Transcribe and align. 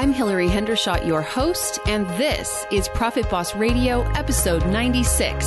I'm 0.00 0.14
Hilary 0.14 0.48
Hendershot, 0.48 1.06
your 1.06 1.20
host, 1.20 1.78
and 1.86 2.06
this 2.18 2.64
is 2.72 2.88
Profit 2.88 3.28
Boss 3.28 3.54
Radio, 3.54 4.00
episode 4.12 4.66
96. 4.66 5.46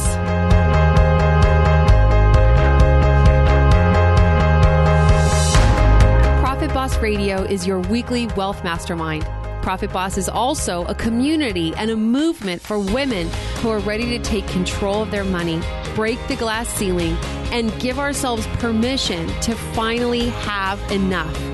Profit 6.40 6.72
Boss 6.72 6.96
Radio 7.00 7.42
is 7.42 7.66
your 7.66 7.80
weekly 7.80 8.28
wealth 8.38 8.64
mastermind. 8.64 9.24
Profit 9.64 9.92
Boss 9.92 10.20
is 10.20 10.30
also 10.30 10.86
a 10.86 10.94
community 10.94 11.74
and 11.76 11.90
a 11.90 11.96
movement 11.96 12.62
for 12.62 12.78
women 12.78 13.28
who 13.56 13.70
are 13.70 13.80
ready 13.80 14.16
to 14.16 14.20
take 14.20 14.46
control 14.50 15.02
of 15.02 15.10
their 15.10 15.24
money, 15.24 15.60
break 15.96 16.20
the 16.28 16.36
glass 16.36 16.70
ceiling, 16.70 17.16
and 17.52 17.76
give 17.80 17.98
ourselves 17.98 18.46
permission 18.60 19.26
to 19.42 19.56
finally 19.56 20.30
have 20.30 20.80
enough. 20.92 21.53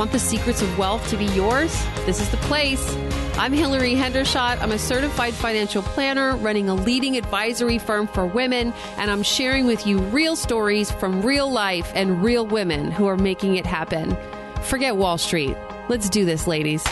Want 0.00 0.12
the 0.12 0.18
secrets 0.18 0.62
of 0.62 0.78
wealth 0.78 1.06
to 1.10 1.18
be 1.18 1.26
yours? 1.26 1.70
This 2.06 2.22
is 2.22 2.30
the 2.30 2.38
place. 2.38 2.96
I'm 3.36 3.52
Hilary 3.52 3.92
Hendershot. 3.92 4.58
I'm 4.62 4.72
a 4.72 4.78
certified 4.78 5.34
financial 5.34 5.82
planner 5.82 6.36
running 6.36 6.70
a 6.70 6.74
leading 6.74 7.18
advisory 7.18 7.76
firm 7.76 8.06
for 8.06 8.24
women, 8.24 8.72
and 8.96 9.10
I'm 9.10 9.22
sharing 9.22 9.66
with 9.66 9.86
you 9.86 9.98
real 9.98 10.36
stories 10.36 10.90
from 10.90 11.20
real 11.20 11.52
life 11.52 11.92
and 11.94 12.22
real 12.22 12.46
women 12.46 12.90
who 12.90 13.08
are 13.08 13.18
making 13.18 13.56
it 13.56 13.66
happen. 13.66 14.16
Forget 14.62 14.96
Wall 14.96 15.18
Street. 15.18 15.54
Let's 15.90 16.08
do 16.08 16.24
this, 16.24 16.46
ladies. 16.46 16.82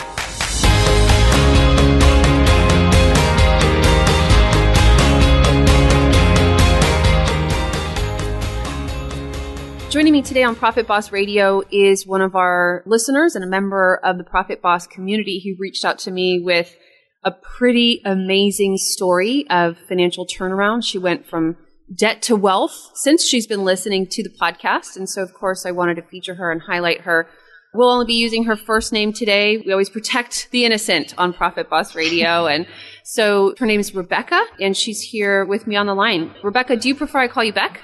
Joining 9.89 10.13
me 10.13 10.21
today 10.21 10.43
on 10.43 10.55
Profit 10.55 10.85
Boss 10.85 11.11
Radio 11.11 11.63
is 11.71 12.05
one 12.05 12.21
of 12.21 12.35
our 12.35 12.83
listeners 12.85 13.33
and 13.33 13.43
a 13.43 13.47
member 13.47 13.99
of 14.03 14.19
the 14.19 14.23
Profit 14.23 14.61
Boss 14.61 14.85
community 14.85 15.41
who 15.43 15.59
reached 15.59 15.83
out 15.83 15.97
to 15.99 16.11
me 16.11 16.39
with 16.39 16.75
a 17.23 17.31
pretty 17.31 17.99
amazing 18.05 18.77
story 18.77 19.47
of 19.49 19.79
financial 19.87 20.27
turnaround. 20.27 20.85
She 20.85 20.99
went 20.99 21.25
from 21.25 21.57
debt 21.91 22.21
to 22.23 22.35
wealth 22.35 22.91
since 22.93 23.25
she's 23.25 23.47
been 23.47 23.65
listening 23.65 24.05
to 24.11 24.21
the 24.21 24.29
podcast. 24.29 24.95
And 24.95 25.09
so, 25.09 25.23
of 25.23 25.33
course, 25.33 25.65
I 25.65 25.71
wanted 25.71 25.95
to 25.95 26.03
feature 26.03 26.35
her 26.35 26.51
and 26.51 26.61
highlight 26.61 27.01
her. 27.01 27.27
We'll 27.73 27.89
only 27.89 28.05
be 28.05 28.13
using 28.13 28.43
her 28.43 28.55
first 28.55 28.93
name 28.93 29.11
today. 29.11 29.57
We 29.57 29.71
always 29.71 29.89
protect 29.89 30.51
the 30.51 30.65
innocent 30.65 31.15
on 31.17 31.33
Profit 31.33 31.67
Boss 31.67 31.95
Radio. 31.95 32.45
and 32.45 32.67
so 33.03 33.55
her 33.57 33.65
name 33.65 33.79
is 33.79 33.95
Rebecca, 33.95 34.45
and 34.61 34.77
she's 34.77 35.01
here 35.01 35.45
with 35.45 35.65
me 35.65 35.75
on 35.75 35.87
the 35.87 35.95
line. 35.95 36.31
Rebecca, 36.43 36.77
do 36.77 36.87
you 36.87 36.93
prefer 36.93 37.21
I 37.21 37.27
call 37.27 37.43
you 37.43 37.53
Beck? 37.53 37.81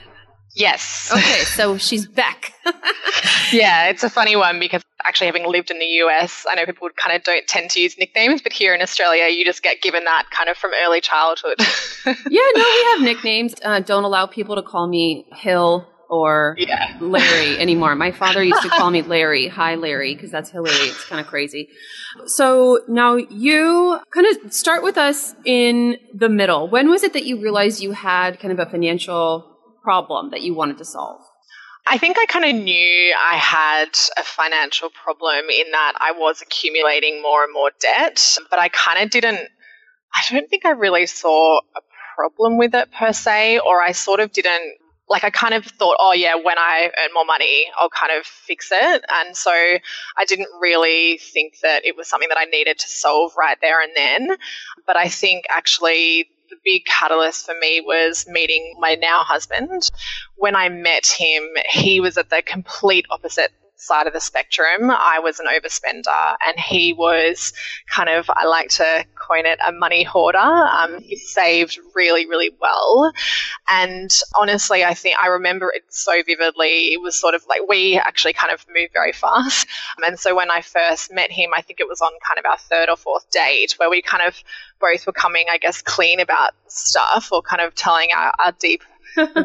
Yes. 0.56 1.12
Okay, 1.12 1.44
so 1.44 1.78
she's 1.78 2.08
Beck. 2.08 2.54
yeah, 3.52 3.90
it's 3.90 4.04
a 4.04 4.10
funny 4.10 4.38
one 4.38 4.58
because 4.58 4.82
actually 5.04 5.28
having 5.28 5.46
lived 5.46 5.70
in 5.70 5.80
the 5.80 5.86
US, 5.86 6.46
I 6.50 6.56
know 6.56 6.66
people 6.66 6.90
kind 6.96 7.16
of 7.16 7.24
don't 7.24 7.46
tend 7.46 7.70
to 7.72 7.82
use 7.82 7.98
nicknames, 7.98 8.42
but 8.42 8.54
here 8.54 8.74
in 8.74 8.82
Australia, 8.82 9.28
you 9.28 9.44
just 9.44 9.62
get 9.62 9.82
given 9.82 10.06
that 10.06 10.30
kind 10.32 10.50
of 10.50 10.58
from 10.58 10.72
early 10.86 11.02
childhood. 11.02 11.60
yeah, 12.06 12.48
no, 12.56 12.64
we 12.64 12.86
have 12.92 13.02
nicknames. 13.02 13.54
Uh, 13.62 13.82
don't 13.82 14.06
allow 14.06 14.26
people 14.26 14.56
to 14.56 14.64
call 14.64 14.88
me 14.88 15.26
Hill 15.34 15.88
or 16.10 16.56
yeah. 16.58 16.98
Larry 17.02 17.58
anymore. 17.60 17.94
My 17.96 18.12
father 18.12 18.42
used 18.42 18.62
to 18.62 18.70
call 18.70 18.92
me 18.92 19.02
Larry. 19.02 19.48
Hi, 19.50 19.76
Larry, 19.76 20.16
because 20.16 20.32
that's 20.32 20.50
Hilary. 20.50 20.74
It's 20.74 21.06
kind 21.06 21.20
of 21.20 21.28
crazy. 21.28 21.70
So 22.28 22.82
now 22.88 23.16
you 23.16 24.00
kind 24.14 24.28
of 24.28 24.54
start 24.54 24.84
with 24.84 24.98
us 24.98 25.36
in 25.44 25.98
the 26.14 26.30
middle. 26.30 26.70
When 26.70 26.90
was 26.90 27.04
it 27.04 27.12
that 27.14 27.26
you 27.26 27.42
realized 27.42 27.82
you 27.82 27.92
had 27.92 28.40
kind 28.40 28.54
of 28.54 28.60
a 28.60 28.70
financial 28.70 29.55
problem 29.86 30.32
that 30.32 30.42
you 30.42 30.54
wanted 30.54 30.80
to 30.80 30.86
solve? 30.86 31.22
I 31.88 32.00
think 32.00 32.18
I 32.18 32.26
kind 32.26 32.46
of 32.46 32.56
knew 32.56 33.16
I 33.16 33.36
had 33.36 33.90
a 34.18 34.24
financial 34.24 34.90
problem 34.90 35.46
in 35.52 35.72
that 35.72 35.94
I 35.98 36.14
was 36.14 36.42
accumulating 36.42 37.22
more 37.22 37.44
and 37.44 37.54
more 37.54 37.70
debt, 37.80 38.38
but 38.50 38.60
I 38.60 38.70
kind 38.70 39.04
of 39.04 39.12
didn't, 39.12 39.48
I 40.14 40.22
don't 40.32 40.50
think 40.50 40.66
I 40.66 40.72
really 40.72 41.06
saw 41.06 41.60
a 41.60 41.82
problem 42.16 42.58
with 42.58 42.74
it 42.74 42.92
per 42.92 43.14
se, 43.14 43.60
or 43.60 43.84
I 43.84 43.92
sort 43.92 44.20
of 44.20 44.32
didn't, 44.32 44.78
like, 45.08 45.24
I 45.24 45.30
kind 45.30 45.54
of 45.54 45.64
thought, 45.64 45.98
oh, 46.00 46.14
yeah, 46.14 46.34
when 46.34 46.58
I 46.58 46.90
earn 47.04 47.14
more 47.14 47.26
money, 47.26 47.66
I'll 47.80 47.92
kind 47.92 48.12
of 48.18 48.26
fix 48.26 48.70
it. 48.72 49.06
And 49.08 49.38
so 49.38 49.52
I 49.52 50.26
didn't 50.26 50.50
really 50.60 51.20
think 51.20 51.60
that 51.62 51.86
it 51.86 51.96
was 51.96 52.08
something 52.08 52.30
that 52.30 52.40
I 52.40 52.46
needed 52.46 52.80
to 52.80 52.88
solve 52.88 53.34
right 53.38 53.58
there 53.62 53.80
and 53.84 53.92
then. 53.96 54.38
But 54.88 54.98
I 54.98 55.10
think 55.10 55.46
actually 55.50 56.30
the 56.56 56.62
big 56.64 56.86
catalyst 56.86 57.46
for 57.46 57.56
me 57.60 57.82
was 57.82 58.26
meeting 58.28 58.76
my 58.80 58.96
now 58.96 59.24
husband. 59.24 59.70
When 60.36 60.56
I 60.56 60.70
met 60.70 61.06
him, 61.06 61.44
he 61.70 62.00
was 62.00 62.18
at 62.18 62.30
the 62.30 62.42
complete 62.42 63.06
opposite 63.10 63.52
side 63.86 64.08
of 64.08 64.14
the 64.14 64.20
spectrum. 64.20 64.90
I 64.90 65.20
was 65.20 65.40
an 65.40 65.46
overspender, 65.48 66.36
and 66.46 66.60
he 66.60 66.94
was 66.94 67.54
kind 67.90 68.10
of, 68.10 68.30
I 68.30 68.46
like 68.46 68.70
to 68.70 69.06
coin 69.16 69.46
it, 69.46 69.60
a 69.66 69.72
money 69.72 70.04
hoarder. 70.04 70.38
Um, 70.38 71.00
he 71.00 71.16
saved 71.16 71.80
really, 71.96 72.28
really 72.28 72.52
well. 72.60 73.12
And 73.70 74.12
honestly, 74.40 74.84
I 74.84 74.94
think 74.94 75.18
I 75.22 75.28
remember 75.28 75.72
it 75.74 75.84
so 75.90 76.12
vividly. 76.26 76.94
It 76.94 77.02
was 77.02 77.20
sort 77.20 77.36
of 77.36 77.46
like 77.48 77.62
we 77.68 77.98
actually 77.98 78.34
kind 78.34 78.54
of 78.54 78.66
moved 78.74 78.94
very 78.94 79.14
fast. 79.14 79.68
And 80.06 80.20
so 80.20 80.36
when 80.36 80.52
I 80.52 80.62
first 80.62 81.14
met 81.14 81.32
him, 81.32 81.52
I 81.56 81.62
think 81.62 81.80
it 81.80 81.88
was 81.88 82.02
on 82.02 82.12
kind 82.28 82.40
of 82.40 82.46
our 82.46 82.58
third 82.58 82.90
or 82.90 82.98
fourth 82.98 83.30
date 83.30 83.74
where 83.78 83.90
we 83.90 84.02
kind 84.02 84.24
of 84.28 84.36
both 84.80 85.06
were 85.08 85.14
coming, 85.14 85.46
I 85.52 85.58
guess, 85.58 85.82
clean 85.82 86.20
about 86.20 86.52
stuff 86.68 87.30
or 87.32 87.42
kind 87.42 87.62
of 87.62 87.76
telling 87.76 88.10
our, 88.16 88.34
our 88.44 88.52
deep 88.60 88.84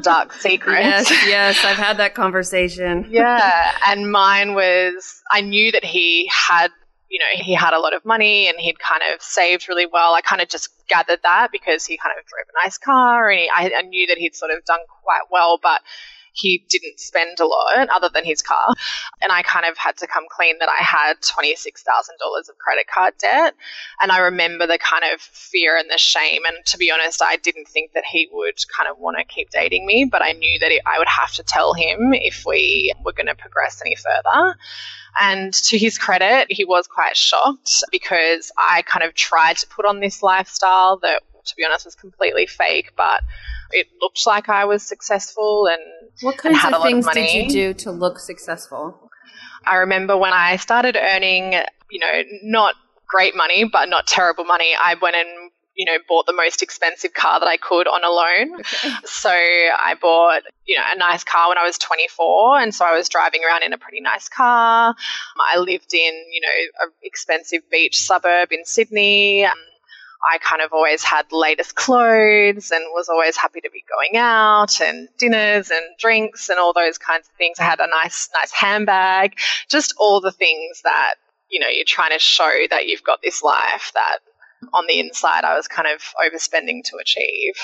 dark 0.03 0.33
secrets. 0.41 1.11
yes, 1.11 1.27
yes, 1.27 1.65
I've 1.65 1.77
had 1.77 1.97
that 1.99 2.15
conversation. 2.15 3.07
yeah, 3.11 3.73
and 3.87 4.11
mine 4.11 4.55
was 4.55 5.23
I 5.31 5.41
knew 5.41 5.73
that 5.73 5.85
he 5.85 6.29
had, 6.33 6.69
you 7.09 7.19
know, 7.19 7.43
he 7.43 7.55
had 7.55 7.75
a 7.75 7.79
lot 7.79 7.95
of 7.95 8.05
money 8.05 8.49
and 8.49 8.59
he'd 8.59 8.79
kind 8.79 9.03
of 9.15 9.23
saved 9.23 9.69
really 9.69 9.87
well. 9.87 10.15
I 10.15 10.21
kind 10.21 10.43
of 10.43 10.49
just 10.49 10.69
gathered 10.89 11.21
that 11.23 11.49
because 11.53 11.87
he 11.87 11.97
kind 11.97 12.15
of 12.19 12.25
drove 12.27 12.47
a 12.49 12.65
nice 12.67 12.79
car 12.79 13.31
and 13.31 13.41
he, 13.41 13.51
I, 13.55 13.71
I 13.79 13.83
knew 13.83 14.07
that 14.09 14.19
he'd 14.19 14.35
sort 14.35 14.51
of 14.51 14.65
done 14.65 14.81
quite 15.03 15.23
well, 15.31 15.59
but 15.63 15.81
he 16.33 16.65
didn't 16.69 17.01
spend 17.01 17.41
a 17.41 17.47
lot 17.47 17.89
other 17.91 18.11
than 18.13 18.25
his 18.25 18.43
car. 18.43 18.75
And 19.23 19.33
I 19.33 19.43
kind 19.43 19.67
of 19.67 19.77
had 19.77 19.97
to 19.99 20.07
come 20.07 20.25
clean 20.31 20.59
that 20.61 20.69
I 20.69 20.83
had 20.83 21.21
$26,000 21.21 22.49
of 22.49 22.59
credit 22.59 22.87
card 22.87 23.15
debt. 23.19 23.55
And 24.01 24.11
I 24.11 24.19
remember 24.19 24.67
the 24.67 24.79
kind 24.79 25.05
of 25.13 25.21
fear 25.21 25.77
and 25.77 25.91
the 25.91 25.99
shame. 25.99 26.43
And 26.47 26.65
to 26.67 26.79
be 26.79 26.91
honest, 26.91 27.23
I 27.23 27.37
didn't 27.37 27.69
think 27.69 27.93
that 27.93 28.05
he 28.05 28.29
would 28.33 28.59
kind 28.77 28.91
of 28.91 28.99
want 28.99 29.19
to 29.19 29.25
keep 29.25 29.51
dating 29.51 29.87
me, 29.87 30.07
but 30.11 30.23
I 30.23 30.33
knew 30.33 30.59
that 30.61 30.71
it, 30.71 30.83
I 30.87 30.99
would 30.99 31.09
have 31.09 31.33
to 31.35 31.43
tell 31.43 31.75
him 31.75 32.13
if 32.13 32.45
we 32.47 32.93
were 33.05 33.13
going 33.13 33.27
to 33.27 33.35
progress 33.35 33.81
any 33.85 33.97
further. 33.97 34.57
And 35.21 35.53
to 35.53 35.79
his 35.79 35.99
credit, 35.99 36.47
he 36.51 36.65
was 36.65 36.87
quite 36.87 37.17
shocked 37.17 37.83
because 37.91 38.53
I 38.57 38.83
kind 38.83 39.05
of 39.05 39.15
tried 39.15 39.57
to 39.59 39.67
put 39.67 39.85
on 39.85 40.01
this 40.01 40.23
lifestyle 40.23 40.99
that, 40.99 41.23
to 41.47 41.57
be 41.57 41.65
honest, 41.65 41.85
was 41.85 41.95
completely 41.95 42.47
fake, 42.47 42.93
but 42.97 43.23
it 43.73 43.89
looked 44.01 44.27
like 44.27 44.49
I 44.49 44.65
was 44.65 44.83
successful 44.83 45.67
and 45.67 45.81
what 46.23 46.37
kinds 46.39 46.59
of 46.65 46.83
things 46.83 47.07
of 47.07 47.13
did 47.15 47.33
you 47.33 47.49
do 47.49 47.75
to 47.75 47.91
look 47.91 48.19
successful? 48.19 49.11
I 49.67 49.77
remember 49.77 50.17
when 50.17 50.33
I 50.33 50.57
started 50.57 50.97
earning, 50.97 51.53
you 51.91 52.01
know, 52.01 52.23
not 52.43 52.75
great 53.07 53.37
money, 53.37 53.65
but 53.65 53.89
not 53.89 54.07
terrible 54.07 54.45
money, 54.45 54.73
I 54.81 54.95
went 55.01 55.17
and 55.17 55.51
you 55.81 55.87
know, 55.87 55.97
bought 56.07 56.27
the 56.27 56.35
most 56.35 56.63
expensive 56.63 57.15
car 57.15 57.41
that 57.41 57.47
I 57.47 57.57
could 57.57 57.89
on 57.89 58.05
a 58.05 58.11
loan. 58.11 58.61
Okay. 58.61 58.95
So 59.07 59.31
I 59.31 59.97
bought, 59.99 60.43
you 60.67 60.77
know, 60.77 60.83
a 60.93 60.99
nice 60.99 61.25
car 61.25 61.49
when 61.49 61.57
I 61.57 61.65
was 61.65 61.79
24. 61.79 62.61
And 62.61 62.75
so 62.75 62.85
I 62.85 62.95
was 62.95 63.09
driving 63.09 63.41
around 63.45 63.63
in 63.63 63.73
a 63.73 63.79
pretty 63.79 64.03
nice 64.03 64.29
car. 64.29 64.95
I 65.53 65.59
lived 65.59 65.95
in, 65.95 66.13
you 66.33 66.43
know, 66.43 66.85
an 66.87 66.91
expensive 67.03 67.63
beach 67.71 67.99
suburb 67.99 68.53
in 68.53 68.67
Sydney. 68.67 69.47
I 70.23 70.39
kind 70.39 70.61
of 70.61 70.73
always 70.73 71.03
had 71.03 71.27
latest 71.33 71.75
clothes 71.77 72.71
and 72.71 72.85
was 72.93 73.09
always 73.09 73.37
happy 73.37 73.61
to 73.63 73.71
be 73.71 73.85
going 73.89 74.21
out 74.21 74.81
and 74.81 75.09
dinners 75.19 75.71
and 75.71 75.83
drinks 75.99 76.49
and 76.51 76.59
all 76.59 76.73
those 76.73 76.99
kinds 76.99 77.29
of 77.29 77.35
things. 77.37 77.59
I 77.59 77.65
had 77.65 77.81
a 77.81 77.87
nice, 77.87 78.29
nice 78.35 78.53
handbag, 78.53 79.39
just 79.69 79.95
all 79.99 80.21
the 80.21 80.33
things 80.33 80.83
that, 80.85 81.15
you 81.51 81.59
know, 81.59 81.69
you're 81.69 81.85
trying 81.87 82.13
to 82.13 82.19
show 82.19 82.51
that 82.69 82.87
you've 82.87 83.03
got 83.03 83.21
this 83.23 83.43
life 83.43 83.93
that 83.95 84.19
on 84.75 84.85
the 84.87 85.01
inside 85.01 85.45
I 85.45 85.57
was 85.57 85.67
kind 85.69 85.89
of 85.89 86.03
overspending 86.23 86.85
to 86.85 86.99
achieve. 87.01 87.55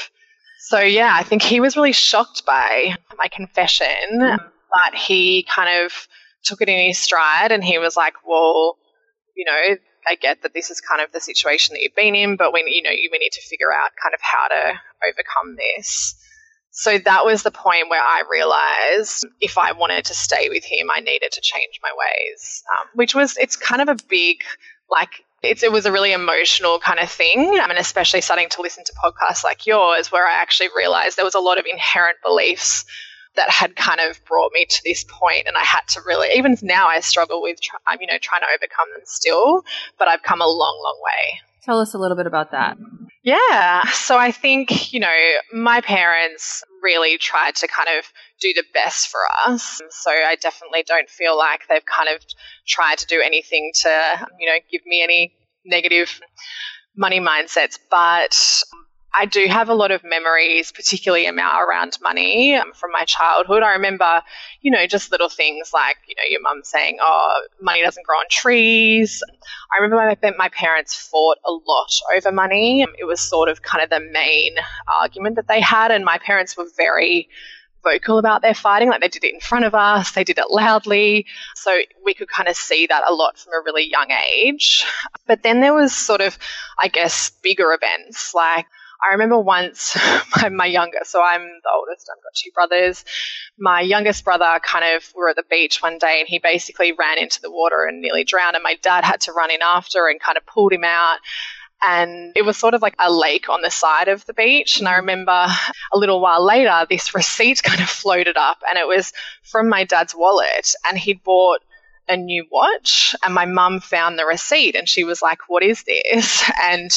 So 0.61 0.81
yeah, 0.81 1.13
I 1.15 1.23
think 1.25 1.43
he 1.43 1.61
was 1.61 1.77
really 1.77 1.93
shocked 1.93 2.47
by 2.47 2.97
my 3.19 3.29
confession, 3.29 3.87
but 4.19 4.95
he 4.95 5.43
kind 5.43 5.85
of 5.85 6.09
took 6.43 6.63
it 6.63 6.69
in 6.69 6.89
his 6.89 6.99
stride 6.99 7.53
and 7.53 7.63
he 7.63 7.79
was 7.79 7.97
like, 7.97 8.15
well, 8.27 8.79
you 9.37 9.45
know, 9.45 9.77
I 10.07 10.15
get 10.15 10.43
that 10.43 10.55
this 10.55 10.71
is 10.71 10.81
kind 10.81 11.03
of 11.03 11.13
the 11.13 11.21
situation 11.21 11.75
that 11.75 11.81
you've 11.81 11.95
been 11.95 12.15
in, 12.15 12.37
but 12.37 12.53
we, 12.53 12.65
you 12.67 12.83
know, 12.83 12.91
we 12.91 13.19
need 13.19 13.33
to 13.33 13.43
figure 13.43 13.73
out 13.73 13.91
kind 14.03 14.15
of 14.15 14.21
how 14.21 14.49
to 14.49 14.81
overcome 15.09 15.57
this. 15.57 16.15
So 16.71 16.99
that 16.99 17.25
was 17.25 17.43
the 17.43 17.51
point 17.51 17.89
where 17.89 18.03
I 18.03 18.23
realized 18.31 19.27
if 19.41 19.57
I 19.57 19.73
wanted 19.73 20.05
to 20.07 20.15
stay 20.15 20.49
with 20.51 20.65
him, 20.65 20.91
I 20.95 21.01
needed 21.01 21.33
to 21.33 21.41
change 21.41 21.81
my 21.83 21.91
ways, 21.97 22.63
um, 22.79 22.89
which 22.95 23.15
was, 23.15 23.39
it's 23.39 23.57
kind 23.57 23.81
of 23.81 23.89
a 23.89 23.97
big, 24.09 24.43
like, 24.91 25.25
it's, 25.43 25.63
it 25.63 25.73
was 25.73 25.87
a 25.87 25.93
really 25.93 26.13
emotional 26.13 26.79
kind 26.79 27.01
of 27.01 27.11
thing. 27.11 27.59
I 27.61 27.67
mean, 27.67 27.79
especially 27.79 28.21
starting 28.21 28.51
to 28.51 28.63
listen 28.63 28.85
to 28.85 28.93
podcasts 28.93 29.43
like 29.43 29.67
yours, 29.67 30.13
where 30.13 30.27
I 30.27 30.35
actually 30.43 30.69
realized 30.77 31.17
there 31.17 31.25
was 31.25 31.35
a 31.35 31.41
lot 31.41 31.59
of 31.59 31.65
inherent 31.65 32.19
beliefs 32.23 32.85
that 33.37 33.51
had 33.51 33.77
kind 33.77 34.01
of 34.01 34.23
brought 34.25 34.53
me 34.53 34.67
to 34.67 34.83
this 34.85 35.05
point 35.05 35.45
and 35.47 35.57
I 35.57 35.65
had 35.65 35.83
to 35.89 36.01
really 36.07 36.29
even 36.35 36.57
now 36.63 36.89
I 36.89 37.01
struggle 37.01 37.43
with 37.43 37.59
um, 37.87 37.97
you 38.01 38.07
know 38.07 38.19
trying 38.21 38.41
to 38.41 38.47
overcome 38.55 38.89
them 38.95 39.03
still 39.05 39.63
but 39.99 40.09
I've 40.09 40.23
come 40.23 40.41
a 40.41 40.47
long 40.47 40.81
long 40.83 41.01
way 41.03 41.41
Tell 41.67 41.81
us 41.81 41.95
a 41.95 41.99
little 41.99 42.17
bit 42.17 42.29
about 42.29 42.53
that. 42.53 42.79
Yeah. 43.25 43.83
So 43.87 44.17
I 44.17 44.31
think, 44.31 44.93
you 44.93 45.01
know, 45.01 45.17
my 45.53 45.81
parents 45.81 46.63
really 46.81 47.19
tried 47.19 47.57
to 47.57 47.67
kind 47.67 47.89
of 47.99 48.05
do 48.41 48.53
the 48.55 48.63
best 48.73 49.09
for 49.09 49.19
us. 49.49 49.81
So 49.91 50.13
I 50.13 50.37
definitely 50.41 50.85
don't 50.87 51.11
feel 51.11 51.37
like 51.37 51.63
they've 51.69 51.85
kind 51.85 52.09
of 52.09 52.25
tried 52.69 52.99
to 52.99 53.07
do 53.07 53.21
anything 53.21 53.73
to, 53.83 54.29
you 54.39 54.47
know, 54.47 54.55
give 54.71 54.87
me 54.87 55.03
any 55.03 55.35
negative 55.65 56.21
money 56.97 57.19
mindsets. 57.19 57.81
But 57.91 58.63
I 59.19 59.25
do 59.25 59.47
have 59.49 59.71
a 59.71 59.75
lot 59.75 59.93
of 59.93 60.05
memories, 60.05 60.73
particularly 60.73 61.27
around 61.27 61.99
money 62.03 62.55
um, 62.55 62.73
from 62.75 62.93
my 62.93 63.05
childhood. 63.05 63.63
I 63.63 63.73
remember, 63.73 64.23
you 64.61 64.71
know, 64.71 64.87
just 64.87 65.11
little 65.11 65.31
things 65.31 65.71
like, 65.73 65.97
you 66.07 66.15
know, 66.17 66.29
your 66.29 66.43
mum 66.43 66.61
saying, 66.63 66.99
oh, 67.01 67.47
money 67.63 67.83
doesn't 67.83 68.07
grow 68.07 68.17
on 68.17 68.27
trees. 68.31 69.23
I 69.73 69.83
remember 69.83 70.17
my, 70.23 70.33
my 70.37 70.49
parents 70.51 70.95
fought 70.95 71.39
a 71.47 71.51
lot 71.51 71.91
over 72.15 72.31
money. 72.31 72.85
It 72.99 73.07
was 73.07 73.21
sort 73.21 73.49
of 73.49 73.63
kind 73.63 73.83
of 73.83 73.89
the 73.89 74.01
main 74.01 74.57
argument 75.01 75.37
that 75.37 75.49
they 75.49 75.63
had. 75.63 75.93
And 75.93 76.05
my 76.05 76.19
parents 76.19 76.55
were 76.55 76.67
very 76.77 77.31
vocal 77.83 78.19
about 78.19 78.43
their 78.43 78.55
fighting. 78.55 78.91
Like 78.91 79.01
they 79.01 79.09
did 79.09 79.25
it 79.25 79.33
in 79.33 79.41
front 79.41 79.65
of 79.65 79.75
us, 79.75 80.11
they 80.11 80.25
did 80.25 80.39
it 80.39 80.51
loudly. 80.51 81.25
So 81.55 81.75
we 82.05 82.13
could 82.13 82.29
kind 82.29 82.49
of 82.49 82.57
see 82.57 82.87
that 82.89 83.05
a 83.09 83.15
lot 83.15 83.39
from 83.39 83.55
a 83.55 83.65
really 83.65 83.89
young 83.89 84.11
age. 84.11 84.85
But 85.27 85.43
then 85.43 85.61
there 85.61 85.75
was 85.75 85.95
sort 85.95 86.21
of, 86.21 86.39
I 86.79 86.89
guess, 86.89 87.31
bigger 87.43 87.73
events 87.73 88.35
like 88.35 88.67
I 89.03 89.13
remember 89.13 89.39
once 89.39 89.97
my, 90.37 90.49
my 90.49 90.67
youngest, 90.67 91.11
so 91.11 91.23
I'm 91.23 91.41
the 91.41 91.71
oldest, 91.75 92.11
I've 92.11 92.23
got 92.23 92.35
two 92.35 92.51
brothers. 92.55 93.05
My 93.59 93.81
youngest 93.81 94.25
brother 94.25 94.61
kind 94.63 94.97
of, 94.97 95.13
we 95.15 95.21
were 95.21 95.31
at 95.31 95.37
the 95.37 95.45
beach 95.49 95.83
one 95.83 95.99
day 95.99 96.21
and 96.21 96.29
he 96.29 96.39
basically 96.39 96.93
ran 96.93 97.19
into 97.19 97.41
the 97.41 97.51
water 97.51 97.85
and 97.85 98.01
nearly 98.01 98.25
drowned. 98.25 98.57
And 98.57 98.63
my 98.63 98.77
dad 98.83 99.05
had 99.05 99.23
to 99.23 99.33
run 99.33 99.51
in 99.51 99.61
after 99.63 100.07
and 100.07 100.21
kind 100.21 100.37
of 100.37 100.47
pulled 100.47 100.73
him 100.73 100.85
out 100.85 101.19
and 101.85 102.33
it 102.35 102.45
was 102.45 102.57
sort 102.57 102.75
of 102.75 102.83
like 102.83 102.95
a 102.99 103.13
lake 103.13 103.49
on 103.49 103.63
the 103.63 103.71
side 103.71 104.09
of 104.09 104.25
the 104.27 104.35
beach. 104.35 104.79
And 104.79 104.89
I 104.89 104.93
mm-hmm. 104.93 105.01
remember 105.01 105.47
a 105.93 105.99
little 105.99 106.21
while 106.21 106.45
later, 106.45 106.87
this 106.89 107.15
receipt 107.15 107.63
kind 107.63 107.81
of 107.81 107.89
floated 107.89 108.37
up, 108.37 108.59
and 108.69 108.79
it 108.79 108.87
was 108.87 109.13
from 109.43 109.69
my 109.69 109.85
dad's 109.85 110.15
wallet, 110.15 110.75
and 110.89 110.99
he'd 110.99 111.23
bought 111.23 111.61
a 112.09 112.17
new 112.17 112.47
watch. 112.51 113.15
And 113.25 113.35
my 113.35 113.47
mum 113.47 113.81
found 113.81 114.19
the 114.19 114.27
receipt, 114.27 114.77
and 114.77 114.89
she 114.89 115.05
was 115.05 115.23
like, 115.23 115.49
"What 115.49 115.63
is 115.63 115.83
this?" 115.85 116.51
And 116.63 116.91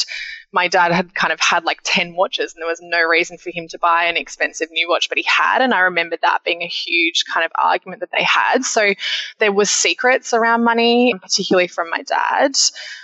my 0.52 0.66
dad 0.66 0.90
had 0.90 1.14
kind 1.14 1.32
of 1.32 1.40
had 1.40 1.64
like 1.64 1.78
10 1.84 2.14
watches 2.14 2.54
and 2.54 2.60
there 2.60 2.68
was 2.68 2.80
no 2.82 3.00
reason 3.02 3.38
for 3.38 3.50
him 3.50 3.68
to 3.68 3.78
buy 3.78 4.04
an 4.04 4.16
expensive 4.16 4.68
new 4.72 4.88
watch, 4.88 5.08
but 5.08 5.16
he 5.16 5.24
had. 5.24 5.62
And 5.62 5.72
I 5.72 5.80
remember 5.80 6.16
that 6.22 6.42
being 6.44 6.62
a 6.62 6.66
huge 6.66 7.24
kind 7.32 7.44
of 7.44 7.52
argument 7.62 8.00
that 8.00 8.10
they 8.10 8.24
had. 8.24 8.64
So 8.64 8.94
there 9.38 9.52
was 9.52 9.70
secrets 9.70 10.34
around 10.34 10.64
money, 10.64 11.14
particularly 11.20 11.68
from 11.68 11.88
my 11.90 12.02
dad. 12.02 12.56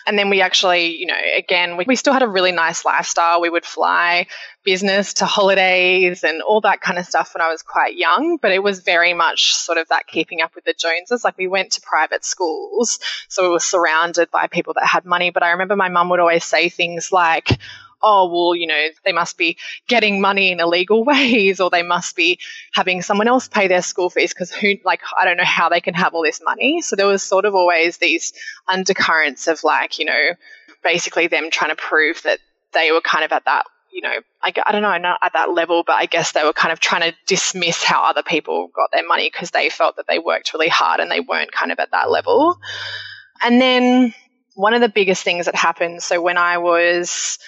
And 0.07 0.19
then 0.19 0.29
we 0.29 0.41
actually, 0.41 0.97
you 0.97 1.07
know, 1.07 1.19
again, 1.37 1.77
we, 1.77 1.85
we 1.87 1.97
still 1.97 2.13
had 2.13 2.23
a 2.23 2.29
really 2.29 2.53
nice 2.53 2.85
lifestyle. 2.85 3.41
We 3.41 3.51
would 3.51 3.65
fly 3.65 4.27
business 4.67 5.15
to 5.15 5.25
holidays 5.25 6.25
and 6.25 6.43
all 6.43 6.61
that 6.61 6.81
kind 6.81 6.99
of 6.99 7.07
stuff 7.07 7.33
when 7.33 7.41
I 7.41 7.51
was 7.51 7.63
quite 7.63 7.97
young, 7.97 8.37
but 8.37 8.51
it 8.51 8.63
was 8.63 8.81
very 8.81 9.15
much 9.15 9.55
sort 9.55 9.79
of 9.79 9.89
that 9.89 10.09
keeping 10.09 10.43
up 10.43 10.57
with 10.57 10.65
the 10.65 10.75
Joneses. 10.75 11.23
Like 11.25 11.39
we 11.39 11.47
went 11.47 11.71
to 11.73 11.81
private 11.81 12.25
schools, 12.25 12.99
so 13.29 13.45
we 13.45 13.49
were 13.49 13.61
surrounded 13.61 14.31
by 14.31 14.49
people 14.49 14.75
that 14.75 14.85
had 14.85 15.07
money. 15.07 15.31
But 15.31 15.45
I 15.45 15.53
remember 15.53 15.77
my 15.77 15.89
mum 15.89 16.11
would 16.11 16.19
always 16.19 16.45
say 16.45 16.69
things 16.69 17.13
like, 17.13 17.49
oh, 18.03 18.29
well, 18.29 18.57
you 18.57 18.67
know, 18.67 18.89
they 19.05 19.13
must 19.13 19.39
be 19.39 19.57
getting 19.87 20.21
money 20.21 20.51
in 20.51 20.59
illegal 20.59 21.05
ways 21.13 21.61
or 21.61 21.71
they 21.71 21.85
must 21.85 22.17
be 22.17 22.41
having 22.75 23.03
someone 23.03 23.29
else 23.29 23.47
pay 23.47 23.69
their 23.69 23.83
school 23.83 24.11
fees 24.11 24.35
because 24.35 24.51
who, 24.51 24.75
like, 24.85 25.01
I 25.19 25.25
don't 25.25 25.37
know 25.37 25.45
how 25.45 25.69
they 25.69 25.81
can 25.81 25.95
have 25.95 26.13
all 26.13 26.25
this 26.25 26.43
money. 26.45 26.83
So 26.83 26.97
there 26.97 27.07
was 27.07 27.23
sort 27.23 27.45
of 27.45 27.55
always 27.55 27.99
these 27.99 28.33
undercurrents 28.67 29.47
of 29.47 29.63
like, 29.63 30.01
you 30.01 30.07
know, 30.07 30.31
basically 30.83 31.29
them 31.29 31.51
trying 31.53 31.71
to 31.71 31.77
prove 31.77 32.21
that 32.25 32.41
they 32.73 32.91
were 32.91 33.01
kind 33.01 33.25
of 33.25 33.31
at 33.31 33.45
that 33.45 33.65
you 33.97 34.03
know, 34.03 34.13
I, 34.43 34.53
I 34.67 34.73
don't 34.73 34.83
know, 34.83 34.95
not 34.99 35.19
at 35.23 35.33
that 35.33 35.55
level, 35.55 35.83
but 35.83 35.95
I 35.95 36.05
guess 36.05 36.33
they 36.33 36.45
were 36.45 36.53
kind 36.53 36.71
of 36.71 36.81
trying 36.81 37.11
to 37.11 37.17
dismiss 37.27 37.83
how 37.83 38.03
other 38.03 38.23
people 38.23 38.69
got 38.69 38.91
their 38.93 39.07
money 39.07 39.31
because 39.33 39.53
they 39.53 39.71
felt 39.71 39.97
that 39.97 40.07
they 40.07 40.19
worked 40.19 40.53
really 40.53 40.69
hard 40.69 41.01
and 41.01 41.11
they 41.11 41.21
weren't 41.21 41.51
kind 41.51 41.73
of 41.73 41.79
at 41.79 41.93
that 41.93 42.11
level. 42.11 42.59
And 43.43 43.59
then 43.59 44.13
one 44.55 44.75
of 44.75 44.83
the 44.83 44.91
biggest 44.91 45.25
things 45.25 45.47
that 45.47 45.55
happened, 45.55 46.03
so 46.03 46.21
when 46.21 46.37
I 46.37 46.59
was 46.59 47.39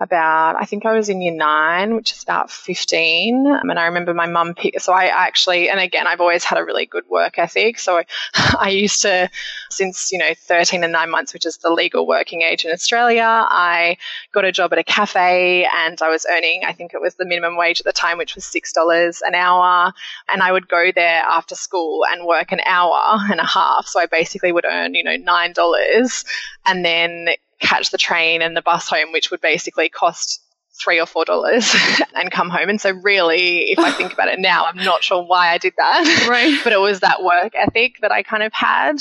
about, 0.00 0.56
I 0.56 0.64
think 0.64 0.86
I 0.86 0.92
was 0.92 1.08
in 1.08 1.20
year 1.20 1.34
nine, 1.34 1.96
which 1.96 2.12
is 2.12 2.22
about 2.22 2.50
15. 2.50 3.46
Um, 3.46 3.70
and 3.70 3.78
I 3.78 3.86
remember 3.86 4.14
my 4.14 4.26
mum 4.26 4.54
so 4.78 4.92
I 4.92 5.06
actually, 5.06 5.68
and 5.68 5.80
again, 5.80 6.06
I've 6.06 6.20
always 6.20 6.44
had 6.44 6.58
a 6.58 6.64
really 6.64 6.86
good 6.86 7.04
work 7.08 7.38
ethic. 7.38 7.78
So 7.78 7.98
I, 7.98 8.04
I 8.58 8.68
used 8.70 9.02
to, 9.02 9.28
since, 9.70 10.12
you 10.12 10.18
know, 10.18 10.34
13 10.36 10.84
and 10.84 10.92
nine 10.92 11.10
months, 11.10 11.32
which 11.32 11.44
is 11.44 11.58
the 11.58 11.70
legal 11.70 12.06
working 12.06 12.42
age 12.42 12.64
in 12.64 12.70
Australia, 12.70 13.24
I 13.24 13.96
got 14.32 14.44
a 14.44 14.52
job 14.52 14.72
at 14.72 14.78
a 14.78 14.84
cafe 14.84 15.68
and 15.74 16.00
I 16.00 16.10
was 16.10 16.26
earning, 16.30 16.62
I 16.64 16.72
think 16.72 16.94
it 16.94 17.00
was 17.00 17.16
the 17.16 17.26
minimum 17.26 17.56
wage 17.56 17.80
at 17.80 17.86
the 17.86 17.92
time, 17.92 18.18
which 18.18 18.34
was 18.36 18.44
$6 18.44 19.20
an 19.26 19.34
hour. 19.34 19.92
And 20.32 20.42
I 20.42 20.52
would 20.52 20.68
go 20.68 20.92
there 20.94 21.22
after 21.22 21.54
school 21.54 22.04
and 22.10 22.26
work 22.26 22.52
an 22.52 22.60
hour 22.64 23.18
and 23.30 23.40
a 23.40 23.46
half. 23.46 23.86
So 23.86 24.00
I 24.00 24.06
basically 24.06 24.52
would 24.52 24.64
earn, 24.64 24.94
you 24.94 25.02
know, 25.02 25.16
$9 25.16 26.24
and 26.66 26.84
then 26.84 27.28
catch 27.60 27.90
the 27.90 27.98
train 27.98 28.42
and 28.42 28.56
the 28.56 28.62
bus 28.62 28.88
home, 28.88 29.12
which 29.12 29.30
would 29.30 29.40
basically 29.40 29.88
cost 29.88 30.42
three 30.80 31.00
or 31.00 31.06
four 31.06 31.24
dollars 31.24 31.74
and 32.14 32.30
come 32.30 32.48
home. 32.48 32.68
And 32.68 32.80
so 32.80 32.90
really, 32.90 33.70
if 33.70 33.78
I 33.78 33.90
think 33.90 34.12
about 34.12 34.28
it 34.28 34.38
now, 34.38 34.66
I'm 34.66 34.84
not 34.84 35.02
sure 35.02 35.22
why 35.22 35.48
I 35.52 35.58
did 35.58 35.74
that. 35.76 36.26
Right. 36.28 36.58
but 36.64 36.72
it 36.72 36.80
was 36.80 37.00
that 37.00 37.22
work 37.22 37.52
ethic 37.54 37.96
that 38.00 38.12
I 38.12 38.22
kind 38.22 38.42
of 38.42 38.52
had. 38.52 38.96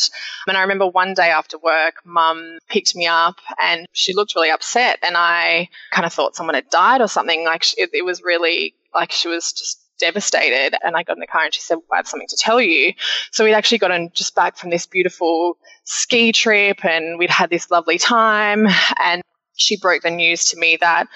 And 0.48 0.58
I 0.58 0.62
remember 0.62 0.88
one 0.88 1.14
day 1.14 1.30
after 1.30 1.58
work, 1.58 1.96
mum 2.06 2.58
picked 2.68 2.96
me 2.96 3.06
up 3.06 3.38
and 3.62 3.88
she 3.92 4.14
looked 4.14 4.36
really 4.36 4.50
upset. 4.50 5.00
And 5.04 5.16
I 5.16 5.70
kind 5.92 6.06
of 6.06 6.14
thought 6.14 6.36
someone 6.36 6.56
had 6.56 6.70
died 6.70 7.02
or 7.02 7.08
something. 7.08 7.44
Like 7.44 7.66
it, 7.78 7.92
it 7.94 8.06
was 8.06 8.24
really 8.24 8.74
like 8.94 9.12
she 9.12 9.28
was 9.28 9.54
just 9.54 9.87
devastated. 10.00 10.76
And 10.84 10.96
I 10.96 11.04
got 11.04 11.18
in 11.18 11.22
the 11.22 11.28
car 11.28 11.46
and 11.46 11.54
she 11.54 11.62
said, 11.62 11.76
well, 11.76 11.94
I 11.94 11.98
have 11.98 12.08
something 12.08 12.28
to 12.30 12.38
tell 12.38 12.62
you. 12.62 12.94
So 13.32 13.44
we'd 13.44 13.54
actually 13.54 13.80
gotten 13.80 14.12
just 14.14 14.36
back 14.36 14.58
from 14.58 14.70
this 14.70 14.86
beautiful 14.86 15.58
ski 15.84 16.32
trip 16.32 16.84
and 16.86 17.18
we'd 17.20 17.30
had 17.30 17.50
this 17.50 17.72
lovely 17.72 17.98
time. 17.98 18.68
And 19.02 19.22
she 19.56 19.78
broke 19.78 20.04
the 20.04 20.12
news 20.12 20.46
to 20.52 20.58
me 20.60 20.78
that 20.82 21.08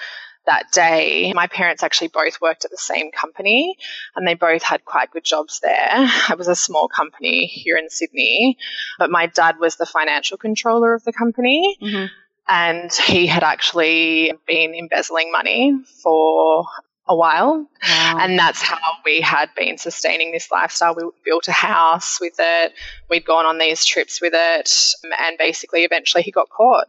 that 0.46 0.72
day. 0.72 1.32
My 1.34 1.46
parents 1.46 1.82
actually 1.82 2.08
both 2.08 2.40
worked 2.40 2.64
at 2.64 2.70
the 2.70 2.76
same 2.76 3.12
company 3.12 3.76
and 4.16 4.26
they 4.26 4.34
both 4.34 4.62
had 4.62 4.84
quite 4.84 5.10
good 5.10 5.24
jobs 5.24 5.60
there. 5.60 6.10
It 6.30 6.38
was 6.38 6.48
a 6.48 6.56
small 6.56 6.88
company 6.88 7.46
here 7.46 7.76
in 7.76 7.88
Sydney, 7.88 8.58
but 8.98 9.10
my 9.10 9.26
dad 9.26 9.56
was 9.60 9.76
the 9.76 9.86
financial 9.86 10.36
controller 10.36 10.94
of 10.94 11.04
the 11.04 11.12
company. 11.12 11.78
Mm-hmm. 11.80 12.06
And 12.48 12.92
he 12.92 13.28
had 13.28 13.44
actually 13.44 14.32
been 14.46 14.74
embezzling 14.74 15.30
money 15.30 15.74
for 16.02 16.64
a 17.08 17.16
while. 17.16 17.68
Wow. 17.82 18.16
And 18.20 18.38
that's 18.38 18.62
how 18.62 18.78
we 19.04 19.20
had 19.20 19.50
been 19.56 19.78
sustaining 19.78 20.32
this 20.32 20.50
lifestyle. 20.50 20.94
We 20.94 21.04
built 21.24 21.48
a 21.48 21.52
house 21.52 22.20
with 22.20 22.34
it, 22.38 22.72
we'd 23.10 23.24
gone 23.24 23.46
on 23.46 23.58
these 23.58 23.84
trips 23.84 24.20
with 24.20 24.32
it, 24.34 24.70
and 25.18 25.38
basically, 25.38 25.84
eventually, 25.84 26.22
he 26.22 26.30
got 26.30 26.48
caught. 26.48 26.86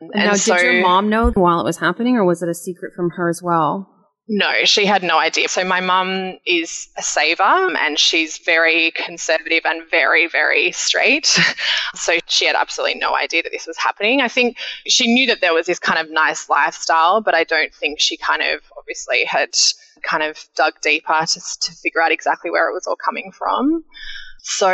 And 0.00 0.10
now, 0.14 0.34
so, 0.34 0.56
did 0.56 0.62
your 0.62 0.82
mom 0.82 1.10
know 1.10 1.30
while 1.32 1.60
it 1.60 1.64
was 1.64 1.76
happening, 1.76 2.16
or 2.16 2.24
was 2.24 2.42
it 2.42 2.48
a 2.48 2.54
secret 2.54 2.94
from 2.94 3.10
her 3.10 3.28
as 3.28 3.42
well? 3.42 3.88
No, 4.32 4.62
she 4.62 4.86
had 4.86 5.02
no 5.02 5.18
idea. 5.18 5.48
So 5.48 5.64
my 5.64 5.80
mum 5.80 6.38
is 6.46 6.88
a 6.96 7.02
saver 7.02 7.42
and 7.42 7.98
she's 7.98 8.38
very 8.38 8.92
conservative 8.92 9.62
and 9.64 9.82
very, 9.90 10.28
very 10.28 10.70
straight. 10.70 11.26
so 11.96 12.16
she 12.28 12.46
had 12.46 12.54
absolutely 12.54 13.00
no 13.00 13.16
idea 13.16 13.42
that 13.42 13.50
this 13.50 13.66
was 13.66 13.76
happening. 13.76 14.20
I 14.20 14.28
think 14.28 14.56
she 14.86 15.12
knew 15.12 15.26
that 15.26 15.40
there 15.40 15.52
was 15.52 15.66
this 15.66 15.80
kind 15.80 15.98
of 15.98 16.12
nice 16.12 16.48
lifestyle, 16.48 17.20
but 17.20 17.34
I 17.34 17.42
don't 17.42 17.74
think 17.74 17.98
she 17.98 18.16
kind 18.16 18.40
of 18.40 18.60
obviously 18.80 19.24
had 19.24 19.54
kind 20.02 20.22
of 20.22 20.42
dug 20.56 20.74
deeper 20.80 21.26
to, 21.26 21.40
to 21.60 21.72
figure 21.72 22.00
out 22.00 22.12
exactly 22.12 22.50
where 22.50 22.68
it 22.68 22.74
was 22.74 22.86
all 22.86 22.96
coming 22.96 23.30
from. 23.32 23.84
So 24.42 24.68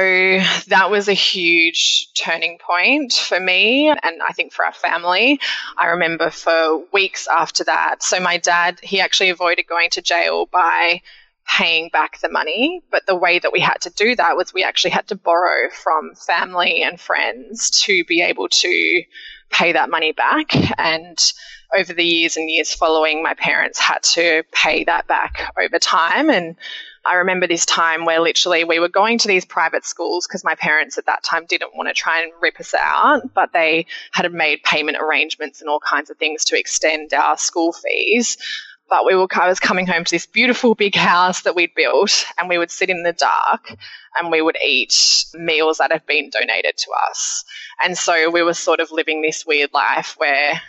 that 0.69 0.91
was 0.91 1.09
a 1.09 1.13
huge 1.13 2.09
turning 2.15 2.59
point 2.59 3.13
for 3.13 3.41
me 3.41 3.89
and 3.89 4.23
I 4.27 4.33
think 4.33 4.53
for 4.53 4.65
our 4.65 4.73
family. 4.73 5.41
I 5.77 5.89
remember 5.89 6.31
for 6.31 6.85
weeks 6.93 7.27
after 7.27 7.65
that. 7.65 8.03
So 8.03 8.21
my 8.21 8.39
dad, 8.39 8.79
he 8.81 9.01
actually 9.01 9.31
avoided 9.31 9.67
going 9.67 9.91
to 9.91 10.03
jail 10.03 10.47
by 10.47 11.03
paying 11.49 11.89
back 11.93 12.21
the 12.21 12.29
money. 12.29 12.83
But 12.91 13.07
the 13.07 13.17
way 13.17 13.39
that 13.39 13.53
we 13.53 13.61
had 13.61 13.81
to 13.83 13.91
do 13.91 14.15
that 14.17 14.37
was 14.37 14.55
we 14.55 14.65
actually 14.65 14.91
had 14.91 15.09
to 15.09 15.17
borrow 15.17 15.71
from 15.71 16.15
family 16.15 16.83
and 16.83 17.01
friends 17.01 17.83
to 17.85 18.05
be 18.05 18.23
able 18.23 18.49
to 18.49 19.03
pay 19.51 19.73
that 19.73 19.91
money 19.91 20.13
back. 20.13 20.55
And 20.79 21.19
over 21.77 21.93
the 21.93 22.05
years 22.05 22.37
and 22.37 22.51
years 22.51 22.73
following, 22.75 23.23
my 23.23 23.35
parents 23.35 23.79
had 23.79 24.03
to 24.03 24.45
pay 24.53 24.85
that 24.85 25.07
back 25.07 25.51
over 25.59 25.79
time. 25.79 26.31
And 26.31 26.57
I 27.07 27.17
remember 27.17 27.47
this 27.47 27.65
time 27.65 28.05
where 28.05 28.21
literally 28.21 28.65
we 28.65 28.81
were 28.81 28.89
going 28.89 29.19
to 29.19 29.29
these 29.29 29.45
private 29.45 29.85
schools 29.85 30.27
because 30.27 30.43
my 30.43 30.57
parents 30.57 30.99
at 30.99 31.07
that 31.07 31.23
time 31.23 31.47
didn't 31.47 31.77
want 31.77 31.89
to 31.89 31.95
try 31.95 32.23
and 32.23 32.33
rip 32.43 32.59
us 32.59 32.75
out, 32.75 33.33
but 33.33 33.53
they 33.53 33.87
had 34.11 34.31
made 34.33 34.63
payment 34.65 34.99
arrangements 35.01 35.61
and 35.61 35.71
all 35.71 35.81
kinds 35.81 36.11
of 36.11 36.17
things 36.17 36.47
to 36.47 36.59
extend 36.59 37.13
our 37.15 37.37
school 37.37 37.73
fees. 37.73 38.37
But 38.89 39.05
we 39.05 39.15
were, 39.15 39.27
I 39.35 39.49
was 39.49 39.61
coming 39.61 39.87
home 39.87 40.05
to 40.05 40.11
this 40.11 40.27
beautiful 40.27 40.75
big 40.75 40.95
house 40.95 41.43
that 41.43 41.55
we'd 41.55 41.75
built, 41.75 42.25
and 42.39 42.49
we 42.49 42.59
would 42.59 42.71
sit 42.71 42.91
in 42.91 43.03
the 43.03 43.13
dark 43.13 43.75
and 44.19 44.31
we 44.31 44.41
would 44.41 44.57
eat 44.65 45.25
meals 45.35 45.79
that 45.79 45.93
have 45.93 46.07
been 46.07 46.31
donated 46.31 46.77
to 46.77 46.91
us. 47.09 47.45
And 47.83 47.99
so 47.99 48.31
we 48.31 48.43
were 48.43 48.55
sort 48.55 48.81
of 48.81 48.91
living 48.91 49.23
this 49.23 49.45
weird 49.47 49.73
life 49.73 50.15
where 50.19 50.61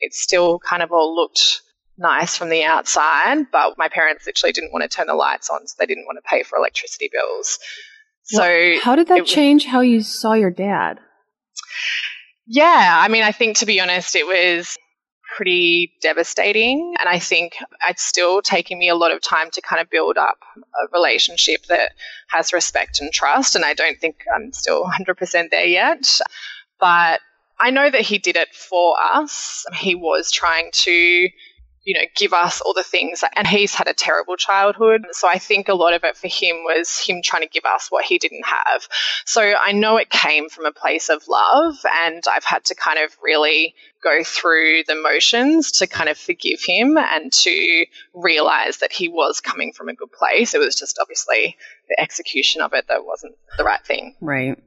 it 0.00 0.14
still 0.14 0.58
kind 0.58 0.82
of 0.82 0.92
all 0.92 1.14
looked 1.14 1.62
nice 1.98 2.36
from 2.36 2.48
the 2.48 2.64
outside, 2.64 3.46
but 3.50 3.78
my 3.78 3.88
parents 3.88 4.26
literally 4.26 4.52
didn't 4.52 4.72
want 4.72 4.82
to 4.82 4.88
turn 4.88 5.06
the 5.06 5.14
lights 5.14 5.50
on, 5.50 5.66
so 5.66 5.74
they 5.78 5.86
didn't 5.86 6.06
want 6.06 6.18
to 6.22 6.28
pay 6.28 6.42
for 6.42 6.58
electricity 6.58 7.10
bills. 7.12 7.58
So, 8.24 8.42
well, 8.42 8.80
how 8.80 8.96
did 8.96 9.08
that 9.08 9.26
change 9.26 9.66
how 9.66 9.80
you 9.80 10.00
saw 10.00 10.34
your 10.34 10.50
dad? 10.50 11.00
Yeah, 12.46 12.98
I 13.00 13.08
mean, 13.08 13.22
I 13.22 13.32
think 13.32 13.58
to 13.58 13.66
be 13.66 13.80
honest, 13.80 14.16
it 14.16 14.26
was 14.26 14.76
pretty 15.36 15.92
devastating. 16.00 16.94
And 16.98 17.08
I 17.08 17.18
think 17.18 17.56
it's 17.88 18.02
still 18.02 18.42
taking 18.42 18.78
me 18.78 18.88
a 18.88 18.94
lot 18.94 19.12
of 19.12 19.20
time 19.20 19.50
to 19.52 19.60
kind 19.60 19.80
of 19.80 19.90
build 19.90 20.18
up 20.18 20.38
a 20.56 20.88
relationship 20.92 21.66
that 21.66 21.92
has 22.28 22.52
respect 22.52 23.00
and 23.00 23.12
trust. 23.12 23.56
And 23.56 23.64
I 23.64 23.74
don't 23.74 23.98
think 23.98 24.24
I'm 24.34 24.52
still 24.52 24.84
100% 24.98 25.50
there 25.50 25.66
yet. 25.66 26.20
But 26.78 27.20
I 27.58 27.70
know 27.70 27.88
that 27.88 28.00
he 28.00 28.18
did 28.18 28.36
it 28.36 28.54
for 28.54 28.96
us. 29.00 29.64
He 29.74 29.94
was 29.94 30.30
trying 30.30 30.70
to 30.72 31.28
you 31.84 31.98
know, 31.98 32.06
give 32.16 32.32
us 32.32 32.60
all 32.60 32.74
the 32.74 32.82
things. 32.82 33.24
And 33.36 33.46
he's 33.46 33.74
had 33.74 33.88
a 33.88 33.94
terrible 33.94 34.36
childhood. 34.36 35.02
So 35.12 35.28
I 35.28 35.38
think 35.38 35.68
a 35.68 35.74
lot 35.74 35.94
of 35.94 36.04
it 36.04 36.16
for 36.16 36.28
him 36.28 36.56
was 36.64 36.98
him 36.98 37.22
trying 37.22 37.42
to 37.42 37.48
give 37.48 37.64
us 37.64 37.88
what 37.90 38.04
he 38.04 38.18
didn't 38.18 38.44
have. 38.44 38.86
So 39.24 39.42
I 39.42 39.72
know 39.72 39.96
it 39.96 40.08
came 40.08 40.48
from 40.48 40.66
a 40.66 40.72
place 40.72 41.08
of 41.08 41.26
love. 41.28 41.76
And 42.04 42.22
I've 42.30 42.44
had 42.44 42.64
to 42.66 42.74
kind 42.74 42.98
of 43.00 43.16
really 43.22 43.74
go 44.02 44.22
through 44.24 44.82
the 44.86 44.94
motions 44.94 45.72
to 45.72 45.86
kind 45.86 46.08
of 46.08 46.18
forgive 46.18 46.62
him 46.62 46.96
and 46.96 47.32
to 47.32 47.86
realize 48.14 48.78
that 48.78 48.92
he 48.92 49.08
was 49.08 49.40
coming 49.40 49.72
from 49.72 49.88
a 49.88 49.94
good 49.94 50.12
place. 50.12 50.54
It 50.54 50.58
was 50.58 50.76
just 50.76 50.98
obviously 51.00 51.56
the 51.88 52.00
execution 52.00 52.62
of 52.62 52.72
it 52.74 52.86
that 52.88 53.04
wasn't 53.04 53.34
the 53.58 53.64
right 53.64 53.84
thing. 53.84 54.16
Right. 54.20 54.58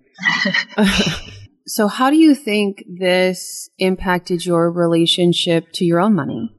so, 1.68 1.88
how 1.88 2.10
do 2.10 2.16
you 2.16 2.34
think 2.34 2.84
this 2.88 3.70
impacted 3.78 4.46
your 4.46 4.72
relationship 4.72 5.72
to 5.74 5.86
your 5.86 6.00
own 6.00 6.16
money? 6.16 6.55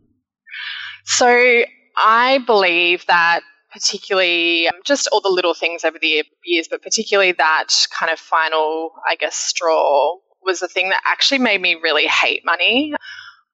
So 1.07 1.63
I 1.97 2.39
believe 2.47 3.07
that 3.07 3.41
particularly 3.73 4.69
um, 4.69 4.75
just 4.85 5.09
all 5.13 5.21
the 5.21 5.29
little 5.29 5.55
things 5.55 5.85
over 5.85 5.99
the 6.01 6.25
years, 6.45 6.69
but 6.69 6.83
particularly 6.83 7.33
that 7.33 7.69
kind 7.91 8.11
of 8.13 8.19
final, 8.19 8.93
I 9.09 9.17
guess, 9.17 9.37
straw 9.37 10.17
was 10.43 10.61
the 10.61 10.69
thing 10.69 10.91
that 10.91 11.01
actually 11.05 11.39
made 11.39 11.61
me 11.61 11.75
really 11.83 12.07
hate 12.07 12.43
money. 12.45 12.95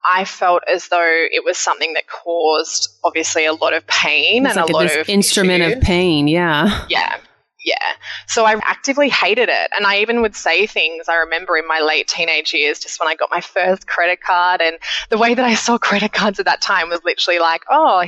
I 0.09 0.25
felt 0.25 0.63
as 0.69 0.89
though 0.89 1.27
it 1.31 1.45
was 1.45 1.59
something 1.59 1.95
that 1.95 2.05
caused 2.09 2.89
obviously 3.05 3.47
a 3.47 3.53
lot 3.53 3.73
of 3.73 3.87
pain 3.87 4.45
it's 4.47 4.57
and 4.57 4.67
like 4.67 4.71
a 4.71 4.77
lot 4.77 4.97
of 4.97 5.09
instrument 5.09 5.63
of 5.63 5.81
pain. 5.81 6.27
Yeah. 6.27 6.87
Yeah. 6.89 7.19
Yeah. 7.65 7.93
So 8.27 8.45
I 8.45 8.55
actively 8.65 9.09
hated 9.09 9.49
it. 9.49 9.71
And 9.77 9.87
I 9.87 10.01
even 10.01 10.21
would 10.23 10.35
say 10.35 10.67
things 10.67 11.09
I 11.09 11.17
remember 11.17 11.57
in 11.57 11.67
my 11.67 11.81
late 11.81 12.09
teenage 12.09 12.53
years, 12.53 12.81
just 12.81 12.99
when 12.99 13.09
I 13.09 13.15
got 13.15 13.31
my 13.31 13.41
first 13.41 13.87
credit 13.87 14.21
card. 14.21 14.61
And 14.61 14.79
the 15.11 15.19
way 15.19 15.35
that 15.35 15.45
I 15.45 15.55
saw 15.55 15.79
credit 15.79 16.13
cards 16.13 16.41
at 16.41 16.47
that 16.47 16.61
time 16.61 16.89
was 16.89 17.01
literally 17.05 17.39
like, 17.39 17.63
oh, 17.71 18.05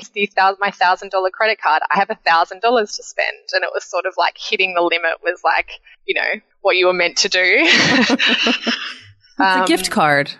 my 0.61 0.71
thousand 0.71 1.11
dollar 1.11 1.31
credit 1.31 1.61
card. 1.61 1.83
I 1.93 1.99
have 1.99 2.11
a 2.11 2.17
thousand 2.27 2.63
dollars 2.63 2.97
to 2.97 3.03
spend. 3.03 3.37
And 3.53 3.63
it 3.63 3.71
was 3.73 3.85
sort 3.85 4.07
of 4.07 4.15
like 4.19 4.37
hitting 4.39 4.75
the 4.75 4.83
limit 4.83 5.23
was 5.23 5.41
like, 5.45 5.81
you 6.05 6.15
know, 6.15 6.41
what 6.63 6.77
you 6.77 6.87
were 6.87 6.93
meant 6.93 7.19
to 7.19 7.29
do. 7.29 7.41
it's 7.45 8.77
um, 9.39 9.63
a 9.63 9.67
gift 9.67 9.91
card. 9.91 10.33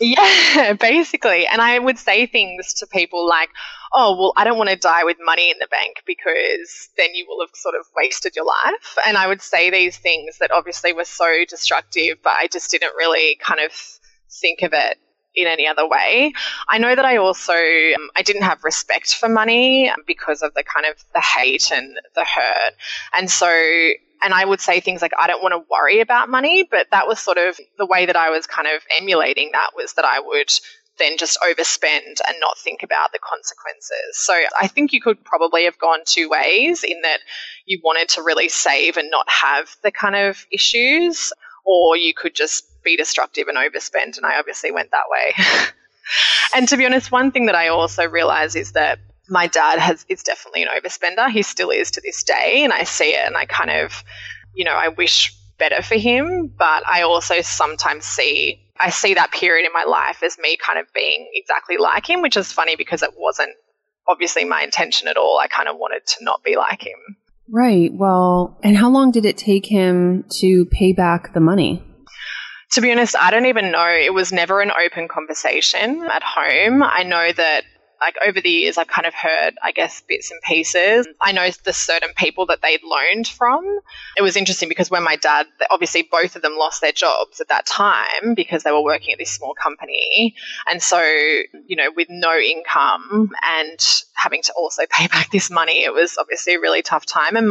Yeah, 0.00 0.72
basically. 0.80 1.46
And 1.46 1.60
I 1.60 1.78
would 1.78 1.98
say 1.98 2.26
things 2.26 2.74
to 2.74 2.86
people 2.86 3.28
like, 3.28 3.50
oh, 3.92 4.16
well, 4.18 4.32
I 4.36 4.44
don't 4.44 4.58
want 4.58 4.70
to 4.70 4.76
die 4.76 5.04
with 5.04 5.18
money 5.24 5.50
in 5.50 5.58
the 5.58 5.68
bank 5.70 6.02
because 6.06 6.88
then 6.96 7.14
you 7.14 7.26
will 7.28 7.44
have 7.46 7.54
sort 7.54 7.74
of 7.74 7.86
wasted 7.96 8.34
your 8.36 8.46
life. 8.46 8.98
And 9.06 9.16
I 9.16 9.26
would 9.26 9.42
say 9.42 9.70
these 9.70 9.96
things 9.96 10.38
that 10.38 10.50
obviously 10.50 10.92
were 10.92 11.04
so 11.04 11.44
destructive, 11.48 12.18
but 12.22 12.34
I 12.38 12.48
just 12.48 12.70
didn't 12.70 12.94
really 12.96 13.36
kind 13.36 13.60
of 13.60 13.72
think 14.30 14.62
of 14.62 14.72
it 14.72 14.98
in 15.34 15.46
any 15.46 15.66
other 15.66 15.88
way. 15.88 16.32
I 16.68 16.78
know 16.78 16.94
that 16.94 17.04
I 17.04 17.16
also 17.16 17.52
um, 17.52 18.10
I 18.16 18.22
didn't 18.22 18.42
have 18.42 18.64
respect 18.64 19.14
for 19.14 19.28
money 19.28 19.92
because 20.06 20.42
of 20.42 20.54
the 20.54 20.62
kind 20.62 20.86
of 20.86 20.96
the 21.14 21.20
hate 21.20 21.70
and 21.72 21.98
the 22.14 22.24
hurt. 22.24 22.74
And 23.16 23.30
so 23.30 23.48
and 24.22 24.32
I 24.32 24.44
would 24.44 24.60
say 24.60 24.80
things 24.80 25.02
like 25.02 25.12
I 25.18 25.26
don't 25.26 25.42
want 25.42 25.52
to 25.52 25.64
worry 25.70 26.00
about 26.00 26.28
money, 26.28 26.66
but 26.68 26.86
that 26.90 27.06
was 27.06 27.20
sort 27.20 27.38
of 27.38 27.58
the 27.78 27.86
way 27.86 28.06
that 28.06 28.16
I 28.16 28.30
was 28.30 28.46
kind 28.46 28.68
of 28.68 28.82
emulating 28.98 29.50
that 29.52 29.70
was 29.76 29.94
that 29.94 30.04
I 30.04 30.20
would 30.20 30.52
then 30.98 31.16
just 31.18 31.38
overspend 31.40 32.20
and 32.26 32.36
not 32.40 32.56
think 32.58 32.82
about 32.82 33.12
the 33.12 33.18
consequences. 33.18 34.12
So 34.12 34.32
I 34.60 34.68
think 34.68 34.92
you 34.92 35.00
could 35.00 35.24
probably 35.24 35.64
have 35.64 35.78
gone 35.78 36.00
two 36.04 36.28
ways 36.28 36.84
in 36.84 37.00
that 37.02 37.18
you 37.66 37.80
wanted 37.82 38.08
to 38.10 38.22
really 38.22 38.48
save 38.48 38.96
and 38.96 39.10
not 39.10 39.28
have 39.28 39.76
the 39.82 39.90
kind 39.90 40.14
of 40.14 40.46
issues, 40.52 41.32
or 41.64 41.96
you 41.96 42.14
could 42.14 42.34
just 42.34 42.64
be 42.84 42.96
destructive 42.96 43.48
and 43.48 43.56
overspend. 43.56 44.16
And 44.16 44.26
I 44.26 44.38
obviously 44.38 44.70
went 44.70 44.90
that 44.90 45.04
way. 45.10 45.34
and 46.54 46.68
to 46.68 46.76
be 46.76 46.86
honest, 46.86 47.10
one 47.10 47.32
thing 47.32 47.46
that 47.46 47.54
I 47.54 47.68
also 47.68 48.06
realize 48.08 48.54
is 48.54 48.72
that 48.72 48.98
my 49.28 49.46
dad 49.46 49.78
has 49.78 50.04
is 50.08 50.22
definitely 50.22 50.62
an 50.62 50.68
overspender. 50.68 51.30
He 51.30 51.42
still 51.42 51.70
is 51.70 51.90
to 51.92 52.00
this 52.00 52.22
day, 52.22 52.62
and 52.62 52.72
I 52.72 52.84
see 52.84 53.14
it 53.14 53.26
and 53.26 53.36
I 53.36 53.46
kind 53.46 53.70
of, 53.70 54.04
you 54.54 54.64
know, 54.64 54.74
I 54.74 54.88
wish 54.88 55.34
better 55.58 55.82
for 55.82 55.94
him, 55.94 56.52
but 56.58 56.86
I 56.86 57.02
also 57.02 57.40
sometimes 57.40 58.04
see 58.04 58.60
I 58.78 58.90
see 58.90 59.14
that 59.14 59.30
period 59.30 59.66
in 59.66 59.72
my 59.72 59.84
life 59.84 60.22
as 60.22 60.36
me 60.38 60.56
kind 60.56 60.78
of 60.78 60.92
being 60.92 61.30
exactly 61.32 61.76
like 61.76 62.08
him, 62.08 62.22
which 62.22 62.36
is 62.36 62.50
funny 62.50 62.74
because 62.76 63.02
it 63.02 63.10
wasn't 63.16 63.52
obviously 64.08 64.44
my 64.44 64.62
intention 64.62 65.08
at 65.08 65.16
all. 65.16 65.38
I 65.38 65.46
kind 65.46 65.68
of 65.68 65.76
wanted 65.78 66.06
to 66.06 66.24
not 66.24 66.42
be 66.42 66.56
like 66.56 66.82
him. 66.82 66.98
Right. 67.48 67.92
Well, 67.92 68.58
and 68.62 68.76
how 68.76 68.90
long 68.90 69.12
did 69.12 69.24
it 69.24 69.36
take 69.36 69.66
him 69.66 70.24
to 70.40 70.64
pay 70.66 70.92
back 70.92 71.34
the 71.34 71.40
money? 71.40 71.82
To 72.72 72.80
be 72.80 72.90
honest, 72.90 73.14
I 73.16 73.30
don't 73.30 73.46
even 73.46 73.70
know. 73.70 73.86
It 73.86 74.12
was 74.12 74.32
never 74.32 74.60
an 74.60 74.72
open 74.72 75.08
conversation 75.08 76.02
at 76.04 76.22
home. 76.22 76.82
I 76.82 77.02
know 77.04 77.32
that 77.32 77.64
like 78.00 78.16
over 78.26 78.40
the 78.40 78.50
years, 78.50 78.76
I've 78.76 78.88
kind 78.88 79.06
of 79.06 79.14
heard, 79.14 79.54
I 79.62 79.72
guess, 79.72 80.02
bits 80.06 80.30
and 80.30 80.40
pieces. 80.42 81.06
I 81.20 81.32
know 81.32 81.48
the 81.64 81.72
certain 81.72 82.10
people 82.16 82.46
that 82.46 82.60
they'd 82.60 82.82
loaned 82.82 83.26
from. 83.26 83.64
It 84.16 84.22
was 84.22 84.36
interesting 84.36 84.68
because 84.68 84.90
when 84.90 85.02
my 85.02 85.16
dad, 85.16 85.46
obviously 85.70 86.06
both 86.10 86.36
of 86.36 86.42
them 86.42 86.56
lost 86.58 86.80
their 86.80 86.92
jobs 86.92 87.40
at 87.40 87.48
that 87.48 87.64
time 87.64 88.34
because 88.34 88.62
they 88.62 88.72
were 88.72 88.82
working 88.82 89.12
at 89.12 89.18
this 89.18 89.30
small 89.30 89.54
company. 89.54 90.34
And 90.70 90.82
so, 90.82 91.00
you 91.00 91.76
know, 91.76 91.90
with 91.96 92.08
no 92.10 92.36
income 92.36 93.30
and 93.42 94.04
having 94.14 94.42
to 94.42 94.52
also 94.52 94.82
pay 94.90 95.06
back 95.06 95.30
this 95.30 95.50
money, 95.50 95.84
it 95.84 95.94
was 95.94 96.18
obviously 96.18 96.54
a 96.54 96.60
really 96.60 96.82
tough 96.82 97.06
time. 97.06 97.36
And 97.36 97.50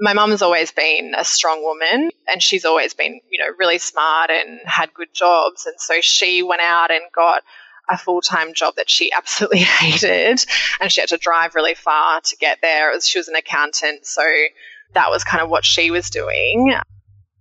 my 0.00 0.14
mum's 0.14 0.40
always 0.40 0.72
been 0.72 1.12
a 1.16 1.24
strong 1.24 1.62
woman 1.62 2.10
and 2.26 2.42
she's 2.42 2.64
always 2.64 2.94
been, 2.94 3.20
you 3.30 3.38
know, 3.38 3.52
really 3.58 3.78
smart 3.78 4.30
and 4.30 4.58
had 4.64 4.94
good 4.94 5.12
jobs. 5.12 5.66
And 5.66 5.78
so 5.78 6.00
she 6.00 6.42
went 6.42 6.62
out 6.62 6.90
and 6.90 7.02
got 7.14 7.42
a 7.88 7.98
full 7.98 8.22
time 8.22 8.54
job 8.54 8.76
that 8.76 8.88
she 8.88 9.12
absolutely 9.16 9.58
hated, 9.60 10.44
and 10.80 10.90
she 10.90 11.00
had 11.00 11.10
to 11.10 11.18
drive 11.18 11.54
really 11.54 11.74
far 11.74 12.20
to 12.22 12.36
get 12.36 12.58
there. 12.62 12.90
Was, 12.92 13.06
she 13.06 13.18
was 13.18 13.28
an 13.28 13.34
accountant, 13.34 14.06
so 14.06 14.22
that 14.94 15.10
was 15.10 15.22
kind 15.24 15.42
of 15.42 15.50
what 15.50 15.64
she 15.64 15.90
was 15.90 16.08
doing. 16.10 16.74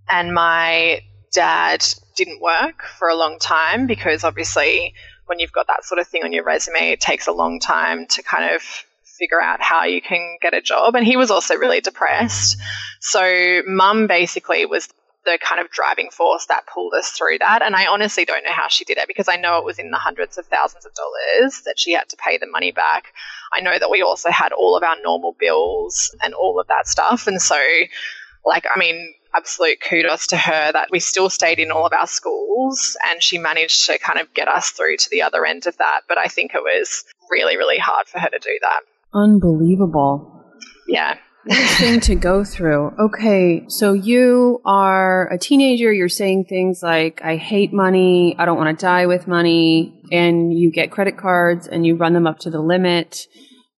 And 0.09 0.33
my 0.33 1.01
dad 1.31 1.85
didn't 2.15 2.41
work 2.41 2.83
for 2.97 3.07
a 3.07 3.15
long 3.15 3.39
time 3.39 3.87
because 3.87 4.23
obviously, 4.23 4.93
when 5.27 5.39
you've 5.39 5.51
got 5.51 5.67
that 5.67 5.85
sort 5.85 5.99
of 5.99 6.07
thing 6.07 6.23
on 6.23 6.33
your 6.33 6.43
resume, 6.43 6.89
it 6.89 6.99
takes 6.99 7.27
a 7.27 7.31
long 7.31 7.59
time 7.59 8.07
to 8.07 8.23
kind 8.23 8.55
of 8.55 8.63
figure 9.19 9.41
out 9.41 9.61
how 9.61 9.83
you 9.83 10.01
can 10.01 10.37
get 10.41 10.53
a 10.53 10.61
job. 10.61 10.95
And 10.95 11.05
he 11.05 11.17
was 11.17 11.29
also 11.29 11.55
really 11.55 11.81
depressed. 11.81 12.57
So, 13.01 13.61
mum 13.67 14.07
basically 14.07 14.65
was 14.65 14.87
the 15.25 15.37
kind 15.41 15.61
of 15.61 15.69
driving 15.69 16.09
force 16.09 16.45
that 16.45 16.65
pulled 16.65 16.93
us 16.93 17.11
through 17.11 17.37
that. 17.39 17.61
And 17.61 17.75
I 17.75 17.87
honestly 17.87 18.25
don't 18.25 18.43
know 18.43 18.51
how 18.51 18.67
she 18.67 18.85
did 18.85 18.97
it 18.97 19.07
because 19.07 19.27
I 19.27 19.35
know 19.35 19.59
it 19.59 19.65
was 19.65 19.77
in 19.77 19.91
the 19.91 19.97
hundreds 19.97 20.37
of 20.37 20.45
thousands 20.45 20.85
of 20.85 20.93
dollars 20.93 21.61
that 21.65 21.77
she 21.77 21.93
had 21.93 22.09
to 22.09 22.17
pay 22.17 22.37
the 22.37 22.47
money 22.47 22.71
back. 22.71 23.13
I 23.53 23.61
know 23.61 23.77
that 23.77 23.89
we 23.89 24.01
also 24.01 24.31
had 24.31 24.53
all 24.53 24.75
of 24.75 24.83
our 24.83 24.95
normal 25.03 25.35
bills 25.37 26.15
and 26.23 26.33
all 26.33 26.59
of 26.59 26.67
that 26.67 26.87
stuff. 26.87 27.27
And 27.27 27.41
so, 27.41 27.59
like, 28.45 28.65
I 28.73 28.79
mean, 28.79 29.13
absolute 29.35 29.79
kudos 29.81 30.27
to 30.27 30.37
her 30.37 30.71
that 30.71 30.89
we 30.91 30.99
still 30.99 31.29
stayed 31.29 31.59
in 31.59 31.71
all 31.71 31.85
of 31.85 31.93
our 31.93 32.07
schools 32.07 32.97
and 33.09 33.21
she 33.21 33.37
managed 33.37 33.85
to 33.85 33.99
kind 33.99 34.19
of 34.19 34.33
get 34.33 34.47
us 34.47 34.71
through 34.71 34.97
to 34.97 35.09
the 35.11 35.21
other 35.21 35.45
end 35.45 35.67
of 35.67 35.77
that. 35.77 36.01
But 36.07 36.17
I 36.17 36.27
think 36.27 36.55
it 36.55 36.63
was 36.63 37.05
really, 37.29 37.57
really 37.57 37.77
hard 37.77 38.07
for 38.07 38.19
her 38.19 38.29
to 38.29 38.39
do 38.39 38.57
that. 38.61 38.79
Unbelievable. 39.13 40.45
Yeah 40.87 41.15
thing 41.47 41.99
to 42.01 42.15
go 42.15 42.43
through. 42.43 42.93
Okay, 42.99 43.65
so 43.67 43.93
you 43.93 44.61
are 44.65 45.31
a 45.31 45.37
teenager, 45.37 45.91
you're 45.91 46.09
saying 46.09 46.45
things 46.45 46.81
like, 46.83 47.21
I 47.23 47.37
hate 47.37 47.73
money, 47.73 48.35
I 48.37 48.45
don't 48.45 48.57
want 48.57 48.77
to 48.77 48.85
die 48.85 49.05
with 49.05 49.27
money, 49.27 50.01
and 50.11 50.53
you 50.53 50.71
get 50.71 50.91
credit 50.91 51.17
cards 51.17 51.67
and 51.67 51.85
you 51.85 51.95
run 51.95 52.13
them 52.13 52.27
up 52.27 52.39
to 52.39 52.49
the 52.49 52.59
limit. 52.59 53.25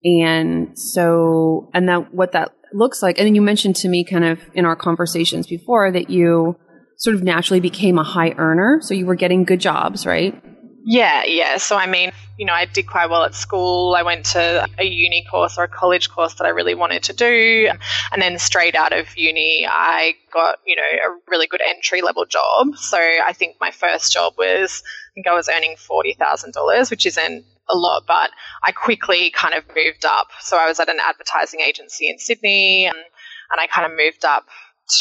And 0.04 0.78
so, 0.78 1.70
and 1.74 1.88
that 1.88 2.14
what 2.14 2.32
that 2.32 2.54
looks 2.74 3.02
like, 3.04 3.18
and 3.20 3.28
then 3.28 3.36
you 3.36 3.42
mentioned 3.42 3.76
to 3.78 3.88
me 3.88 4.04
kind 4.04 4.26
of 4.26 4.40
in 4.54 4.66
our 4.66 4.76
conversations 4.76 5.48
before 5.48 5.92
that 5.92 6.10
you 6.10 6.58
sort 6.98 7.16
of 7.16 7.24
naturally 7.24 7.60
became 7.60 7.98
a 7.98 8.04
high 8.04 8.32
earner. 8.38 8.80
So 8.82 8.94
you 8.94 9.06
were 9.06 9.16
getting 9.16 9.44
good 9.44 9.60
jobs, 9.60 10.06
right? 10.06 10.42
Yeah, 10.84 11.24
yeah. 11.26 11.58
So, 11.58 11.76
I 11.76 11.86
mean, 11.86 12.12
you 12.38 12.46
know, 12.46 12.54
I 12.54 12.66
did 12.66 12.88
quite 12.88 13.10
well 13.10 13.24
at 13.24 13.36
school. 13.36 13.94
I 13.96 14.02
went 14.02 14.26
to 14.28 14.68
a 14.80 14.84
uni 14.84 15.26
course 15.30 15.58
or 15.58 15.64
a 15.64 15.68
college 15.68 16.10
course 16.10 16.34
that 16.36 16.46
I 16.46 16.50
really 16.50 16.74
wanted 16.74 17.04
to 17.04 17.14
do. 17.14 17.70
And 18.12 18.22
then 18.22 18.40
straight 18.40 18.74
out 18.76 18.92
of 18.92 19.16
uni, 19.16 19.68
I 19.70 20.16
got, 20.34 20.60
you 20.66 20.76
know, 20.76 20.82
a 20.82 21.18
really 21.30 21.46
good 21.46 21.62
entry 21.62 22.02
level 22.02 22.26
job. 22.26 22.76
So, 22.78 22.98
I 22.98 23.34
think 23.34 23.58
my 23.62 23.70
first 23.72 24.12
job 24.12 24.34
was, 24.38 24.82
I 24.86 25.14
think 25.14 25.28
I 25.28 25.34
was 25.34 25.50
earning 25.50 25.76
$40,000, 25.76 26.90
which 26.90 27.06
isn't 27.06 27.46
a 27.70 27.76
lot, 27.76 28.04
but 28.08 28.32
I 28.64 28.72
quickly 28.72 29.30
kind 29.32 29.54
of 29.54 29.64
moved 29.76 30.06
up. 30.06 30.28
So, 30.40 30.58
I 30.58 30.68
was 30.68 30.80
at 30.80 30.90
an 30.90 30.98
advertising 31.00 31.60
agency 31.60 32.10
in 32.10 32.18
Sydney 32.18 32.86
and, 32.86 32.98
and 32.98 33.60
I 33.60 33.68
kind 33.68 33.92
of 33.92 33.96
moved 33.96 34.26
up 34.26 34.48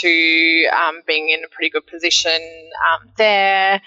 to 0.00 0.66
um, 0.76 1.00
being 1.06 1.30
in 1.30 1.42
a 1.42 1.48
pretty 1.48 1.70
good 1.70 1.86
position 1.86 2.38
um, 2.92 3.08
there 3.16 3.80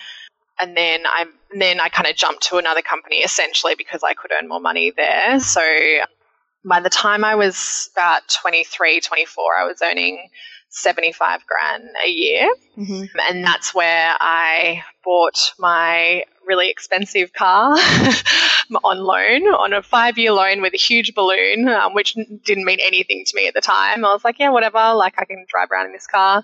and 0.60 0.76
then 0.78 1.02
I 1.06 1.26
then 1.58 1.80
I 1.80 1.90
kind 1.90 2.08
of 2.08 2.16
jumped 2.16 2.44
to 2.44 2.58
another 2.58 2.82
company 2.82 3.18
essentially 3.18 3.76
because 3.76 4.04
I 4.04 4.14
could 4.14 4.32
earn 4.32 4.48
more 4.48 4.60
money 4.60 4.92
there. 4.96 5.40
So 5.40 5.62
by 6.66 6.80
the 6.80 6.90
time 6.90 7.24
I 7.24 7.36
was 7.36 7.90
about 7.94 8.22
23, 8.42 9.02
24, 9.02 9.58
I 9.58 9.66
was 9.66 9.82
earning 9.82 10.30
75 10.70 11.46
grand 11.46 11.84
a 12.04 12.10
year. 12.10 12.50
Mm-hmm. 12.78 13.04
And 13.30 13.44
that's 13.44 13.76
where 13.76 14.16
I 14.20 14.84
bought 15.04 15.54
my 15.60 16.24
really 16.48 16.70
expensive 16.70 17.32
car 17.32 17.72
on 18.84 19.00
loan, 19.00 19.48
on 19.48 19.74
a 19.74 19.84
five 19.84 20.18
year 20.18 20.32
loan 20.32 20.62
with 20.62 20.74
a 20.74 20.78
huge 20.78 21.14
balloon, 21.14 21.68
um, 21.68 21.94
which 21.94 22.16
didn't 22.44 22.66
mean 22.66 22.80
anything 22.82 23.24
to 23.26 23.36
me 23.36 23.48
at 23.48 23.54
the 23.54 23.62
time. 23.62 24.04
I 24.04 24.14
was 24.14 24.24
like, 24.24 24.40
yeah, 24.40 24.50
whatever, 24.50 24.94
like 24.96 25.14
I 25.18 25.26
can 25.26 25.46
drive 25.48 25.70
around 25.72 25.88
in 25.88 25.94
this 25.94 26.08
car 26.08 26.44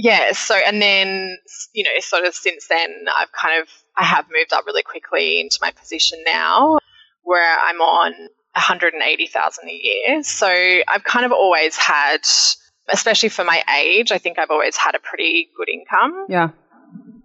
yeah, 0.00 0.30
so 0.30 0.54
and 0.54 0.80
then 0.80 1.38
you 1.72 1.82
know, 1.82 1.90
sort 1.98 2.24
of 2.24 2.32
since 2.32 2.68
then, 2.68 3.06
I've 3.14 3.32
kind 3.32 3.60
of 3.60 3.68
I 3.96 4.04
have 4.04 4.26
moved 4.30 4.52
up 4.52 4.64
really 4.64 4.84
quickly 4.84 5.40
into 5.40 5.58
my 5.60 5.72
position 5.72 6.20
now, 6.24 6.78
where 7.22 7.58
I'm 7.58 7.80
on 7.80 8.12
180,000 8.52 9.68
a 9.68 9.72
year. 9.72 10.22
So 10.22 10.46
I've 10.46 11.02
kind 11.02 11.26
of 11.26 11.32
always 11.32 11.76
had, 11.76 12.20
especially 12.88 13.28
for 13.28 13.42
my 13.42 13.60
age, 13.76 14.12
I 14.12 14.18
think 14.18 14.38
I've 14.38 14.52
always 14.52 14.76
had 14.76 14.94
a 14.94 15.00
pretty 15.00 15.48
good 15.56 15.68
income. 15.68 16.26
Yeah, 16.28 16.50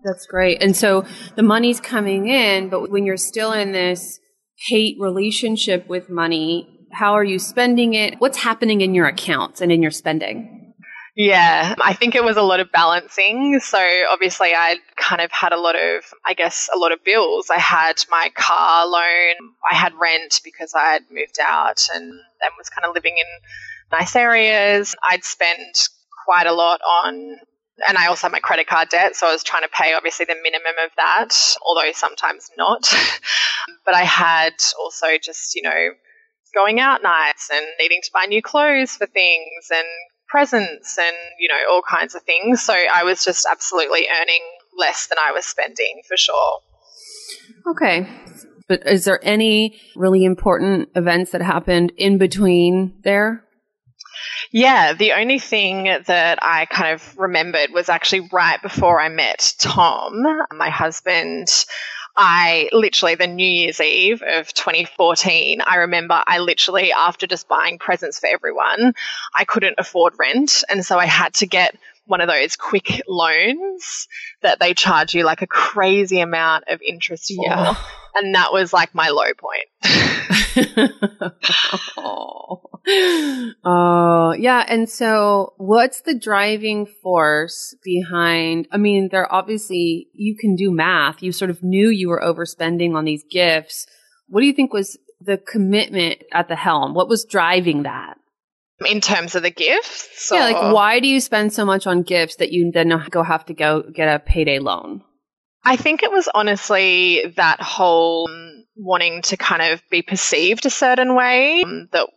that's 0.04 0.26
great. 0.26 0.64
And 0.64 0.76
so 0.76 1.06
the 1.36 1.44
money's 1.44 1.80
coming 1.80 2.28
in, 2.28 2.70
but 2.70 2.90
when 2.90 3.06
you're 3.06 3.18
still 3.18 3.54
in 3.54 3.72
this 3.72 4.20
hate 4.68 4.98
relationship 5.00 5.88
with 5.88 6.10
money, 6.10 6.88
how 6.92 7.14
are 7.14 7.24
you 7.24 7.38
spending 7.38 7.94
it? 7.94 8.16
What's 8.20 8.40
happening 8.40 8.82
in 8.82 8.96
your 8.96 9.06
accounts 9.06 9.62
and 9.62 9.72
in 9.72 9.84
your 9.84 9.92
spending? 9.92 10.63
Yeah, 11.16 11.76
I 11.80 11.94
think 11.94 12.16
it 12.16 12.24
was 12.24 12.38
a 12.38 12.42
lot 12.42 12.60
of 12.60 12.72
balancing. 12.72 13.60
So 13.60 13.78
obviously, 14.10 14.56
I 14.56 14.78
kind 14.96 15.22
of 15.22 15.32
had 15.32 15.54
a 15.54 15.60
lot 15.60 15.76
of, 15.76 16.04
I 16.26 16.34
guess, 16.34 16.70
a 16.74 16.78
lot 16.78 16.92
of 16.92 17.04
bills. 17.04 17.52
I 17.52 17.60
had 17.60 18.04
my 18.10 18.32
car 18.34 18.88
loan, 18.88 19.54
I 19.70 19.76
had 19.76 19.94
rent 19.94 20.42
because 20.44 20.74
I 20.74 20.94
had 20.94 21.04
moved 21.12 21.38
out 21.40 21.88
and, 21.94 22.04
and 22.04 22.52
was 22.58 22.70
kind 22.70 22.86
of 22.86 22.96
living 22.96 23.18
in 23.18 23.26
nice 23.92 24.16
areas. 24.16 24.96
I'd 25.08 25.24
spent 25.24 25.90
quite 26.26 26.48
a 26.48 26.54
lot 26.54 26.82
on 26.82 27.38
and 27.88 27.98
I 27.98 28.08
also 28.08 28.28
had 28.28 28.32
my 28.32 28.40
credit 28.40 28.68
card 28.68 28.90
debt, 28.90 29.16
so 29.16 29.28
I 29.28 29.32
was 29.32 29.44
trying 29.44 29.64
to 29.64 29.70
pay 29.70 29.94
obviously 29.94 30.26
the 30.26 30.36
minimum 30.42 30.76
of 30.86 30.92
that, 30.96 31.36
although 31.66 31.92
sometimes 31.92 32.50
not. 32.58 32.82
but 33.86 33.96
I 33.96 34.04
had 34.04 34.54
also 34.80 35.18
just, 35.22 35.56
you 35.56 35.64
know, 35.64 35.90
going 36.54 36.80
out 36.80 37.02
nights 37.02 37.50
and 37.52 37.66
needing 37.80 38.02
to 38.04 38.12
buy 38.14 38.26
new 38.26 38.42
clothes 38.42 38.96
for 38.96 39.08
things 39.08 39.70
and 39.72 39.88
presents 40.34 40.98
and, 40.98 41.16
you 41.38 41.48
know, 41.48 41.60
all 41.72 41.84
kinds 41.88 42.16
of 42.16 42.24
things. 42.24 42.60
So 42.60 42.74
I 42.74 43.04
was 43.04 43.24
just 43.24 43.46
absolutely 43.50 44.08
earning 44.20 44.42
less 44.76 45.06
than 45.06 45.20
I 45.22 45.32
was 45.32 45.46
spending 45.46 46.02
for 46.08 46.18
sure. 46.18 46.60
Okay. 47.68 48.08
But 48.68 48.88
is 48.88 49.06
there 49.06 49.20
any 49.22 49.80
really 49.96 50.26
important 50.26 50.90
events 50.96 51.32
that 51.32 51.44
happened 51.44 51.94
in 51.98 52.18
between 52.18 52.96
there? 53.04 53.44
Yeah, 54.52 54.94
the 54.94 55.14
only 55.14 55.38
thing 55.38 55.84
that 55.84 56.40
I 56.42 56.66
kind 56.66 56.96
of 56.96 57.18
remembered 57.18 57.70
was 57.72 57.88
actually 57.88 58.28
right 58.32 58.60
before 58.60 59.00
I 59.00 59.10
met 59.10 59.54
Tom, 59.60 60.24
my 60.56 60.70
husband. 60.70 61.48
I 62.16 62.70
literally, 62.72 63.16
the 63.16 63.28
New 63.28 63.48
Year's 63.48 63.82
Eve 63.82 64.22
of 64.22 64.54
2014, 64.54 65.62
I 65.66 65.78
remember 65.78 66.22
I 66.26 66.40
literally, 66.40 66.92
after 66.92 67.26
just 67.26 67.48
buying 67.48 67.80
presents 67.80 68.20
for 68.20 68.28
everyone, 68.28 68.94
I 69.36 69.46
couldn't 69.46 69.76
afford 69.80 70.14
rent. 70.20 70.64
And 70.70 70.86
so 70.86 71.00
I 71.00 71.06
had 71.06 71.34
to 71.36 71.48
get 71.48 71.76
one 72.06 72.22
of 72.22 72.28
those 72.28 72.56
quick 72.56 73.02
loans 73.08 74.08
that 74.42 74.60
they 74.60 74.74
charge 74.74 75.16
you 75.16 75.24
like 75.24 75.42
a 75.42 75.48
crazy 75.48 76.20
amount 76.20 76.66
of 76.68 76.82
interest 76.82 77.34
for. 77.34 77.46
Yeah. 77.46 77.76
And 78.16 78.36
that 78.36 78.54
was 78.54 78.74
like 78.74 78.94
my 78.94 79.10
low 79.10 79.34
point. 79.36 79.66
oh. 81.98 82.62
oh, 83.64 84.36
yeah. 84.38 84.66
And 84.68 84.90
so 84.90 85.54
what's 85.58 86.02
the 86.02 86.18
driving 86.18 86.86
force 86.86 87.76
behind? 87.84 88.68
I 88.72 88.78
mean, 88.78 89.10
there 89.12 89.32
obviously, 89.32 90.08
you 90.14 90.36
can 90.36 90.56
do 90.56 90.72
math. 90.72 91.24
You 91.24 91.32
sort 91.32 91.52
of 91.52 91.64
knew 91.64 91.90
you 91.90 92.10
were 92.10 92.22
overspending 92.22 92.96
on 92.96 93.06
these 93.06 93.24
gifts. 93.30 93.86
What 94.28 94.42
do 94.42 94.48
you 94.48 94.54
think 94.54 94.74
was 94.74 94.98
the 95.22 95.38
commitment 95.38 96.24
at 96.34 96.48
the 96.48 96.56
helm? 96.56 96.94
What 96.94 97.10
was 97.10 97.26
driving 97.26 97.84
that? 97.84 98.18
in 98.86 99.02
terms 99.02 99.36
of 99.36 99.44
the 99.44 99.50
gifts? 99.52 100.30
Yeah, 100.32 100.44
like 100.44 100.74
why 100.74 101.00
do 101.00 101.08
you 101.08 101.22
spend 101.22 101.54
so 101.54 101.66
much 101.66 101.88
on 101.88 102.04
gifts 102.04 102.38
that 102.38 102.52
you 102.52 102.72
then 102.72 102.92
go 103.10 103.24
have 103.24 103.46
to 103.46 103.54
go 103.54 103.84
get 103.84 104.14
a 104.14 104.20
payday 104.20 104.60
loan? 104.60 105.04
I 105.64 105.76
think 105.78 106.04
it 106.04 106.12
was 106.12 106.28
honestly 106.34 107.34
that 107.38 107.62
whole 107.62 108.28
um, 108.30 108.63
wanting 108.76 109.22
to 109.24 109.38
kind 109.38 109.62
of 109.74 109.82
be 109.90 110.02
perceived 110.02 110.66
a 110.66 110.70
certain 110.70 111.16
way 111.16 111.64
um, 111.64 111.90
that 111.92 112.08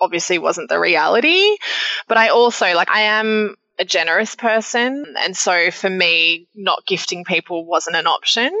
obviously 0.00 0.38
wasn't 0.38 0.68
the 0.68 0.78
reality. 0.78 1.56
But 2.08 2.18
I 2.18 2.28
also, 2.28 2.74
like, 2.74 2.90
I 2.90 3.02
am 3.02 3.56
a 3.78 3.84
generous 3.84 4.34
person. 4.34 5.14
And 5.18 5.36
so 5.36 5.70
for 5.70 5.88
me, 5.88 6.48
not 6.54 6.86
gifting 6.86 7.24
people 7.24 7.64
wasn't 7.64 7.96
an 7.96 8.06
option 8.06 8.52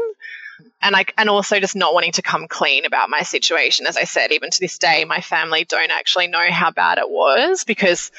and 0.80 0.96
I 0.96 1.04
and 1.16 1.28
also 1.28 1.60
just 1.60 1.76
not 1.76 1.94
wanting 1.94 2.12
to 2.12 2.22
come 2.22 2.48
clean 2.48 2.84
about 2.84 3.10
my 3.10 3.22
situation. 3.22 3.86
As 3.86 3.96
I 3.96 4.04
said, 4.04 4.32
even 4.32 4.50
to 4.50 4.60
this 4.60 4.78
day, 4.78 5.04
my 5.04 5.20
family 5.20 5.64
don't 5.64 5.90
actually 5.90 6.26
know 6.26 6.46
how 6.50 6.70
bad 6.70 6.98
it 6.98 7.08
was 7.08 7.64
because 7.64 8.10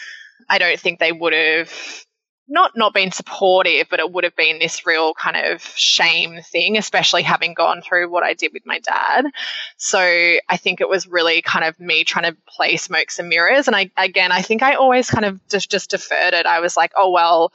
I 0.50 0.58
don't 0.58 0.80
think 0.80 1.00
they 1.00 1.12
would 1.12 1.34
have 1.34 2.06
not 2.54 2.78
not 2.78 2.94
been 2.94 3.12
supportive, 3.12 3.88
but 3.89 4.00
it 4.00 4.12
would 4.12 4.24
have 4.24 4.36
been 4.36 4.60
this 4.60 4.86
real 4.86 5.13
kind 5.13 5.36
of 5.36 5.62
shame 5.76 6.39
thing, 6.42 6.78
especially 6.78 7.24
having 7.24 7.54
gone 7.54 7.82
through 7.82 8.10
what 8.10 8.24
I 8.24 8.34
did 8.34 8.54
with 8.54 8.66
my 8.66 8.80
dad. 8.80 9.26
So 9.78 10.00
I 10.00 10.58
think 10.58 10.80
it 10.80 10.88
was 10.88 11.08
really 11.08 11.42
kind 11.42 11.66
of 11.66 11.80
me 11.80 12.04
trying 12.04 12.32
to 12.32 12.38
play 12.48 12.78
smokes 12.78 13.20
and 13.20 13.28
mirrors. 13.28 13.68
And 13.68 13.76
I 13.76 13.92
again, 13.98 14.32
I 14.32 14.42
think 14.42 14.63
I 14.63 14.76
always 14.76 15.10
kind 15.10 15.26
of 15.26 15.39
just 15.50 15.70
just 15.70 15.89
deferred 15.89 16.34
it. 16.34 16.46
I 16.46 16.62
was 16.62 16.78
like, 16.78 16.94
oh 16.96 17.12
well. 17.12 17.52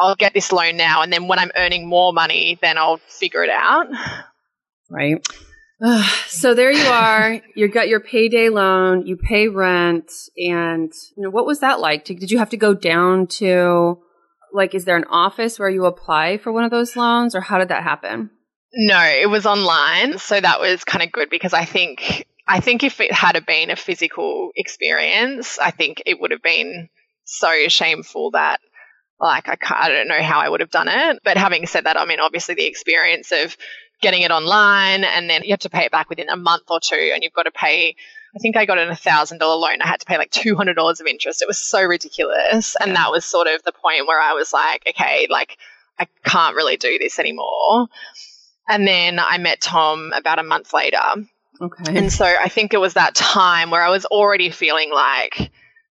I'll 0.00 0.14
get 0.14 0.32
this 0.32 0.52
loan 0.52 0.76
now, 0.76 1.02
and 1.02 1.12
then 1.12 1.26
when 1.26 1.40
I'm 1.40 1.50
earning 1.56 1.88
more 1.88 2.12
money, 2.12 2.56
then 2.62 2.78
I'll 2.78 2.98
figure 3.08 3.42
it 3.42 3.50
out 3.50 3.88
right? 4.88 5.26
so 6.26 6.54
there 6.54 6.72
you 6.72 6.86
are. 6.86 7.40
You 7.54 7.68
got 7.68 7.88
your 7.88 8.00
payday 8.00 8.48
loan. 8.48 9.06
You 9.06 9.16
pay 9.16 9.48
rent, 9.48 10.10
and 10.36 10.92
you 11.16 11.22
know 11.22 11.30
what 11.30 11.46
was 11.46 11.60
that 11.60 11.80
like? 11.80 12.04
Did 12.04 12.30
you 12.30 12.38
have 12.38 12.50
to 12.50 12.56
go 12.56 12.74
down 12.74 13.26
to 13.38 13.98
like? 14.52 14.74
Is 14.74 14.84
there 14.84 14.96
an 14.96 15.04
office 15.04 15.58
where 15.58 15.70
you 15.70 15.84
apply 15.86 16.38
for 16.38 16.52
one 16.52 16.64
of 16.64 16.70
those 16.70 16.96
loans, 16.96 17.34
or 17.34 17.40
how 17.40 17.58
did 17.58 17.68
that 17.68 17.82
happen? 17.82 18.30
No, 18.72 19.00
it 19.00 19.30
was 19.30 19.46
online, 19.46 20.18
so 20.18 20.40
that 20.40 20.60
was 20.60 20.84
kind 20.84 21.02
of 21.02 21.10
good 21.12 21.30
because 21.30 21.52
I 21.52 21.64
think 21.64 22.26
I 22.46 22.60
think 22.60 22.82
if 22.82 23.00
it 23.00 23.12
had 23.12 23.44
been 23.46 23.70
a 23.70 23.76
physical 23.76 24.50
experience, 24.56 25.58
I 25.58 25.70
think 25.70 26.02
it 26.06 26.20
would 26.20 26.30
have 26.30 26.42
been 26.42 26.88
so 27.24 27.68
shameful 27.68 28.30
that 28.32 28.60
like 29.20 29.48
I, 29.48 29.56
I 29.70 29.88
don't 29.88 30.08
know 30.08 30.22
how 30.22 30.40
I 30.40 30.48
would 30.48 30.60
have 30.60 30.70
done 30.70 30.88
it. 30.88 31.20
But 31.24 31.36
having 31.36 31.66
said 31.66 31.84
that, 31.84 31.96
I 31.96 32.04
mean, 32.04 32.20
obviously 32.20 32.54
the 32.54 32.66
experience 32.66 33.32
of 33.32 33.56
getting 34.00 34.22
it 34.22 34.30
online 34.30 35.04
and 35.04 35.28
then 35.28 35.42
you 35.42 35.50
have 35.50 35.60
to 35.60 35.70
pay 35.70 35.84
it 35.84 35.92
back 35.92 36.08
within 36.08 36.28
a 36.28 36.36
month 36.36 36.64
or 36.68 36.78
two 36.80 37.10
and 37.12 37.22
you've 37.22 37.32
got 37.32 37.44
to 37.44 37.50
pay 37.50 37.96
I 38.34 38.38
think 38.38 38.56
I 38.56 38.66
got 38.66 38.78
an 38.78 38.90
$1,000 38.90 39.40
loan. 39.40 39.82
I 39.82 39.86
had 39.86 40.00
to 40.00 40.06
pay 40.06 40.18
like 40.18 40.30
$200 40.30 41.00
of 41.00 41.06
interest. 41.06 41.42
It 41.42 41.48
was 41.48 41.58
so 41.58 41.82
ridiculous. 41.82 42.76
And 42.80 42.94
that 42.94 43.10
was 43.10 43.24
sort 43.24 43.46
of 43.46 43.62
the 43.62 43.72
point 43.72 44.06
where 44.06 44.20
I 44.20 44.34
was 44.34 44.52
like, 44.52 44.84
okay, 44.88 45.26
like 45.30 45.56
I 45.98 46.06
can't 46.24 46.54
really 46.54 46.76
do 46.76 46.98
this 46.98 47.18
anymore. 47.18 47.88
And 48.68 48.86
then 48.86 49.18
I 49.18 49.38
met 49.38 49.60
Tom 49.60 50.12
about 50.14 50.38
a 50.38 50.42
month 50.42 50.74
later. 50.74 50.98
Okay. 51.60 51.96
And 51.96 52.12
so 52.12 52.24
I 52.24 52.48
think 52.48 52.74
it 52.74 52.80
was 52.80 52.94
that 52.94 53.14
time 53.14 53.70
where 53.70 53.82
I 53.82 53.88
was 53.88 54.04
already 54.04 54.50
feeling 54.50 54.92
like 54.92 55.50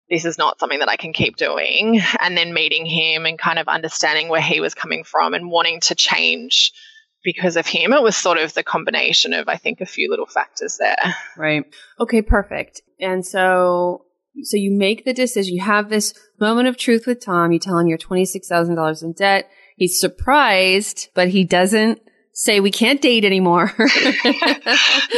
this 0.09 0.25
is 0.25 0.37
not 0.37 0.59
something 0.59 0.79
that 0.79 0.89
I 0.89 0.97
can 0.97 1.13
keep 1.13 1.37
doing. 1.37 2.01
And 2.19 2.35
then 2.35 2.53
meeting 2.53 2.85
him 2.85 3.25
and 3.25 3.37
kind 3.37 3.59
of 3.59 3.67
understanding 3.67 4.27
where 4.27 4.41
he 4.41 4.59
was 4.59 4.73
coming 4.73 5.03
from 5.03 5.33
and 5.33 5.49
wanting 5.49 5.79
to 5.81 5.95
change 5.95 6.73
because 7.23 7.55
of 7.55 7.65
him. 7.65 7.93
It 7.93 8.03
was 8.03 8.15
sort 8.15 8.37
of 8.37 8.53
the 8.53 8.63
combination 8.63 9.33
of, 9.33 9.47
I 9.47 9.57
think, 9.57 9.81
a 9.81 9.85
few 9.85 10.09
little 10.09 10.25
factors 10.25 10.77
there. 10.77 11.15
Right. 11.37 11.65
Okay, 11.99 12.21
perfect. 12.21 12.81
And 12.99 13.25
so, 13.25 14.05
so 14.43 14.57
you 14.57 14.71
make 14.71 15.05
the 15.05 15.13
decision. 15.13 15.55
You 15.55 15.63
have 15.63 15.89
this 15.89 16.13
moment 16.39 16.67
of 16.67 16.77
truth 16.77 17.07
with 17.07 17.23
Tom. 17.23 17.51
You 17.51 17.59
tell 17.59 17.79
him 17.79 17.87
you're 17.87 17.97
$26,000 17.97 19.03
in 19.03 19.13
debt. 19.13 19.49
He's 19.77 19.99
surprised, 19.99 21.09
but 21.13 21.29
he 21.29 21.43
doesn't 21.43 21.99
say 22.33 22.59
we 22.59 22.71
can't 22.71 23.01
date 23.01 23.25
anymore. 23.25 23.73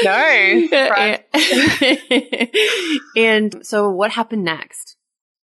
no. 0.03 0.67
and 3.15 3.65
so 3.65 3.89
what 3.89 4.11
happened 4.11 4.43
next? 4.43 4.94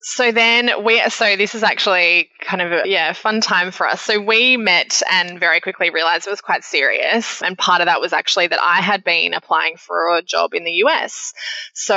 So 0.05 0.33
then 0.33 0.83
we, 0.83 1.01
so 1.11 1.37
this 1.37 1.55
is 1.55 1.63
actually 1.63 2.29
kind 2.41 2.61
of 2.61 2.73
a, 2.73 2.83
yeah, 2.89 3.13
fun 3.13 3.41
time 3.41 3.71
for 3.71 3.87
us. 3.87 4.03
So 4.03 4.21
we 4.21 4.57
met 4.57 5.01
and 5.09 5.39
very 5.39 5.61
quickly 5.61 5.91
realized 5.91 6.27
it 6.27 6.31
was 6.31 6.41
quite 6.41 6.65
serious. 6.65 7.41
And 7.41 7.57
part 7.57 7.81
of 7.81 7.87
that 7.87 8.01
was 8.01 8.13
actually 8.13 8.49
that 8.49 8.61
I 8.61 8.81
had 8.81 9.05
been 9.05 9.33
applying 9.33 9.77
for 9.77 10.17
a 10.17 10.23
job 10.23 10.55
in 10.55 10.65
the 10.65 10.73
US. 10.87 11.33
So 11.73 11.97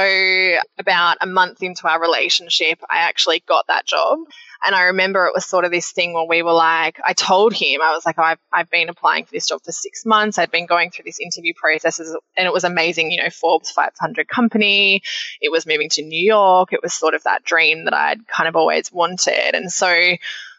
about 0.78 1.18
a 1.22 1.26
month 1.26 1.63
into 1.63 1.88
our 1.88 2.00
relationship, 2.00 2.80
I 2.88 3.00
actually 3.00 3.44
got 3.48 3.65
that 3.68 3.88
job. 3.88 4.20
And 4.65 4.73
I 4.73 4.84
remember 4.84 5.25
it 5.28 5.34
was 5.34 5.45
sort 5.45 5.63
of 5.65 5.71
this 5.71 5.91
thing 5.91 6.13
where 6.13 6.25
we 6.25 6.41
were 6.41 6.54
like, 6.54 6.99
I 7.06 7.13
told 7.13 7.54
him, 7.54 7.82
I 7.82 7.93
was 7.93 8.06
like, 8.06 8.17
oh, 8.17 8.23
I've, 8.23 8.39
I've 8.51 8.69
been 8.69 8.89
applying 8.89 9.25
for 9.25 9.32
this 9.32 9.47
job 9.47 9.62
for 9.63 9.71
six 9.71 10.06
months. 10.06 10.38
I'd 10.38 10.51
been 10.51 10.65
going 10.65 10.89
through 10.89 11.06
this 11.06 11.19
interview 11.19 11.54
processes 11.56 12.15
and 12.36 12.47
it 12.47 12.54
was 12.54 12.63
amazing, 12.63 13.12
you 13.12 13.21
know, 13.21 13.30
Forbes 13.30 13.69
500 13.71 14.28
company. 14.28 15.04
It 15.39 15.51
was 15.51 15.67
moving 15.67 15.89
to 15.89 16.04
New 16.04 16.23
York. 16.23 16.73
It 16.73 16.82
was 16.82 16.93
sort 16.93 17.13
of 17.13 17.23
that 17.23 17.43
dream 17.43 17.86
that 17.86 17.93
I'd 17.93 18.28
kind 18.28 18.47
of 18.47 18.56
always 18.56 18.91
wanted. 18.91 19.54
And 19.54 19.71
so 19.71 19.88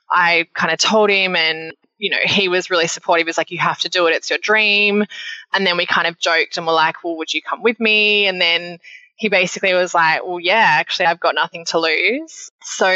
I 0.09 0.47
kind 0.55 0.73
of 0.73 0.79
told 0.79 1.11
him 1.11 1.35
and 1.35 1.73
you 1.99 2.11
know, 2.11 2.19
he 2.25 2.49
was 2.49 2.71
really 2.71 2.87
supportive. 2.87 3.27
He 3.27 3.29
was 3.29 3.39
like, 3.39 3.51
you 3.51 3.59
have 3.59 3.81
to 3.81 3.89
do 3.89 4.07
it. 4.07 4.15
It's 4.15 4.31
your 4.31 4.39
dream. 4.39 5.05
And 5.53 5.67
then 5.67 5.77
we 5.77 5.87
kind 5.87 6.07
of 6.07 6.19
joked 6.19 6.57
and 6.57 6.67
were 6.67 6.73
like, 6.73 7.03
well, 7.03 7.17
would 7.17 7.33
you 7.33 7.41
come 7.43 7.63
with 7.63 7.81
me? 7.81 8.27
And 8.27 8.41
then 8.41 8.79
he 9.17 9.31
basically 9.31 9.73
was 9.73 9.95
like, 9.95 10.25
Well, 10.25 10.39
yeah, 10.39 10.77
actually, 10.79 11.07
I've 11.07 11.21
got 11.21 11.35
nothing 11.35 11.65
to 11.67 11.79
lose. 11.79 12.51
So 12.63 12.89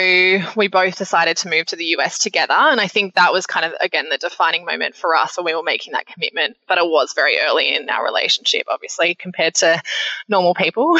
we 0.55 0.69
both 0.69 0.99
decided 0.99 1.39
to 1.39 1.49
move 1.49 1.67
to 1.67 1.77
the 1.77 1.97
US 1.97 2.19
together. 2.19 2.55
And 2.55 2.81
I 2.81 2.89
think 2.89 3.15
that 3.15 3.33
was 3.33 3.47
kind 3.47 3.65
of, 3.65 3.73
again, 3.81 4.09
the 4.11 4.19
defining 4.19 4.67
moment 4.67 4.95
for 4.95 5.15
us 5.15 5.37
when 5.37 5.47
we 5.47 5.55
were 5.55 5.63
making 5.63 5.95
that 5.95 6.07
commitment. 6.07 6.59
But 6.69 6.79
it 6.79 6.85
was 6.85 7.15
very 7.15 7.39
early 7.41 7.75
in 7.75 7.89
our 7.89 8.05
relationship, 8.05 8.67
obviously, 8.69 9.15
compared 9.15 9.55
to 9.57 9.83
normal 10.29 10.55
people. 10.55 10.99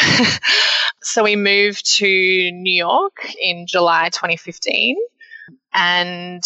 so 1.03 1.23
we 1.23 1.37
moved 1.37 1.99
to 1.99 2.07
New 2.07 2.75
York 2.75 3.27
in 3.41 3.67
July 3.67 4.09
2015. 4.09 4.97
And 5.75 6.43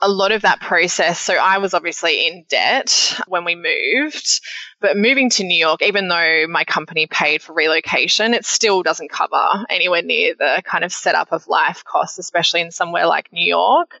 a 0.00 0.08
lot 0.08 0.30
of 0.30 0.42
that 0.42 0.60
process. 0.60 1.18
So 1.18 1.34
I 1.34 1.58
was 1.58 1.72
obviously 1.72 2.26
in 2.26 2.44
debt 2.48 3.18
when 3.28 3.44
we 3.44 3.54
moved, 3.54 4.42
but 4.80 4.96
moving 4.96 5.30
to 5.30 5.44
New 5.44 5.58
York, 5.58 5.80
even 5.82 6.08
though 6.08 6.46
my 6.48 6.64
company 6.64 7.06
paid 7.06 7.40
for 7.40 7.54
relocation, 7.54 8.34
it 8.34 8.44
still 8.44 8.82
doesn't 8.82 9.10
cover 9.10 9.64
anywhere 9.70 10.02
near 10.02 10.34
the 10.38 10.62
kind 10.64 10.84
of 10.84 10.92
setup 10.92 11.32
of 11.32 11.48
life 11.48 11.82
costs, 11.84 12.18
especially 12.18 12.60
in 12.60 12.70
somewhere 12.70 13.06
like 13.06 13.32
New 13.32 13.46
York. 13.46 13.98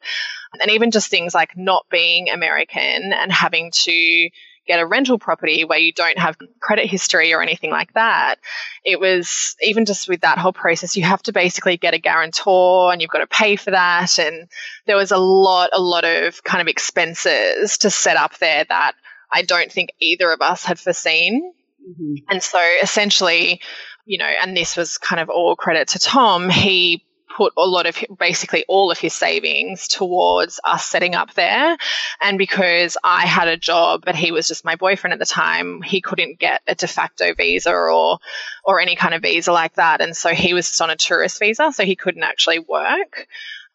And 0.60 0.70
even 0.70 0.90
just 0.90 1.10
things 1.10 1.34
like 1.34 1.56
not 1.56 1.86
being 1.90 2.28
American 2.28 3.12
and 3.12 3.32
having 3.32 3.70
to 3.72 4.28
get 4.66 4.80
a 4.80 4.86
rental 4.86 5.18
property 5.18 5.64
where 5.64 5.78
you 5.78 5.92
don't 5.92 6.18
have 6.18 6.36
credit 6.60 6.86
history 6.86 7.32
or 7.32 7.42
anything 7.42 7.70
like 7.70 7.92
that. 7.94 8.36
It 8.84 9.00
was 9.00 9.56
even 9.62 9.84
just 9.84 10.08
with 10.08 10.22
that 10.22 10.38
whole 10.38 10.52
process, 10.52 10.96
you 10.96 11.04
have 11.04 11.22
to 11.24 11.32
basically 11.32 11.76
get 11.76 11.94
a 11.94 11.98
guarantor 11.98 12.92
and 12.92 13.00
you've 13.00 13.10
got 13.10 13.18
to 13.18 13.26
pay 13.26 13.56
for 13.56 13.70
that. 13.70 14.18
And 14.18 14.48
there 14.86 14.96
was 14.96 15.12
a 15.12 15.18
lot, 15.18 15.70
a 15.72 15.80
lot 15.80 16.04
of 16.04 16.42
kind 16.42 16.60
of 16.60 16.68
expenses 16.68 17.78
to 17.78 17.90
set 17.90 18.16
up 18.16 18.38
there 18.38 18.64
that 18.68 18.92
I 19.32 19.42
don't 19.42 19.70
think 19.70 19.90
either 20.00 20.30
of 20.30 20.40
us 20.40 20.64
had 20.64 20.78
foreseen. 20.78 21.52
Mm-hmm. 21.88 22.14
And 22.28 22.42
so 22.42 22.60
essentially, 22.82 23.60
you 24.04 24.18
know, 24.18 24.24
and 24.24 24.56
this 24.56 24.76
was 24.76 24.98
kind 24.98 25.20
of 25.20 25.28
all 25.28 25.56
credit 25.56 25.88
to 25.88 25.98
Tom, 25.98 26.48
he 26.48 27.04
put 27.34 27.52
a 27.56 27.66
lot 27.66 27.86
of 27.86 27.96
basically 28.18 28.64
all 28.68 28.90
of 28.90 28.98
his 28.98 29.14
savings 29.14 29.88
towards 29.88 30.60
us 30.64 30.84
setting 30.84 31.14
up 31.14 31.34
there. 31.34 31.76
And 32.20 32.38
because 32.38 32.96
I 33.02 33.26
had 33.26 33.48
a 33.48 33.56
job, 33.56 34.02
but 34.04 34.14
he 34.14 34.32
was 34.32 34.48
just 34.48 34.64
my 34.64 34.76
boyfriend 34.76 35.12
at 35.12 35.18
the 35.18 35.26
time, 35.26 35.82
he 35.82 36.00
couldn't 36.00 36.38
get 36.38 36.62
a 36.66 36.74
de 36.74 36.86
facto 36.86 37.34
visa 37.34 37.70
or 37.70 38.18
or 38.64 38.80
any 38.80 38.96
kind 38.96 39.14
of 39.14 39.22
visa 39.22 39.52
like 39.52 39.74
that. 39.74 40.00
And 40.00 40.16
so 40.16 40.30
he 40.30 40.54
was 40.54 40.68
just 40.68 40.82
on 40.82 40.90
a 40.90 40.96
tourist 40.96 41.38
visa, 41.38 41.72
so 41.72 41.84
he 41.84 41.96
couldn't 41.96 42.22
actually 42.22 42.60
work. 42.60 43.26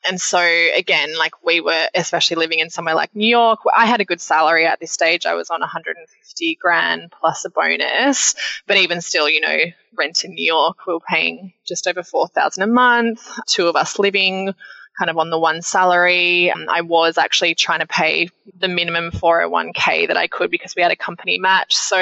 And 0.07 0.19
so 0.19 0.39
again, 0.39 1.17
like 1.17 1.43
we 1.43 1.61
were, 1.61 1.87
especially 1.93 2.37
living 2.37 2.59
in 2.59 2.69
somewhere 2.69 2.95
like 2.95 3.15
New 3.15 3.27
York, 3.27 3.59
I 3.75 3.85
had 3.85 4.01
a 4.01 4.05
good 4.05 4.21
salary 4.21 4.65
at 4.65 4.79
this 4.79 4.91
stage. 4.91 5.25
I 5.25 5.35
was 5.35 5.49
on 5.49 5.59
150 5.59 6.57
grand 6.59 7.11
plus 7.11 7.45
a 7.45 7.49
bonus, 7.49 8.35
but 8.67 8.77
even 8.77 9.01
still, 9.01 9.29
you 9.29 9.41
know, 9.41 9.57
rent 9.95 10.23
in 10.23 10.33
New 10.33 10.45
York, 10.45 10.85
we 10.87 10.93
were 10.93 10.99
paying 10.99 11.53
just 11.65 11.87
over 11.87 12.03
4,000 12.03 12.63
a 12.63 12.67
month. 12.67 13.27
Two 13.47 13.67
of 13.67 13.75
us 13.75 13.99
living 13.99 14.53
kind 14.97 15.09
of 15.09 15.17
on 15.17 15.29
the 15.29 15.39
one 15.39 15.61
salary. 15.61 16.51
Um, 16.51 16.67
I 16.69 16.81
was 16.81 17.17
actually 17.17 17.55
trying 17.55 17.79
to 17.79 17.87
pay 17.87 18.29
the 18.59 18.67
minimum 18.67 19.11
401k 19.11 20.07
that 20.07 20.17
I 20.17 20.27
could 20.27 20.51
because 20.51 20.75
we 20.75 20.81
had 20.81 20.91
a 20.91 20.95
company 20.95 21.39
match. 21.39 21.75
So, 21.75 21.99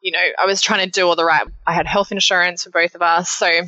you 0.00 0.12
know, 0.12 0.22
I 0.40 0.46
was 0.46 0.60
trying 0.60 0.84
to 0.84 0.90
do 0.90 1.06
all 1.08 1.16
the 1.16 1.24
right. 1.24 1.46
I 1.66 1.72
had 1.72 1.86
health 1.86 2.12
insurance 2.12 2.64
for 2.64 2.70
both 2.70 2.94
of 2.94 3.02
us, 3.02 3.30
so 3.30 3.62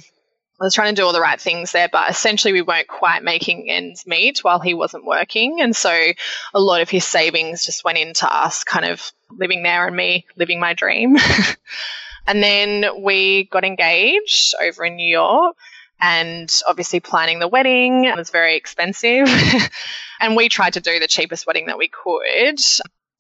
I 0.61 0.65
was 0.65 0.75
trying 0.75 0.95
to 0.95 1.01
do 1.01 1.07
all 1.07 1.13
the 1.13 1.21
right 1.21 1.41
things 1.41 1.71
there, 1.71 1.89
but 1.91 2.11
essentially 2.11 2.53
we 2.53 2.63
weren't 2.63 2.89
quite 2.89 3.23
making 3.23 3.71
ends 3.71 4.07
meet 4.07 4.41
while 4.41 4.59
he 4.59 4.75
wasn't 4.75 5.05
working. 5.05 5.61
And 5.61 5.75
so 5.75 5.97
a 6.53 6.61
lot 6.61 6.81
of 6.81 6.91
his 6.91 7.05
savings 7.05 7.65
just 7.65 7.85
went 7.85 7.99
into 7.99 8.27
us 8.33 8.65
kind 8.65 8.85
of 8.85 9.13
living 9.31 9.63
there 9.63 9.87
and 9.87 9.97
me 9.97 10.27
living 10.37 10.59
my 10.59 10.75
dream. 10.75 11.17
and 12.27 12.43
then 12.43 13.03
we 13.03 13.45
got 13.45 13.65
engaged 13.65 14.55
over 14.61 14.85
in 14.85 14.97
New 14.97 15.09
York 15.09 15.57
and 16.01 16.53
obviously 16.69 16.99
planning 17.01 17.39
the 17.39 17.49
wedding 17.49 18.13
was 18.17 18.31
very 18.31 18.57
expensive. 18.57 19.29
and 20.21 20.37
we 20.37 20.49
tried 20.49 20.75
to 20.75 20.81
do 20.81 20.99
the 20.99 21.09
cheapest 21.09 21.47
wedding 21.47 21.67
that 21.67 21.79
we 21.79 21.89
could. 21.89 22.59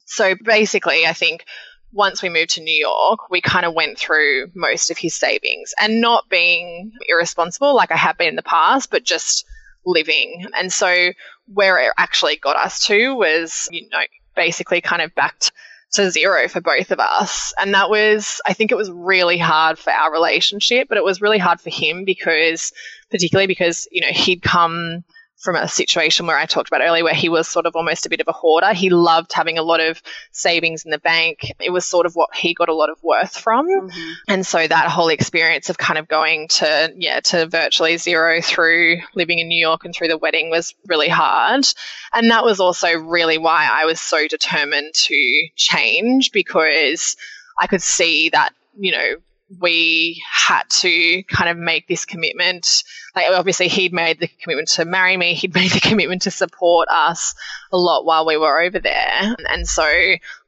So 0.06 0.34
basically, 0.34 1.06
I 1.06 1.12
think 1.12 1.44
once 1.92 2.22
we 2.22 2.28
moved 2.28 2.50
to 2.50 2.62
New 2.62 2.74
York, 2.74 3.30
we 3.30 3.40
kind 3.40 3.64
of 3.64 3.74
went 3.74 3.98
through 3.98 4.50
most 4.54 4.90
of 4.90 4.98
his 4.98 5.14
savings 5.14 5.74
and 5.80 6.00
not 6.00 6.28
being 6.28 6.92
irresponsible 7.08 7.74
like 7.74 7.90
I 7.90 7.96
have 7.96 8.18
been 8.18 8.28
in 8.28 8.36
the 8.36 8.42
past, 8.42 8.90
but 8.90 9.04
just 9.04 9.46
living. 9.86 10.46
And 10.56 10.72
so 10.72 11.10
where 11.52 11.78
it 11.78 11.92
actually 11.96 12.36
got 12.36 12.56
us 12.56 12.86
to 12.86 13.14
was, 13.14 13.68
you 13.70 13.88
know, 13.90 14.00
basically 14.36 14.80
kind 14.80 15.02
of 15.02 15.14
backed 15.14 15.50
to 15.92 16.10
zero 16.10 16.48
for 16.48 16.60
both 16.60 16.90
of 16.90 17.00
us. 17.00 17.54
And 17.58 17.72
that 17.72 17.88
was, 17.88 18.40
I 18.46 18.52
think 18.52 18.70
it 18.70 18.76
was 18.76 18.90
really 18.90 19.38
hard 19.38 19.78
for 19.78 19.90
our 19.90 20.12
relationship, 20.12 20.88
but 20.88 20.98
it 20.98 21.04
was 21.04 21.22
really 21.22 21.38
hard 21.38 21.60
for 21.60 21.70
him 21.70 22.04
because, 22.04 22.72
particularly 23.10 23.46
because, 23.46 23.88
you 23.90 24.02
know, 24.02 24.08
he'd 24.08 24.42
come 24.42 25.04
from 25.38 25.54
a 25.54 25.68
situation 25.68 26.26
where 26.26 26.36
I 26.36 26.46
talked 26.46 26.68
about 26.68 26.82
earlier, 26.82 27.04
where 27.04 27.14
he 27.14 27.28
was 27.28 27.46
sort 27.46 27.66
of 27.66 27.76
almost 27.76 28.06
a 28.06 28.08
bit 28.08 28.20
of 28.20 28.26
a 28.26 28.32
hoarder. 28.32 28.72
He 28.72 28.90
loved 28.90 29.32
having 29.32 29.56
a 29.56 29.62
lot 29.62 29.80
of 29.80 30.02
savings 30.32 30.84
in 30.84 30.90
the 30.90 30.98
bank. 30.98 31.52
It 31.60 31.70
was 31.70 31.84
sort 31.84 32.06
of 32.06 32.14
what 32.14 32.34
he 32.34 32.54
got 32.54 32.68
a 32.68 32.74
lot 32.74 32.90
of 32.90 33.00
worth 33.04 33.36
from. 33.36 33.68
Mm-hmm. 33.68 34.12
And 34.26 34.46
so 34.46 34.66
that 34.66 34.90
whole 34.90 35.08
experience 35.08 35.70
of 35.70 35.78
kind 35.78 35.96
of 35.96 36.08
going 36.08 36.48
to, 36.48 36.92
yeah, 36.96 37.20
to 37.20 37.46
virtually 37.46 37.96
zero 37.98 38.42
through 38.42 38.98
living 39.14 39.38
in 39.38 39.46
New 39.46 39.60
York 39.60 39.84
and 39.84 39.94
through 39.94 40.08
the 40.08 40.18
wedding 40.18 40.50
was 40.50 40.74
really 40.88 41.08
hard. 41.08 41.64
And 42.12 42.30
that 42.30 42.44
was 42.44 42.58
also 42.58 42.92
really 42.94 43.38
why 43.38 43.68
I 43.70 43.84
was 43.84 44.00
so 44.00 44.26
determined 44.26 44.92
to 44.94 45.48
change 45.54 46.32
because 46.32 47.16
I 47.60 47.68
could 47.68 47.82
see 47.82 48.30
that, 48.30 48.50
you 48.76 48.90
know, 48.90 49.14
we 49.60 50.22
had 50.30 50.64
to 50.68 51.22
kind 51.24 51.48
of 51.48 51.56
make 51.56 51.86
this 51.86 52.04
commitment. 52.04 52.84
Like 53.16 53.26
obviously 53.30 53.68
he'd 53.68 53.92
made 53.92 54.20
the 54.20 54.28
commitment 54.28 54.68
to 54.70 54.84
marry 54.84 55.16
me, 55.16 55.34
he'd 55.34 55.54
made 55.54 55.70
the 55.70 55.80
commitment 55.80 56.22
to 56.22 56.30
support 56.30 56.88
us 56.88 57.34
a 57.72 57.78
lot 57.78 58.04
while 58.04 58.26
we 58.26 58.36
were 58.36 58.60
over 58.60 58.78
there. 58.78 59.36
And 59.48 59.66
so 59.66 59.86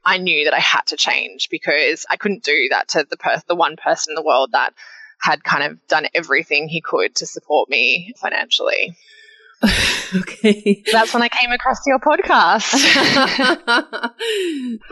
I 0.05 0.17
knew 0.17 0.45
that 0.45 0.53
I 0.53 0.59
had 0.59 0.87
to 0.87 0.97
change 0.97 1.49
because 1.49 2.05
I 2.09 2.17
couldn't 2.17 2.43
do 2.43 2.67
that 2.69 2.89
to 2.89 3.05
the 3.09 3.17
per- 3.17 3.41
the 3.47 3.55
one 3.55 3.75
person 3.75 4.11
in 4.11 4.15
the 4.15 4.23
world 4.23 4.51
that 4.51 4.73
had 5.19 5.43
kind 5.43 5.63
of 5.63 5.87
done 5.87 6.07
everything 6.15 6.67
he 6.67 6.81
could 6.81 7.15
to 7.15 7.25
support 7.25 7.69
me 7.69 8.13
financially. 8.17 8.95
okay. 10.15 10.83
That's 10.91 11.13
when 11.13 11.21
I 11.21 11.29
came 11.29 11.51
across 11.51 11.79
your 11.85 11.99
podcast. 11.99 12.73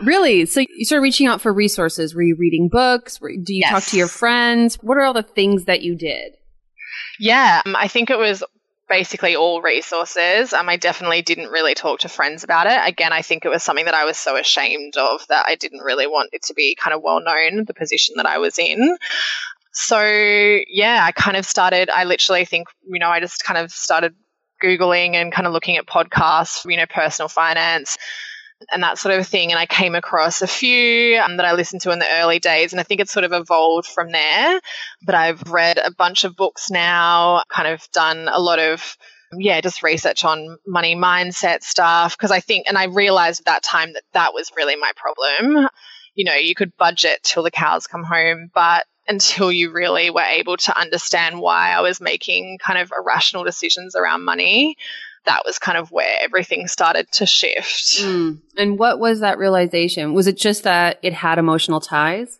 really? 0.02 0.46
So 0.46 0.60
you 0.60 0.84
started 0.84 1.02
reaching 1.02 1.26
out 1.26 1.40
for 1.40 1.52
resources. 1.52 2.14
Were 2.14 2.22
you 2.22 2.36
reading 2.36 2.68
books? 2.68 3.18
Do 3.18 3.54
you 3.54 3.60
yes. 3.60 3.70
talk 3.70 3.82
to 3.84 3.96
your 3.96 4.08
friends? 4.08 4.76
What 4.76 4.96
are 4.96 5.02
all 5.02 5.12
the 5.12 5.22
things 5.22 5.64
that 5.64 5.82
you 5.82 5.96
did? 5.96 6.34
Yeah, 7.18 7.62
um, 7.66 7.76
I 7.76 7.88
think 7.88 8.10
it 8.10 8.18
was 8.18 8.42
basically 8.88 9.36
all 9.36 9.62
resources. 9.62 10.52
Um, 10.52 10.68
I 10.68 10.76
definitely 10.76 11.22
didn't 11.22 11.50
really 11.50 11.74
talk 11.74 12.00
to 12.00 12.08
friends 12.08 12.44
about 12.44 12.66
it. 12.66 12.78
Again, 12.88 13.12
I 13.12 13.22
think 13.22 13.44
it 13.44 13.48
was 13.48 13.62
something 13.62 13.84
that 13.84 13.94
I 13.94 14.04
was 14.04 14.18
so 14.18 14.36
ashamed 14.36 14.96
of 14.96 15.26
that 15.28 15.46
I 15.46 15.54
didn't 15.54 15.80
really 15.80 16.06
want 16.06 16.30
it 16.32 16.42
to 16.44 16.54
be 16.54 16.74
kind 16.74 16.94
of 16.94 17.02
well 17.02 17.20
known, 17.20 17.64
the 17.66 17.74
position 17.74 18.16
that 18.16 18.26
I 18.26 18.38
was 18.38 18.58
in. 18.58 18.96
So, 19.72 20.00
yeah, 20.00 21.04
I 21.04 21.12
kind 21.12 21.36
of 21.36 21.46
started, 21.46 21.88
I 21.88 22.04
literally 22.04 22.44
think, 22.44 22.68
you 22.84 22.98
know, 22.98 23.08
I 23.08 23.20
just 23.20 23.44
kind 23.44 23.58
of 23.58 23.70
started 23.70 24.14
Googling 24.60 25.14
and 25.14 25.32
kind 25.32 25.46
of 25.46 25.52
looking 25.52 25.76
at 25.76 25.86
podcasts, 25.86 26.68
you 26.70 26.76
know, 26.76 26.86
personal 26.86 27.28
finance 27.28 27.96
and 28.72 28.82
that 28.82 28.98
sort 28.98 29.18
of 29.18 29.26
thing. 29.26 29.50
And 29.50 29.58
I 29.58 29.66
came 29.66 29.94
across 29.94 30.42
a 30.42 30.46
few 30.46 31.18
um, 31.18 31.36
that 31.38 31.46
I 31.46 31.52
listened 31.52 31.82
to 31.82 31.92
in 31.92 31.98
the 31.98 32.20
early 32.20 32.38
days. 32.38 32.72
And 32.72 32.80
I 32.80 32.82
think 32.82 33.00
it's 33.00 33.12
sort 33.12 33.24
of 33.24 33.32
evolved 33.32 33.86
from 33.86 34.10
there. 34.10 34.60
But 35.02 35.14
I've 35.14 35.42
read 35.50 35.78
a 35.78 35.90
bunch 35.90 36.24
of 36.24 36.36
books 36.36 36.70
now, 36.70 37.42
kind 37.48 37.68
of 37.68 37.90
done 37.92 38.28
a 38.30 38.40
lot 38.40 38.58
of 38.58 38.96
yeah, 39.32 39.60
just 39.60 39.84
research 39.84 40.24
on 40.24 40.58
money 40.66 40.96
mindset 40.96 41.62
stuff. 41.62 42.18
Cause 42.18 42.32
I 42.32 42.40
think, 42.40 42.66
and 42.66 42.76
I 42.76 42.86
realized 42.86 43.42
at 43.42 43.46
that 43.46 43.62
time 43.62 43.92
that 43.92 44.02
that 44.12 44.34
was 44.34 44.50
really 44.56 44.74
my 44.74 44.90
problem. 44.96 45.68
You 46.14 46.24
know, 46.24 46.34
you 46.34 46.54
could 46.54 46.76
budget 46.76 47.20
till 47.22 47.42
the 47.42 47.50
cows 47.50 47.86
come 47.86 48.04
home, 48.04 48.50
but 48.54 48.84
until 49.08 49.50
you 49.50 49.72
really 49.72 50.10
were 50.10 50.20
able 50.20 50.56
to 50.56 50.78
understand 50.78 51.40
why 51.40 51.72
I 51.72 51.80
was 51.80 52.00
making 52.00 52.58
kind 52.58 52.78
of 52.78 52.92
irrational 52.96 53.44
decisions 53.44 53.96
around 53.96 54.24
money, 54.24 54.76
that 55.26 55.42
was 55.44 55.58
kind 55.58 55.76
of 55.76 55.90
where 55.90 56.18
everything 56.20 56.66
started 56.66 57.10
to 57.12 57.26
shift. 57.26 58.00
Mm. 58.00 58.40
And 58.56 58.78
what 58.78 58.98
was 58.98 59.20
that 59.20 59.38
realization? 59.38 60.14
Was 60.14 60.26
it 60.26 60.36
just 60.36 60.62
that 60.64 60.98
it 61.02 61.12
had 61.12 61.38
emotional 61.38 61.80
ties? 61.80 62.38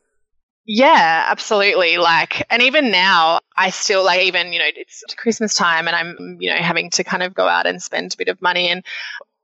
Yeah, 0.65 1.27
absolutely. 1.29 1.97
Like, 1.97 2.47
and 2.49 2.63
even 2.63 2.91
now, 2.91 3.41
I 3.57 3.71
still 3.71 4.05
like, 4.05 4.23
even, 4.23 4.53
you 4.53 4.61
know, 4.61 4.67
it's 4.69 5.03
Christmas 5.17 5.55
time 5.55 5.89
and 5.89 5.97
I'm, 5.97 6.37
you 6.39 6.51
know, 6.51 6.57
having 6.57 6.91
to 6.91 7.05
kind 7.05 7.23
of 7.23 7.35
go 7.35 7.49
out 7.49 7.67
and 7.67 7.83
spend 7.83 8.15
a 8.15 8.17
bit 8.17 8.29
of 8.29 8.41
money. 8.41 8.69
And 8.69 8.85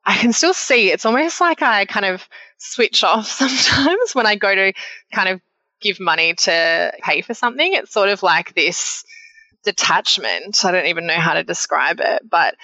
I 0.06 0.16
can 0.16 0.32
still 0.32 0.54
see 0.54 0.90
it's 0.90 1.04
almost 1.04 1.40
like 1.40 1.62
I 1.62 1.84
kind 1.84 2.06
of 2.06 2.26
switch 2.58 3.02
off 3.02 3.26
sometimes 3.30 4.14
when 4.14 4.26
I 4.26 4.36
go 4.36 4.54
to 4.54 4.72
kind 5.12 5.28
of 5.28 5.40
give 5.80 6.00
money 6.00 6.34
to 6.34 6.92
pay 7.02 7.20
for 7.22 7.34
something. 7.34 7.74
It's 7.74 7.92
sort 7.92 8.08
of 8.08 8.22
like 8.22 8.54
this 8.54 9.04
detachment. 9.64 10.64
I 10.64 10.70
don't 10.70 10.86
even 10.86 11.06
know 11.06 11.18
how 11.18 11.34
to 11.34 11.42
describe 11.42 12.00
it, 12.00 12.22
but 12.28 12.54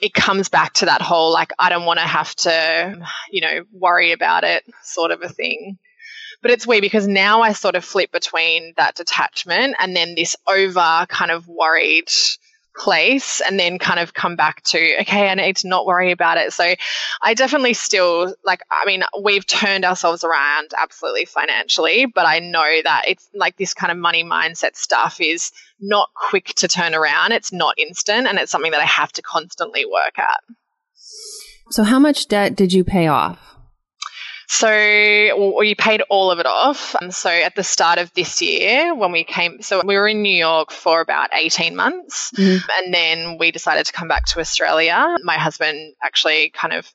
it 0.00 0.14
comes 0.14 0.48
back 0.48 0.74
to 0.74 0.86
that 0.86 1.02
whole 1.02 1.32
like, 1.32 1.52
I 1.58 1.68
don't 1.68 1.84
want 1.84 2.00
to 2.00 2.06
have 2.06 2.34
to, 2.36 3.06
you 3.30 3.40
know, 3.42 3.64
worry 3.72 4.12
about 4.12 4.44
it 4.44 4.64
sort 4.82 5.10
of 5.10 5.22
a 5.22 5.28
thing. 5.28 5.78
But 6.42 6.50
it's 6.50 6.66
weird 6.66 6.82
because 6.82 7.06
now 7.06 7.42
I 7.42 7.52
sort 7.52 7.76
of 7.76 7.84
flip 7.84 8.10
between 8.12 8.74
that 8.76 8.94
detachment 8.94 9.76
and 9.78 9.96
then 9.96 10.14
this 10.14 10.36
over 10.46 11.06
kind 11.08 11.30
of 11.30 11.48
worried 11.48 12.10
place 12.78 13.40
and 13.40 13.58
then 13.58 13.78
kind 13.78 13.98
of 13.98 14.12
come 14.12 14.36
back 14.36 14.62
to 14.62 15.00
okay 15.00 15.28
i 15.28 15.34
need 15.34 15.56
to 15.56 15.68
not 15.68 15.86
worry 15.86 16.10
about 16.10 16.36
it. 16.38 16.52
So 16.52 16.74
i 17.22 17.34
definitely 17.34 17.74
still 17.74 18.34
like 18.44 18.60
i 18.70 18.84
mean 18.86 19.02
we've 19.22 19.46
turned 19.46 19.84
ourselves 19.84 20.24
around 20.24 20.72
absolutely 20.76 21.24
financially 21.24 22.06
but 22.06 22.26
i 22.26 22.38
know 22.38 22.80
that 22.84 23.04
it's 23.08 23.28
like 23.34 23.56
this 23.56 23.72
kind 23.72 23.90
of 23.90 23.96
money 23.98 24.24
mindset 24.24 24.76
stuff 24.76 25.20
is 25.20 25.52
not 25.80 26.08
quick 26.14 26.46
to 26.56 26.68
turn 26.68 26.94
around. 26.94 27.32
It's 27.32 27.52
not 27.52 27.78
instant 27.78 28.26
and 28.26 28.38
it's 28.38 28.50
something 28.50 28.72
that 28.72 28.80
i 28.80 28.86
have 28.86 29.12
to 29.12 29.22
constantly 29.22 29.84
work 29.84 30.18
at. 30.18 30.40
So 31.70 31.82
how 31.82 31.98
much 31.98 32.28
debt 32.28 32.56
did 32.56 32.72
you 32.72 32.84
pay 32.84 33.08
off 33.08 33.55
so 34.48 35.56
we 35.58 35.74
paid 35.74 36.02
all 36.08 36.30
of 36.30 36.38
it 36.38 36.46
off. 36.46 36.94
And 37.00 37.14
so 37.14 37.30
at 37.30 37.54
the 37.54 37.64
start 37.64 37.98
of 37.98 38.12
this 38.14 38.40
year, 38.40 38.94
when 38.94 39.12
we 39.12 39.24
came, 39.24 39.60
so 39.62 39.82
we 39.84 39.96
were 39.96 40.08
in 40.08 40.22
New 40.22 40.36
York 40.36 40.70
for 40.70 41.00
about 41.00 41.30
18 41.32 41.74
months. 41.74 42.30
Mm-hmm. 42.36 42.70
And 42.78 42.94
then 42.94 43.38
we 43.38 43.50
decided 43.50 43.86
to 43.86 43.92
come 43.92 44.08
back 44.08 44.26
to 44.26 44.40
Australia. 44.40 45.16
My 45.22 45.36
husband 45.36 45.94
actually 46.02 46.50
kind 46.50 46.72
of 46.72 46.90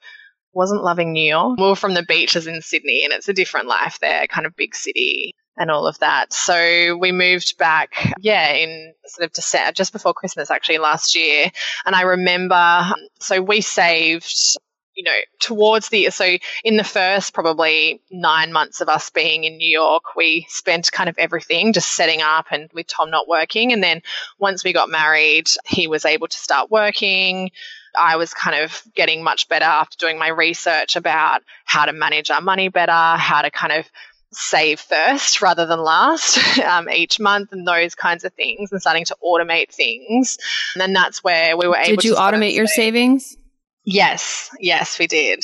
wasn't 0.54 0.84
loving 0.84 1.14
New 1.14 1.28
York. 1.28 1.58
We 1.58 1.66
were 1.66 1.76
from 1.76 1.94
the 1.94 2.04
beaches 2.04 2.48
in 2.48 2.62
Sydney 2.62 3.04
and 3.04 3.14
it's 3.14 3.30
a 3.30 3.34
different 3.34 3.68
life 3.68 4.00
there, 4.00 4.28
kind 4.28 4.46
of 4.46 4.56
big 4.56 4.76
city 4.76 5.34
and 5.58 5.70
all 5.70 5.88
of 5.88 6.00
that. 6.00 6.34
So 6.34 6.98
we 6.98 7.12
moved 7.12 7.58
back, 7.58 8.14
yeah, 8.20 8.54
in 8.54 8.94
sort 9.06 9.26
of 9.26 9.34
December, 9.34 9.74
just 9.74 9.94
before 9.94 10.14
Christmas 10.14 10.50
actually 10.50 10.80
last 10.80 11.16
year. 11.16 11.52
And 11.86 11.96
I 11.96 12.02
remember, 12.02 12.94
so 13.20 13.42
we 13.42 13.62
saved 13.62 14.58
you 14.96 15.04
know, 15.04 15.18
towards 15.40 15.90
the, 15.90 16.10
so 16.10 16.38
in 16.64 16.78
the 16.78 16.84
first 16.84 17.34
probably 17.34 18.02
nine 18.12 18.52
months 18.52 18.82
of 18.82 18.90
us 18.90 19.10
being 19.10 19.44
in 19.44 19.58
New 19.58 19.70
York, 19.70 20.16
we 20.16 20.46
spent 20.50 20.92
kind 20.92 21.10
of 21.10 21.18
everything 21.18 21.74
just 21.74 21.92
setting 21.92 22.22
up 22.22 22.48
and 22.52 22.70
with 22.74 22.88
Tom 22.88 23.10
not 23.10 23.28
working. 23.28 23.72
And 23.72 23.82
then 23.82 24.02
once 24.38 24.64
we 24.64 24.74
got 24.74 24.90
married, 24.90 25.50
he 25.66 25.88
was 25.88 26.06
able 26.06 26.28
to 26.28 26.38
start 26.38 26.70
working. 26.70 27.52
I 27.98 28.16
was 28.18 28.34
kind 28.34 28.64
of 28.64 28.82
getting 28.96 29.24
much 29.24 29.50
better 29.50 29.66
after 29.66 29.98
doing 29.98 30.18
my 30.18 30.30
research 30.30 30.96
about 30.96 31.42
how 31.66 31.86
to 31.86 31.94
manage 31.94 32.32
our 32.32 32.42
money 32.42 32.70
better, 32.70 32.92
how 32.92 33.42
to 33.42 33.52
kind 33.52 33.74
of 33.74 33.86
save 34.34 34.80
first 34.80 35.42
rather 35.42 35.66
than 35.66 35.80
last 35.80 36.60
um, 36.60 36.90
each 36.90 37.20
month 37.20 37.52
and 37.52 37.68
those 37.68 37.96
kinds 37.96 38.24
of 38.24 38.34
things 38.34 38.72
and 38.72 38.82
starting 38.82 39.06
to 39.06 39.18
automate 39.24 39.70
things. 39.70 40.38
And 40.74 40.82
then 40.82 40.94
that's 40.94 41.24
where 41.24 41.58
we 41.58 41.68
were 41.68 41.76
able 41.76 41.98
Did 41.98 42.06
you 42.06 42.16
automate 42.16 42.54
your 42.54 42.68
savings? 42.68 43.38
Yes, 43.84 44.50
yes, 44.60 45.00
we 45.00 45.08
did. 45.08 45.44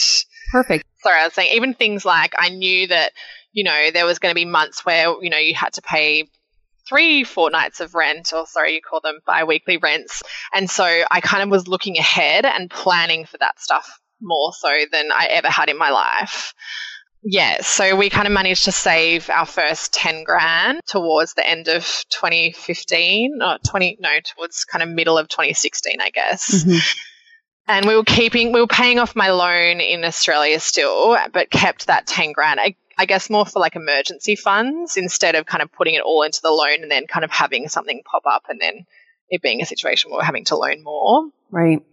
Perfect. 0.52 0.86
Sorry, 1.02 1.20
I 1.20 1.26
was 1.26 1.34
saying 1.34 1.52
even 1.54 1.74
things 1.74 2.06
like 2.06 2.34
I 2.38 2.50
knew 2.50 2.88
that, 2.88 3.12
you 3.52 3.64
know, 3.64 3.92
there 3.92 4.06
was 4.06 4.20
going 4.20 4.32
to 4.32 4.36
be 4.36 4.46
months 4.46 4.86
where, 4.86 5.08
you 5.22 5.30
know, 5.30 5.38
you 5.38 5.56
had 5.56 5.74
to 5.74 5.82
pay 5.82 6.28
three 6.88 7.24
fortnights 7.24 7.80
of 7.80 7.96
rent, 7.96 8.32
or 8.34 8.46
sorry, 8.46 8.76
you 8.76 8.82
call 8.82 9.02
them 9.02 9.20
bi 9.26 9.44
weekly 9.44 9.78
rents. 9.78 10.24
And 10.54 10.70
so 10.70 10.86
I 10.86 11.22
kind 11.22 11.44
of 11.44 11.50
was 11.50 11.68
looking 11.68 11.98
ahead 11.98 12.46
and 12.46 12.70
planning 12.70 13.26
for 13.26 13.38
that 13.40 13.60
stuff 13.60 14.00
more 14.22 14.54
so 14.54 14.70
than 14.92 15.12
I 15.12 15.28
ever 15.30 15.50
had 15.50 15.70
in 15.70 15.78
my 15.78 15.90
life. 15.90 16.54
Yeah, 17.24 17.62
so 17.62 17.96
we 17.96 18.10
kind 18.10 18.28
of 18.28 18.34
managed 18.34 18.66
to 18.66 18.72
save 18.72 19.30
our 19.30 19.46
first 19.46 19.94
10 19.94 20.24
grand 20.24 20.80
towards 20.88 21.34
the 21.34 21.48
end 21.48 21.68
of 21.68 21.84
2015, 22.10 23.40
or 23.42 23.58
20, 23.68 23.98
no, 24.00 24.10
towards 24.24 24.64
kind 24.64 24.84
of 24.84 24.90
middle 24.90 25.18
of 25.18 25.28
2016, 25.28 26.00
I 26.00 26.12
guess. 26.12 26.64
Mm-hmm 26.64 26.78
and 27.68 27.86
we 27.86 27.96
were 27.96 28.04
keeping 28.04 28.52
we 28.52 28.62
were 28.62 28.68
paying 28.68 29.00
off 29.00 29.16
my 29.16 29.32
loan 29.32 29.80
in 29.80 30.04
Australia 30.04 30.60
still, 30.60 31.18
but 31.34 31.50
kept 31.50 31.88
that 31.88 32.08
ten 32.08 32.32
grand. 32.32 32.60
I, 32.60 32.76
I 32.98 33.06
guess 33.06 33.30
more 33.30 33.46
for 33.46 33.60
like 33.60 33.76
emergency 33.76 34.36
funds 34.36 34.98
instead 34.98 35.36
of 35.36 35.46
kind 35.46 35.62
of 35.62 35.72
putting 35.72 35.96
it 35.96 36.02
all 36.02 36.24
into 36.24 36.42
the 36.42 36.52
loan 36.52 36.82
and 36.82 36.92
then 36.92 37.08
kind 37.08 37.24
of 37.24 37.32
having 37.32 37.68
something 37.68 38.02
pop 38.10 38.24
up 38.26 38.44
and 38.50 38.60
then 38.60 38.86
it 39.30 39.42
being 39.42 39.62
a 39.62 39.66
situation 39.66 40.10
where 40.10 40.20
we're 40.20 40.26
having 40.26 40.46
to 40.46 40.56
loan 40.56 40.84
more. 40.84 41.30
Right. 41.52 41.84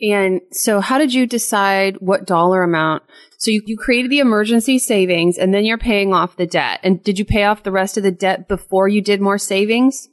And 0.00 0.42
so 0.52 0.80
how 0.80 0.98
did 0.98 1.12
you 1.12 1.26
decide 1.26 1.96
what 1.96 2.26
dollar 2.26 2.62
amount? 2.62 3.02
So 3.38 3.50
you, 3.50 3.62
you 3.66 3.76
created 3.76 4.10
the 4.10 4.20
emergency 4.20 4.78
savings 4.78 5.38
and 5.38 5.52
then 5.52 5.64
you're 5.64 5.78
paying 5.78 6.12
off 6.12 6.36
the 6.36 6.46
debt. 6.46 6.80
And 6.84 7.02
did 7.02 7.18
you 7.18 7.24
pay 7.24 7.44
off 7.44 7.64
the 7.64 7.72
rest 7.72 7.96
of 7.96 8.04
the 8.04 8.12
debt 8.12 8.46
before 8.46 8.86
you 8.86 9.00
did 9.00 9.20
more 9.20 9.38
savings? 9.38 10.08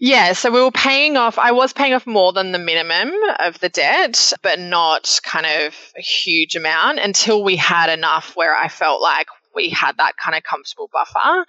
Yeah, 0.00 0.32
so 0.34 0.50
we 0.52 0.62
were 0.62 0.70
paying 0.70 1.16
off, 1.16 1.38
I 1.38 1.50
was 1.52 1.72
paying 1.72 1.92
off 1.92 2.06
more 2.06 2.32
than 2.32 2.52
the 2.52 2.58
minimum 2.58 3.12
of 3.40 3.58
the 3.58 3.68
debt, 3.68 4.32
but 4.42 4.60
not 4.60 5.18
kind 5.24 5.44
of 5.44 5.74
a 5.96 6.00
huge 6.00 6.54
amount 6.54 7.00
until 7.00 7.42
we 7.42 7.56
had 7.56 7.90
enough 7.90 8.36
where 8.36 8.54
I 8.54 8.68
felt 8.68 9.02
like 9.02 9.26
we 9.56 9.70
had 9.70 9.96
that 9.96 10.16
kind 10.16 10.36
of 10.36 10.44
comfortable 10.44 10.88
buffer. 10.92 11.44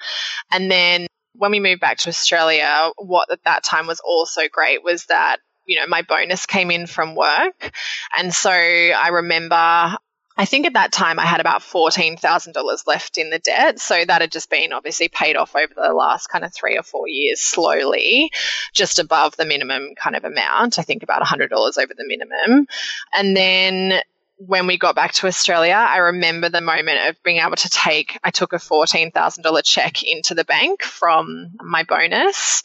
And 0.51 0.71
then 0.71 1.05
when 1.35 1.51
we 1.51 1.59
moved 1.59 1.81
back 1.81 1.99
to 1.99 2.09
Australia, 2.09 2.89
what 2.97 3.31
at 3.31 3.43
that 3.43 3.63
time 3.63 3.85
was 3.85 3.99
also 3.99 4.41
great 4.51 4.83
was 4.83 5.05
that 5.05 5.37
you 5.69 5.75
know, 5.75 5.85
my 5.87 6.01
bonus 6.01 6.47
came 6.47 6.71
in 6.71 6.87
from 6.87 7.13
work. 7.13 7.71
And 8.17 8.33
so 8.33 8.49
I 8.49 9.09
remember 9.09 9.97
I 10.39 10.45
think 10.45 10.65
at 10.65 10.73
that 10.73 10.93
time 10.93 11.19
I 11.19 11.25
had 11.25 11.41
about 11.41 11.59
$14,000 11.59 12.87
left 12.87 13.17
in 13.17 13.29
the 13.29 13.39
debt. 13.39 13.77
So 13.77 14.05
that 14.05 14.21
had 14.21 14.31
just 14.31 14.49
been 14.49 14.71
obviously 14.71 15.09
paid 15.09 15.35
off 15.35 15.53
over 15.53 15.73
the 15.75 15.93
last 15.93 16.27
kind 16.27 16.45
of 16.45 16.53
three 16.53 16.77
or 16.77 16.81
four 16.81 17.09
years 17.09 17.41
slowly, 17.41 18.31
just 18.71 18.99
above 18.99 19.35
the 19.35 19.43
minimum 19.43 19.95
kind 20.01 20.15
of 20.15 20.23
amount. 20.23 20.79
I 20.79 20.83
think 20.83 21.03
about 21.03 21.21
$100 21.21 21.51
over 21.51 21.93
the 21.93 22.07
minimum. 22.07 22.67
And 23.11 23.35
then 23.35 23.99
when 24.37 24.65
we 24.65 24.77
got 24.77 24.95
back 24.95 25.11
to 25.15 25.27
Australia, 25.27 25.75
I 25.75 25.97
remember 25.97 26.47
the 26.47 26.61
moment 26.61 27.09
of 27.09 27.21
being 27.21 27.41
able 27.41 27.57
to 27.57 27.69
take, 27.69 28.17
I 28.23 28.31
took 28.31 28.53
a 28.53 28.59
$14,000 28.59 29.61
check 29.65 30.03
into 30.03 30.35
the 30.35 30.45
bank 30.45 30.83
from 30.83 31.51
my 31.61 31.83
bonus 31.83 32.63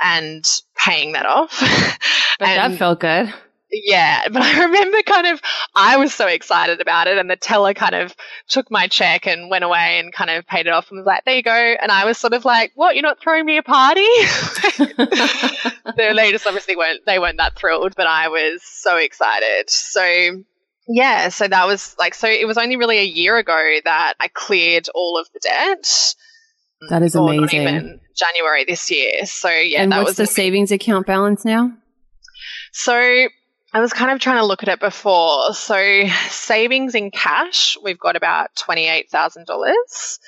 and 0.00 0.48
paying 0.76 1.14
that 1.14 1.26
off. 1.26 1.58
But 2.38 2.48
and, 2.48 2.74
that 2.74 2.78
felt 2.78 3.00
good 3.00 3.34
yeah, 3.70 4.28
but 4.32 4.42
I 4.42 4.64
remember 4.64 5.02
kind 5.02 5.26
of, 5.26 5.40
I 5.74 5.96
was 5.96 6.14
so 6.14 6.26
excited 6.26 6.80
about 6.80 7.06
it, 7.06 7.18
and 7.18 7.28
the 7.28 7.36
teller 7.36 7.74
kind 7.74 7.94
of 7.94 8.14
took 8.48 8.70
my 8.70 8.88
check 8.88 9.26
and 9.26 9.50
went 9.50 9.64
away 9.64 9.98
and 9.98 10.12
kind 10.12 10.30
of 10.30 10.46
paid 10.46 10.66
it 10.66 10.72
off 10.72 10.90
and 10.90 10.98
was 10.98 11.06
like, 11.06 11.24
there 11.24 11.36
you 11.36 11.42
go. 11.42 11.52
And 11.52 11.90
I 11.90 12.04
was 12.04 12.18
sort 12.18 12.32
of 12.32 12.44
like, 12.44 12.72
what, 12.74 12.94
you're 12.94 13.02
not 13.02 13.20
throwing 13.20 13.46
me 13.46 13.58
a 13.58 13.62
party? 13.62 14.00
the 14.80 16.12
ladies 16.14 16.46
obviously 16.46 16.76
weren't, 16.76 17.04
they 17.06 17.18
weren't 17.18 17.38
that 17.38 17.56
thrilled, 17.56 17.94
but 17.96 18.06
I 18.06 18.28
was 18.28 18.62
so 18.62 18.96
excited. 18.96 19.68
So, 19.68 20.44
yeah, 20.88 21.30
so 21.30 21.48
that 21.48 21.66
was 21.66 21.96
like, 21.98 22.14
so 22.14 22.28
it 22.28 22.46
was 22.46 22.58
only 22.58 22.76
really 22.76 22.98
a 22.98 23.04
year 23.04 23.36
ago 23.36 23.78
that 23.84 24.14
I 24.20 24.28
cleared 24.28 24.88
all 24.94 25.18
of 25.18 25.26
the 25.32 25.40
debt. 25.40 26.14
That 26.90 27.02
is 27.02 27.14
amazing. 27.14 28.00
January 28.14 28.64
this 28.64 28.90
year. 28.90 29.24
So, 29.24 29.48
yeah, 29.48 29.82
and 29.82 29.92
that 29.92 29.98
what's 29.98 30.10
was 30.10 30.16
the 30.16 30.26
savings 30.26 30.72
account 30.72 31.06
balance 31.06 31.44
now? 31.44 31.72
So 32.72 33.28
I 33.72 33.80
was 33.80 33.92
kind 33.92 34.10
of 34.10 34.20
trying 34.20 34.38
to 34.38 34.46
look 34.46 34.62
at 34.62 34.68
it 34.68 34.80
before. 34.80 35.52
So, 35.52 36.04
savings 36.28 36.94
in 36.94 37.10
cash, 37.10 37.76
we've 37.82 37.98
got 37.98 38.16
about 38.16 38.54
$28,000. 38.54 40.18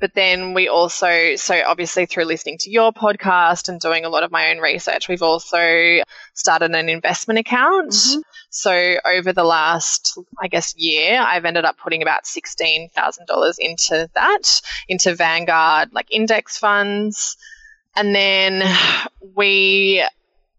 But 0.00 0.14
then 0.14 0.54
we 0.54 0.68
also, 0.68 1.34
so 1.34 1.60
obviously 1.66 2.06
through 2.06 2.24
listening 2.24 2.58
to 2.58 2.70
your 2.70 2.92
podcast 2.92 3.68
and 3.68 3.80
doing 3.80 4.04
a 4.04 4.08
lot 4.08 4.22
of 4.22 4.30
my 4.30 4.50
own 4.50 4.58
research, 4.58 5.08
we've 5.08 5.22
also 5.22 6.02
started 6.34 6.70
an 6.70 6.88
investment 6.88 7.40
account. 7.40 7.90
Mm-hmm. 7.90 8.20
So 8.50 8.94
over 9.04 9.32
the 9.32 9.44
last, 9.44 10.16
I 10.40 10.46
guess, 10.46 10.76
year, 10.76 11.20
I've 11.20 11.44
ended 11.44 11.64
up 11.64 11.78
putting 11.78 12.02
about 12.02 12.24
$16,000 12.24 13.54
into 13.58 14.08
that, 14.14 14.60
into 14.86 15.16
Vanguard, 15.16 15.92
like 15.92 16.06
index 16.10 16.58
funds. 16.58 17.36
And 17.96 18.14
then 18.14 18.62
we 19.34 20.04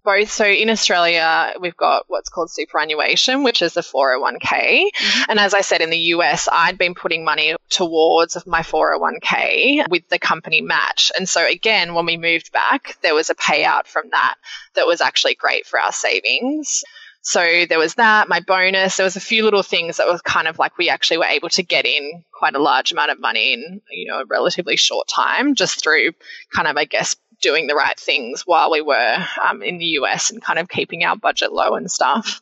both. 0.10 0.32
So 0.32 0.46
in 0.46 0.70
Australia, 0.70 1.54
we've 1.60 1.78
got 1.78 2.06
what's 2.08 2.30
called 2.30 2.50
superannuation, 2.50 3.44
which 3.44 3.62
is 3.62 3.78
a 3.78 3.82
401k. 3.82 4.40
Mm-hmm. 4.42 5.24
And 5.30 5.40
as 5.40 5.54
I 5.54 5.62
said, 5.62 5.82
in 5.82 5.92
the 5.92 5.98
US, 6.16 6.50
I'd 6.52 6.78
been 6.78 6.96
putting 6.96 7.24
money 7.24 7.56
towards 7.70 8.36
my 8.48 8.62
401k 8.62 9.88
with 9.90 10.08
the 10.10 10.18
company 10.18 10.62
match. 10.62 11.12
And 11.16 11.30
so 11.30 11.48
again, 11.48 11.94
when 11.94 12.08
we 12.08 12.18
moved 12.18 12.52
back, 12.52 12.98
there 13.02 13.14
was 13.14 13.30
a 13.30 13.36
payout 13.36 13.86
from 13.86 14.10
that 14.12 14.36
that 14.74 14.88
was 14.88 15.02
actually 15.02 15.36
great 15.36 15.68
for 15.68 15.80
our 15.80 15.92
savings. 15.92 16.84
So 17.22 17.66
there 17.68 17.80
was 17.80 17.96
that, 17.96 18.30
my 18.30 18.40
bonus. 18.40 18.98
There 18.98 19.04
was 19.04 19.16
a 19.16 19.22
few 19.22 19.44
little 19.44 19.64
things 19.64 19.98
that 19.98 20.08
was 20.08 20.22
kind 20.22 20.48
of 20.48 20.58
like 20.58 20.78
we 20.78 20.90
actually 20.90 21.18
were 21.18 21.26
able 21.26 21.50
to 21.50 21.64
get 21.64 21.86
in 21.86 22.24
quite 22.34 22.56
a 22.56 22.62
large 22.62 22.92
amount 22.92 23.12
of 23.12 23.20
money 23.20 23.54
in, 23.54 23.82
you 23.92 24.10
know, 24.10 24.22
a 24.22 24.26
relatively 24.26 24.78
short 24.78 25.08
time 25.08 25.56
just 25.56 25.84
through 25.84 26.12
kind 26.56 26.68
of, 26.68 26.78
I 26.78 26.86
guess, 26.86 27.16
doing 27.42 27.68
the 27.68 27.76
right 27.76 28.00
things 28.00 28.44
while 28.46 28.72
we 28.72 28.82
were 28.82 29.18
um, 29.48 29.62
in 29.62 29.78
the 29.78 29.86
US 29.86 30.32
and 30.32 30.42
kind 30.42 30.60
of 30.60 30.70
keeping 30.70 31.04
our 31.04 31.16
budget 31.16 31.52
low 31.52 31.76
and 31.76 31.92
stuff. 31.92 32.42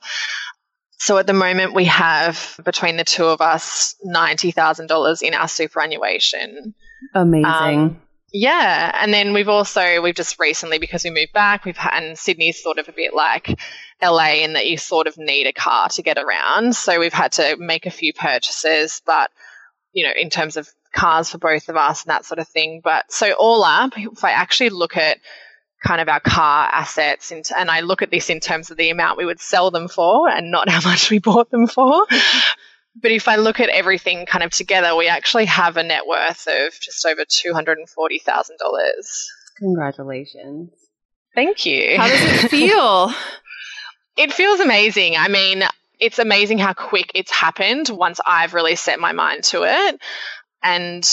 So 1.00 1.18
at 1.18 1.28
the 1.28 1.34
moment, 1.34 1.74
we 1.74 1.86
have 1.86 2.60
between 2.64 2.98
the 2.98 3.04
two 3.04 3.26
of 3.26 3.40
us 3.40 3.96
$90,000 4.06 5.22
in 5.22 5.34
our 5.34 5.48
superannuation. 5.48 6.74
Amazing. 7.14 7.46
Um, 7.46 8.02
yeah. 8.34 8.92
And 8.96 9.14
then 9.14 9.34
we've 9.34 9.48
also, 9.48 10.02
we've 10.02 10.16
just 10.16 10.40
recently, 10.40 10.80
because 10.80 11.04
we 11.04 11.12
moved 11.12 11.34
back, 11.34 11.66
we've 11.66 11.78
had, 11.78 12.04
and 12.04 12.18
Sydney's 12.18 12.62
sort 12.62 12.80
of 12.80 12.90
a 12.90 12.92
bit 12.92 13.14
like 13.14 13.60
LA 14.02 14.44
in 14.44 14.54
that 14.54 14.68
you 14.68 14.78
sort 14.78 15.08
of 15.08 15.18
need 15.18 15.48
a 15.48 15.54
car 15.54 15.90
to 15.90 16.02
get 16.02 16.18
around. 16.18 16.76
So 16.76 17.00
we've 17.00 17.14
had 17.14 17.34
to 17.34 17.58
make 17.58 17.86
a 17.86 17.92
few 17.92 18.14
purchases, 18.14 19.02
but, 19.06 19.32
you 19.92 20.06
know, 20.06 20.14
in 20.16 20.30
terms 20.30 20.58
of 20.58 20.70
cars 20.94 21.30
for 21.32 21.38
both 21.38 21.70
of 21.70 21.76
us 21.76 22.04
and 22.04 22.12
that 22.12 22.26
sort 22.26 22.40
of 22.40 22.48
thing. 22.48 22.82
But 22.84 23.12
so 23.12 23.32
all 23.34 23.64
up, 23.64 23.94
if 23.98 24.24
I 24.24 24.32
actually 24.32 24.70
look 24.70 24.98
at 24.98 25.18
kind 25.86 26.02
of 26.02 26.10
our 26.10 26.20
car 26.20 26.70
assets 26.72 27.32
and 27.32 27.70
I 27.70 27.82
look 27.82 28.02
at 28.02 28.10
this 28.10 28.30
in 28.30 28.40
terms 28.40 28.72
of 28.72 28.78
the 28.78 28.90
amount 28.90 29.18
we 29.18 29.26
would 29.26 29.40
sell 29.40 29.72
them 29.72 29.88
for 29.88 30.28
and 30.28 30.52
not 30.52 30.70
how 30.70 30.82
much 30.90 31.10
we 31.10 31.20
bought 31.20 31.50
them 31.52 31.68
for. 31.68 32.06
but 33.02 33.12
if 33.12 33.28
I 33.28 33.36
look 33.36 33.60
at 33.60 33.70
everything 33.70 34.26
kind 34.26 34.44
of 34.44 34.52
together, 34.52 34.96
we 34.96 35.08
actually 35.08 35.46
have 35.46 35.78
a 35.78 35.84
net 35.84 36.08
worth 36.08 36.48
of 36.48 36.74
just 36.80 37.06
over 37.06 37.24
$240,000. 37.26 37.78
Congratulations. 39.60 40.72
Thank 41.36 41.66
you. 41.66 41.98
How 41.98 42.08
does 42.08 42.44
it 42.44 42.50
feel? 42.50 43.14
It 44.18 44.34
feels 44.34 44.60
amazing. 44.60 45.16
I 45.16 45.28
mean, 45.28 45.64
it's 46.00 46.20
amazing 46.20 46.58
how 46.58 46.74
quick 46.74 47.12
it's 47.16 47.32
happened 47.32 47.90
once 47.90 48.20
I've 48.26 48.54
really 48.54 48.76
set 48.76 49.00
my 49.00 49.12
mind 49.14 49.44
to 49.46 49.64
it. 49.64 50.00
And 50.64 51.04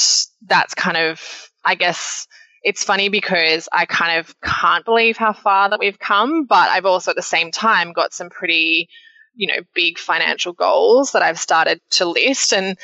that's 0.47 0.75
kind 0.75 0.97
of, 0.97 1.51
I 1.65 1.75
guess, 1.75 2.27
it's 2.63 2.83
funny 2.83 3.11
because 3.11 3.69
I 3.73 3.85
kind 3.85 4.19
of 4.19 4.35
can't 4.41 4.85
believe 4.85 5.17
how 5.17 5.35
far 5.35 5.71
that 5.71 5.79
we've 5.79 5.99
come, 5.99 6.45
but 6.45 6.71
I've 6.71 6.87
also 6.87 7.11
at 7.11 7.17
the 7.17 7.23
same 7.23 7.51
time 7.51 7.93
got 7.93 8.15
some 8.15 8.31
pretty, 8.31 8.89
you 9.35 9.49
know, 9.49 9.63
big 9.75 9.99
financial 9.99 10.55
goals 10.55 11.13
that 11.13 11.23
I've 11.23 11.39
started 11.39 11.81
to 11.93 12.07
list. 12.07 12.53
And, 12.55 12.79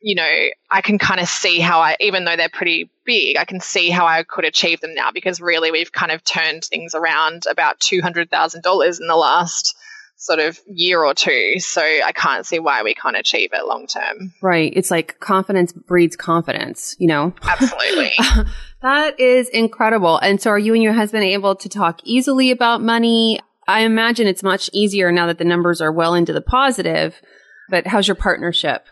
you 0.00 0.14
know, 0.14 0.48
I 0.70 0.80
can 0.82 0.98
kind 0.98 1.20
of 1.20 1.28
see 1.28 1.58
how 1.58 1.80
I, 1.80 1.96
even 2.00 2.24
though 2.24 2.36
they're 2.36 2.48
pretty 2.48 2.90
big, 3.04 3.36
I 3.36 3.44
can 3.44 3.60
see 3.60 3.90
how 3.90 4.06
I 4.06 4.22
could 4.22 4.44
achieve 4.44 4.80
them 4.80 4.94
now 4.94 5.10
because 5.10 5.40
really 5.40 5.70
we've 5.70 5.92
kind 5.92 6.12
of 6.12 6.22
turned 6.24 6.64
things 6.64 6.94
around 6.94 7.44
about 7.50 7.80
$200,000 7.80 9.00
in 9.00 9.06
the 9.06 9.16
last 9.16 9.76
sort 10.16 10.38
of 10.38 10.58
year 10.66 11.04
or 11.04 11.14
two. 11.14 11.58
So 11.58 11.82
I 11.82 12.12
can't 12.12 12.46
see 12.46 12.58
why 12.58 12.82
we 12.82 12.94
can't 12.94 13.16
achieve 13.16 13.50
it 13.52 13.66
long 13.66 13.86
term. 13.86 14.32
Right. 14.42 14.72
It's 14.74 14.90
like 14.90 15.18
confidence 15.20 15.72
breeds 15.72 16.16
confidence, 16.16 16.96
you 16.98 17.06
know? 17.06 17.34
Absolutely. 17.42 18.12
that 18.82 19.18
is 19.20 19.48
incredible. 19.50 20.18
And 20.18 20.40
so 20.40 20.50
are 20.50 20.58
you 20.58 20.74
and 20.74 20.82
your 20.82 20.94
husband 20.94 21.24
able 21.24 21.54
to 21.56 21.68
talk 21.68 22.00
easily 22.04 22.50
about 22.50 22.82
money? 22.82 23.40
I 23.68 23.80
imagine 23.80 24.26
it's 24.26 24.42
much 24.42 24.70
easier 24.72 25.12
now 25.12 25.26
that 25.26 25.38
the 25.38 25.44
numbers 25.44 25.80
are 25.80 25.92
well 25.92 26.14
into 26.14 26.32
the 26.32 26.40
positive. 26.40 27.20
But 27.68 27.86
how's 27.86 28.06
your 28.06 28.14
partnership? 28.14 28.86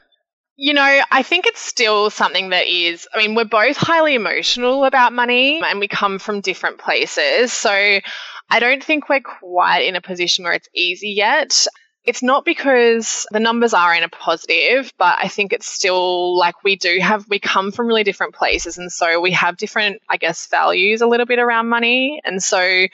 You 0.57 0.73
know, 0.73 1.01
I 1.11 1.25
think 1.25 1.47
it's 1.47 1.61
still 1.61 2.11
something 2.11 2.51
that 2.51 2.69
is, 2.69 3.09
I 3.13 3.19
mean, 3.19 3.35
we're 3.35 3.45
both 3.45 3.77
highly 3.77 4.15
emotional 4.15 4.85
about 4.85 5.13
money 5.13 5.61
and 5.65 5.81
we 5.81 5.89
come 5.89 6.21
from 6.21 6.41
different 6.41 6.79
places. 6.79 7.53
So 7.53 7.71
I 7.71 8.61
don't 8.61 8.83
think 8.83 9.09
we're 9.09 9.21
quite 9.21 9.81
in 9.81 9.97
a 9.97 10.01
position 10.01 10.45
where 10.45 10.53
it's 10.53 10.69
easy 10.73 11.11
yet. 11.11 11.67
It's 12.05 12.23
not 12.23 12.45
because 12.45 13.27
the 13.33 13.41
numbers 13.41 13.75
are 13.75 13.95
in 13.95 14.05
a 14.05 14.09
positive, 14.09 14.93
but 14.97 15.17
I 15.21 15.27
think 15.27 15.53
it's 15.53 15.67
still 15.67 16.39
like 16.39 16.63
we 16.63 16.77
do 16.77 16.99
have, 17.01 17.29
we 17.29 17.41
come 17.41 17.73
from 17.73 17.89
really 17.89 18.05
different 18.05 18.35
places. 18.35 18.79
And 18.79 18.93
so 18.93 19.21
we 19.21 19.33
have 19.33 19.57
different, 19.57 20.03
I 20.09 20.19
guess, 20.19 20.47
values 20.47 21.01
a 21.01 21.07
little 21.07 21.27
bit 21.27 21.41
around 21.41 21.69
money. 21.69 22.21
And 22.25 22.41
so 22.41 22.87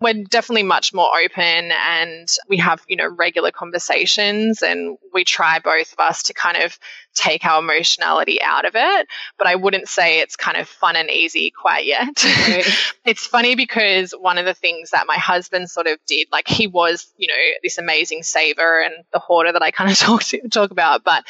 we're 0.00 0.24
definitely 0.24 0.62
much 0.62 0.94
more 0.94 1.08
open 1.22 1.70
and 1.72 2.28
we 2.48 2.56
have, 2.56 2.82
you 2.88 2.96
know, 2.96 3.08
regular 3.08 3.50
conversations 3.50 4.62
and 4.62 4.96
we 5.12 5.24
try 5.24 5.58
both 5.58 5.92
of 5.92 5.98
us 5.98 6.22
to 6.24 6.34
kind 6.34 6.56
of 6.56 6.78
take 7.14 7.44
our 7.44 7.60
emotionality 7.60 8.40
out 8.42 8.64
of 8.64 8.72
it. 8.74 9.06
But 9.36 9.46
I 9.46 9.56
wouldn't 9.56 9.88
say 9.88 10.20
it's 10.20 10.36
kind 10.36 10.56
of 10.56 10.68
fun 10.68 10.96
and 10.96 11.10
easy 11.10 11.50
quite 11.50 11.84
yet. 11.84 12.24
Right. 12.24 12.64
it's 13.04 13.26
funny 13.26 13.56
because 13.56 14.12
one 14.12 14.38
of 14.38 14.46
the 14.46 14.54
things 14.54 14.90
that 14.90 15.06
my 15.06 15.16
husband 15.16 15.68
sort 15.68 15.86
of 15.86 15.98
did, 16.06 16.28
like 16.32 16.48
he 16.48 16.66
was, 16.66 17.12
you 17.18 17.28
know, 17.28 17.34
this 17.62 17.76
amazing 17.76 18.22
saver 18.22 18.82
and 18.82 18.94
the 19.12 19.18
hoarder 19.18 19.52
that 19.52 19.62
I 19.62 19.70
kind 19.70 19.90
of 19.90 19.98
talk 19.98 20.22
to, 20.24 20.48
talk 20.48 20.70
about, 20.70 21.04
but 21.04 21.24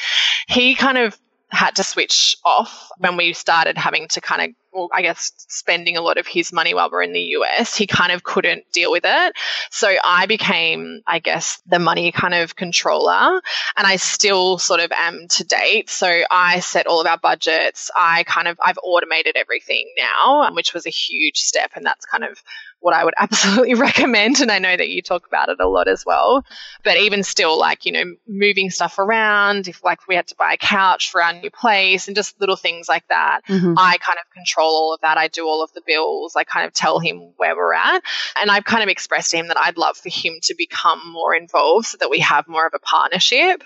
he 0.47 0.75
kind 0.75 0.97
of 0.97 1.19
had 1.51 1.75
to 1.75 1.83
switch 1.83 2.37
off 2.45 2.89
when 2.97 3.17
we 3.17 3.33
started 3.33 3.77
having 3.77 4.07
to 4.09 4.21
kind 4.21 4.41
of 4.41 4.55
well, 4.73 4.89
I 4.93 5.01
guess 5.01 5.33
spending 5.49 5.97
a 5.97 6.01
lot 6.01 6.17
of 6.17 6.25
his 6.25 6.53
money 6.53 6.73
while 6.73 6.89
we're 6.89 7.03
in 7.03 7.13
the 7.13 7.19
US, 7.19 7.75
he 7.75 7.87
kind 7.87 8.11
of 8.11 8.23
couldn't 8.23 8.71
deal 8.71 8.91
with 8.91 9.03
it. 9.05 9.33
So 9.69 9.93
I 10.03 10.27
became, 10.27 11.01
I 11.05 11.19
guess, 11.19 11.61
the 11.65 11.79
money 11.79 12.11
kind 12.11 12.33
of 12.33 12.55
controller 12.55 13.41
and 13.75 13.87
I 13.87 13.97
still 13.97 14.57
sort 14.57 14.79
of 14.79 14.91
am 14.93 15.27
to 15.29 15.43
date. 15.43 15.89
So 15.89 16.23
I 16.31 16.61
set 16.61 16.87
all 16.87 17.01
of 17.01 17.07
our 17.07 17.17
budgets. 17.17 17.91
I 17.99 18.23
kind 18.23 18.47
of, 18.47 18.57
I've 18.63 18.79
automated 18.81 19.35
everything 19.35 19.91
now, 19.97 20.49
which 20.53 20.73
was 20.73 20.85
a 20.85 20.89
huge 20.89 21.39
step. 21.39 21.71
And 21.75 21.85
that's 21.85 22.05
kind 22.05 22.23
of 22.23 22.41
what 22.81 22.93
I 22.93 23.05
would 23.05 23.13
absolutely 23.17 23.75
recommend. 23.75 24.41
And 24.41 24.51
I 24.51 24.59
know 24.59 24.75
that 24.75 24.89
you 24.89 25.01
talk 25.01 25.25
about 25.25 25.49
it 25.49 25.59
a 25.59 25.67
lot 25.67 25.87
as 25.87 26.05
well. 26.05 26.43
But 26.83 26.97
even 26.97 27.23
still, 27.23 27.57
like, 27.57 27.85
you 27.85 27.91
know, 27.93 28.03
moving 28.27 28.69
stuff 28.69 28.99
around, 28.99 29.67
if 29.67 29.83
like 29.83 30.07
we 30.07 30.15
had 30.15 30.27
to 30.27 30.35
buy 30.35 30.53
a 30.53 30.57
couch 30.57 31.11
for 31.11 31.23
our 31.23 31.33
new 31.33 31.49
place 31.49 32.07
and 32.07 32.15
just 32.15 32.39
little 32.41 32.55
things 32.55 32.89
like 32.89 33.07
that, 33.07 33.41
mm-hmm. 33.47 33.75
I 33.77 33.97
kind 33.97 34.17
of 34.19 34.33
control 34.33 34.67
all 34.67 34.93
of 34.93 35.01
that. 35.01 35.17
I 35.17 35.27
do 35.27 35.45
all 35.45 35.63
of 35.63 35.71
the 35.73 35.81
bills. 35.85 36.35
I 36.35 36.43
kind 36.43 36.65
of 36.65 36.73
tell 36.73 36.99
him 36.99 37.33
where 37.37 37.55
we're 37.55 37.73
at. 37.73 38.03
And 38.39 38.51
I've 38.51 38.65
kind 38.65 38.83
of 38.83 38.89
expressed 38.89 39.31
to 39.31 39.37
him 39.37 39.47
that 39.47 39.57
I'd 39.57 39.77
love 39.77 39.97
for 39.97 40.09
him 40.09 40.35
to 40.43 40.55
become 40.57 41.11
more 41.11 41.35
involved 41.35 41.87
so 41.87 41.97
that 41.99 42.09
we 42.09 42.19
have 42.19 42.47
more 42.47 42.65
of 42.65 42.73
a 42.73 42.79
partnership. 42.79 43.63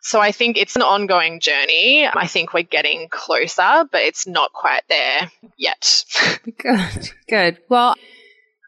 So 0.00 0.20
I 0.20 0.32
think 0.32 0.56
it's 0.56 0.76
an 0.76 0.82
ongoing 0.82 1.40
journey. 1.40 2.06
I 2.06 2.26
think 2.26 2.52
we're 2.52 2.62
getting 2.62 3.08
closer, 3.10 3.84
but 3.90 4.02
it's 4.02 4.26
not 4.26 4.52
quite 4.52 4.82
there 4.88 5.30
yet. 5.56 6.04
good. 6.58 7.10
Good. 7.28 7.58
Well, 7.68 7.96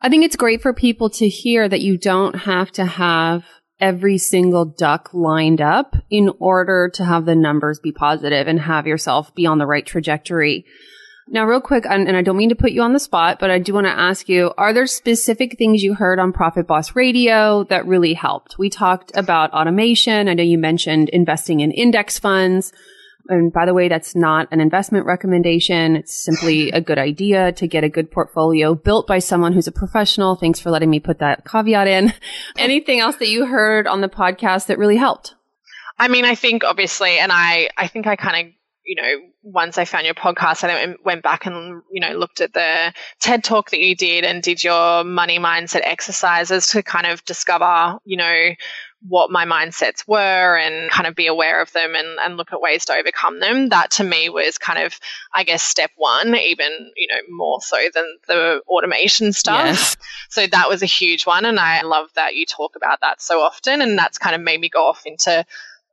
I 0.00 0.08
think 0.08 0.24
it's 0.24 0.36
great 0.36 0.62
for 0.62 0.72
people 0.72 1.10
to 1.10 1.28
hear 1.28 1.68
that 1.68 1.80
you 1.80 1.98
don't 1.98 2.34
have 2.34 2.70
to 2.72 2.86
have 2.86 3.44
every 3.80 4.18
single 4.18 4.64
duck 4.64 5.10
lined 5.12 5.60
up 5.60 5.96
in 6.10 6.30
order 6.38 6.90
to 6.94 7.04
have 7.04 7.24
the 7.24 7.34
numbers 7.34 7.78
be 7.80 7.92
positive 7.92 8.46
and 8.46 8.60
have 8.60 8.86
yourself 8.86 9.34
be 9.34 9.46
on 9.46 9.58
the 9.58 9.66
right 9.66 9.86
trajectory. 9.86 10.64
Now, 11.30 11.44
real 11.44 11.60
quick, 11.60 11.84
and, 11.88 12.16
I 12.16 12.22
don't 12.22 12.38
mean 12.38 12.48
to 12.48 12.54
put 12.54 12.72
you 12.72 12.80
on 12.82 12.94
the 12.94 12.98
spot, 12.98 13.38
but 13.38 13.50
I 13.50 13.58
do 13.58 13.74
want 13.74 13.86
to 13.86 13.92
ask 13.92 14.28
you, 14.28 14.52
are 14.56 14.72
there 14.72 14.86
specific 14.86 15.58
things 15.58 15.82
you 15.82 15.94
heard 15.94 16.18
on 16.18 16.32
Profit 16.32 16.66
Boss 16.66 16.96
Radio 16.96 17.64
that 17.64 17.86
really 17.86 18.14
helped? 18.14 18.56
We 18.58 18.70
talked 18.70 19.12
about 19.14 19.52
automation. 19.52 20.28
I 20.28 20.34
know 20.34 20.42
you 20.42 20.58
mentioned 20.58 21.10
investing 21.10 21.60
in 21.60 21.70
index 21.70 22.18
funds. 22.18 22.72
And 23.28 23.52
by 23.52 23.66
the 23.66 23.74
way, 23.74 23.88
that's 23.88 24.16
not 24.16 24.48
an 24.50 24.60
investment 24.60 25.04
recommendation. 25.04 25.96
It's 25.96 26.14
simply 26.14 26.70
a 26.70 26.80
good 26.80 26.98
idea 26.98 27.52
to 27.52 27.66
get 27.66 27.84
a 27.84 27.88
good 27.88 28.10
portfolio 28.10 28.74
built 28.74 29.06
by 29.06 29.18
someone 29.18 29.52
who's 29.52 29.66
a 29.66 29.72
professional. 29.72 30.34
Thanks 30.34 30.60
for 30.60 30.70
letting 30.70 30.88
me 30.88 30.98
put 30.98 31.18
that 31.18 31.44
caveat 31.44 31.86
in. 31.86 32.14
Anything 32.58 33.00
else 33.00 33.16
that 33.16 33.28
you 33.28 33.46
heard 33.46 33.86
on 33.86 34.00
the 34.00 34.08
podcast 34.08 34.66
that 34.66 34.78
really 34.78 34.96
helped? 34.96 35.34
I 35.98 36.08
mean, 36.08 36.24
I 36.24 36.34
think 36.34 36.64
obviously, 36.64 37.18
and 37.18 37.30
I, 37.30 37.68
I 37.76 37.88
think 37.88 38.06
I 38.06 38.16
kind 38.16 38.46
of, 38.46 38.52
you 38.84 38.94
know, 38.96 39.28
once 39.42 39.76
I 39.76 39.84
found 39.84 40.06
your 40.06 40.14
podcast, 40.14 40.64
I 40.64 40.94
went 41.04 41.22
back 41.22 41.44
and, 41.44 41.82
you 41.92 42.00
know, 42.00 42.12
looked 42.12 42.40
at 42.40 42.54
the 42.54 42.94
TED 43.20 43.44
talk 43.44 43.70
that 43.70 43.80
you 43.80 43.94
did 43.94 44.24
and 44.24 44.42
did 44.42 44.64
your 44.64 45.04
money 45.04 45.38
mindset 45.38 45.82
exercises 45.82 46.68
to 46.68 46.82
kind 46.82 47.06
of 47.06 47.22
discover, 47.24 47.98
you 48.04 48.16
know, 48.16 48.50
what 49.06 49.30
my 49.30 49.44
mindsets 49.44 50.06
were 50.08 50.56
and 50.56 50.90
kind 50.90 51.06
of 51.06 51.14
be 51.14 51.28
aware 51.28 51.62
of 51.62 51.72
them 51.72 51.94
and, 51.94 52.18
and 52.18 52.36
look 52.36 52.52
at 52.52 52.60
ways 52.60 52.84
to 52.86 52.94
overcome 52.94 53.38
them. 53.38 53.68
That 53.68 53.92
to 53.92 54.04
me 54.04 54.28
was 54.28 54.58
kind 54.58 54.78
of, 54.80 54.98
I 55.32 55.44
guess, 55.44 55.62
step 55.62 55.90
one, 55.96 56.34
even, 56.34 56.90
you 56.96 57.06
know, 57.08 57.20
more 57.30 57.60
so 57.60 57.76
than 57.94 58.04
the 58.26 58.60
automation 58.66 59.32
stuff. 59.32 59.66
Yes. 59.66 59.96
So 60.30 60.46
that 60.46 60.68
was 60.68 60.82
a 60.82 60.86
huge 60.86 61.26
one. 61.26 61.44
And 61.44 61.60
I 61.60 61.82
love 61.82 62.08
that 62.16 62.34
you 62.34 62.44
talk 62.44 62.74
about 62.74 63.00
that 63.02 63.22
so 63.22 63.40
often. 63.40 63.82
And 63.82 63.96
that's 63.96 64.18
kind 64.18 64.34
of 64.34 64.42
made 64.42 64.60
me 64.60 64.68
go 64.68 64.86
off 64.86 65.02
into 65.06 65.44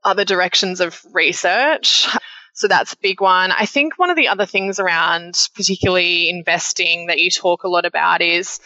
other 0.03 0.25
directions 0.25 0.81
of 0.81 0.99
research. 1.13 2.07
So 2.53 2.67
that's 2.67 2.93
a 2.93 2.97
big 2.97 3.21
one. 3.21 3.51
I 3.51 3.65
think 3.65 3.99
one 3.99 4.09
of 4.09 4.15
the 4.15 4.29
other 4.29 4.45
things 4.45 4.79
around 4.79 5.37
particularly 5.55 6.29
investing 6.29 7.07
that 7.07 7.19
you 7.19 7.29
talk 7.29 7.63
a 7.63 7.67
lot 7.67 7.85
about 7.85 8.21
is 8.21 8.59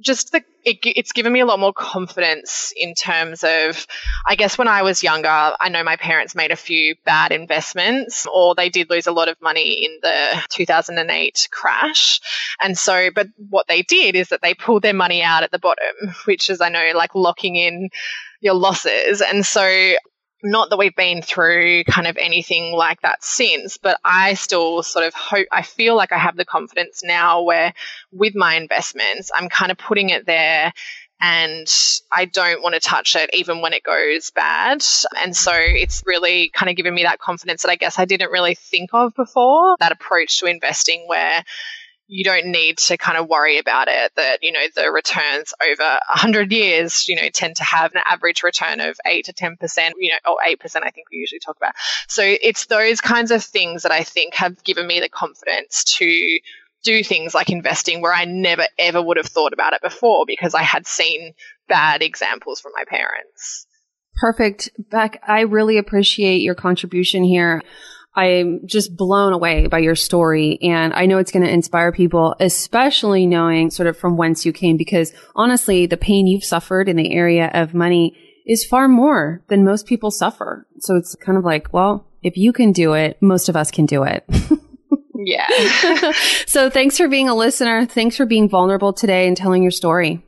just 0.00 0.32
the 0.32 0.42
it, 0.64 0.78
it's 0.82 1.12
given 1.12 1.32
me 1.32 1.40
a 1.40 1.46
lot 1.46 1.58
more 1.58 1.72
confidence 1.72 2.72
in 2.76 2.94
terms 2.94 3.44
of 3.44 3.86
i 4.26 4.34
guess 4.34 4.58
when 4.58 4.68
i 4.68 4.82
was 4.82 5.02
younger 5.02 5.28
i 5.28 5.68
know 5.68 5.82
my 5.82 5.96
parents 5.96 6.34
made 6.34 6.50
a 6.50 6.56
few 6.56 6.94
bad 7.04 7.32
investments 7.32 8.26
or 8.26 8.54
they 8.54 8.68
did 8.68 8.90
lose 8.90 9.06
a 9.06 9.12
lot 9.12 9.28
of 9.28 9.40
money 9.40 9.84
in 9.86 9.98
the 10.02 10.42
2008 10.50 11.48
crash. 11.50 12.20
And 12.60 12.76
so 12.76 13.10
but 13.14 13.28
what 13.48 13.66
they 13.68 13.82
did 13.82 14.16
is 14.16 14.28
that 14.28 14.42
they 14.42 14.54
pulled 14.54 14.82
their 14.82 14.94
money 14.94 15.22
out 15.22 15.42
at 15.42 15.50
the 15.50 15.58
bottom 15.58 16.14
which 16.24 16.50
is 16.50 16.60
i 16.60 16.68
know 16.68 16.92
like 16.94 17.14
locking 17.14 17.56
in 17.56 17.90
your 18.40 18.54
losses. 18.54 19.20
And 19.20 19.44
so 19.44 19.94
not 20.42 20.70
that 20.70 20.78
we've 20.78 20.94
been 20.94 21.22
through 21.22 21.84
kind 21.84 22.06
of 22.06 22.16
anything 22.16 22.72
like 22.72 23.00
that 23.02 23.22
since, 23.24 23.78
but 23.78 23.98
I 24.04 24.34
still 24.34 24.82
sort 24.82 25.06
of 25.06 25.14
hope, 25.14 25.46
I 25.50 25.62
feel 25.62 25.96
like 25.96 26.12
I 26.12 26.18
have 26.18 26.36
the 26.36 26.44
confidence 26.44 27.02
now 27.02 27.42
where 27.42 27.72
with 28.12 28.34
my 28.34 28.54
investments, 28.54 29.30
I'm 29.34 29.48
kind 29.48 29.72
of 29.72 29.78
putting 29.78 30.10
it 30.10 30.26
there 30.26 30.72
and 31.20 31.66
I 32.12 32.26
don't 32.26 32.62
want 32.62 32.74
to 32.74 32.80
touch 32.80 33.16
it 33.16 33.30
even 33.32 33.62
when 33.62 33.72
it 33.72 33.82
goes 33.82 34.30
bad. 34.30 34.84
And 35.16 35.34
so 35.34 35.52
it's 35.54 36.02
really 36.04 36.50
kind 36.50 36.68
of 36.68 36.76
given 36.76 36.94
me 36.94 37.04
that 37.04 37.18
confidence 37.18 37.62
that 37.62 37.70
I 37.70 37.76
guess 37.76 37.98
I 37.98 38.04
didn't 38.04 38.30
really 38.30 38.54
think 38.54 38.90
of 38.92 39.14
before, 39.14 39.76
that 39.80 39.92
approach 39.92 40.40
to 40.40 40.46
investing 40.46 41.04
where 41.06 41.42
you 42.08 42.24
don't 42.24 42.46
need 42.46 42.78
to 42.78 42.96
kind 42.96 43.18
of 43.18 43.28
worry 43.28 43.58
about 43.58 43.88
it 43.88 44.12
that 44.16 44.42
you 44.42 44.52
know 44.52 44.60
the 44.74 44.90
returns 44.90 45.52
over 45.62 45.82
100 45.82 46.52
years 46.52 47.08
you 47.08 47.16
know 47.16 47.28
tend 47.32 47.56
to 47.56 47.64
have 47.64 47.94
an 47.94 48.00
average 48.08 48.42
return 48.42 48.80
of 48.80 48.96
8 49.04 49.24
to 49.26 49.32
10% 49.32 49.90
you 49.98 50.10
know 50.10 50.32
or 50.32 50.36
8% 50.46 50.82
I 50.82 50.90
think 50.90 51.08
we 51.10 51.18
usually 51.18 51.40
talk 51.40 51.56
about 51.56 51.74
so 52.08 52.22
it's 52.24 52.66
those 52.66 53.00
kinds 53.00 53.30
of 53.30 53.42
things 53.42 53.82
that 53.82 53.92
I 53.92 54.02
think 54.02 54.34
have 54.34 54.62
given 54.62 54.86
me 54.86 55.00
the 55.00 55.08
confidence 55.08 55.84
to 55.98 56.38
do 56.84 57.02
things 57.02 57.34
like 57.34 57.50
investing 57.50 58.00
where 58.00 58.12
I 58.12 58.24
never 58.24 58.66
ever 58.78 59.02
would 59.02 59.16
have 59.16 59.26
thought 59.26 59.52
about 59.52 59.72
it 59.72 59.82
before 59.82 60.24
because 60.26 60.54
I 60.54 60.62
had 60.62 60.86
seen 60.86 61.34
bad 61.68 62.02
examples 62.02 62.60
from 62.60 62.72
my 62.76 62.84
parents 62.84 63.66
Perfect. 64.16 64.70
Beck, 64.78 65.22
I 65.26 65.40
really 65.40 65.76
appreciate 65.76 66.40
your 66.40 66.54
contribution 66.54 67.22
here. 67.22 67.62
I'm 68.16 68.66
just 68.66 68.96
blown 68.96 69.34
away 69.34 69.66
by 69.66 69.78
your 69.78 69.94
story. 69.94 70.58
And 70.62 70.94
I 70.94 71.04
know 71.04 71.18
it's 71.18 71.30
going 71.30 71.44
to 71.44 71.52
inspire 71.52 71.92
people, 71.92 72.34
especially 72.40 73.26
knowing 73.26 73.70
sort 73.70 73.86
of 73.86 73.98
from 73.98 74.16
whence 74.16 74.46
you 74.46 74.52
came, 74.52 74.78
because 74.78 75.12
honestly, 75.34 75.86
the 75.86 75.98
pain 75.98 76.26
you've 76.26 76.44
suffered 76.44 76.88
in 76.88 76.96
the 76.96 77.12
area 77.12 77.50
of 77.52 77.74
money 77.74 78.16
is 78.46 78.64
far 78.64 78.88
more 78.88 79.42
than 79.48 79.64
most 79.64 79.86
people 79.86 80.10
suffer. 80.10 80.66
So 80.78 80.96
it's 80.96 81.14
kind 81.16 81.36
of 81.36 81.44
like, 81.44 81.72
well, 81.72 82.06
if 82.22 82.38
you 82.38 82.52
can 82.52 82.72
do 82.72 82.94
it, 82.94 83.20
most 83.20 83.48
of 83.50 83.56
us 83.56 83.70
can 83.70 83.84
do 83.84 84.04
it. 84.04 84.24
yeah. 85.14 85.46
so 86.46 86.70
thanks 86.70 86.96
for 86.96 87.08
being 87.08 87.28
a 87.28 87.34
listener. 87.34 87.84
Thanks 87.84 88.16
for 88.16 88.24
being 88.24 88.48
vulnerable 88.48 88.94
today 88.94 89.28
and 89.28 89.36
telling 89.36 89.62
your 89.62 89.72
story. 89.72 90.22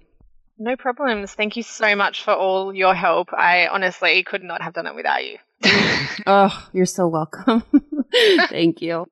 No 0.59 0.76
problems. 0.76 1.32
Thank 1.32 1.57
you 1.57 1.62
so 1.62 1.95
much 1.95 2.24
for 2.24 2.34
all 2.34 2.74
your 2.74 2.95
help. 2.95 3.32
I 3.32 3.68
honestly 3.68 4.22
could 4.24 4.43
not 4.43 4.61
have 4.61 4.74
done 4.74 4.86
it 4.86 4.95
without 4.95 5.24
you. 5.24 5.39
Oh, 6.26 6.68
you're 6.72 6.86
so 6.86 7.09
welcome. 7.09 7.62
Thank 8.48 8.82
you. 8.82 9.06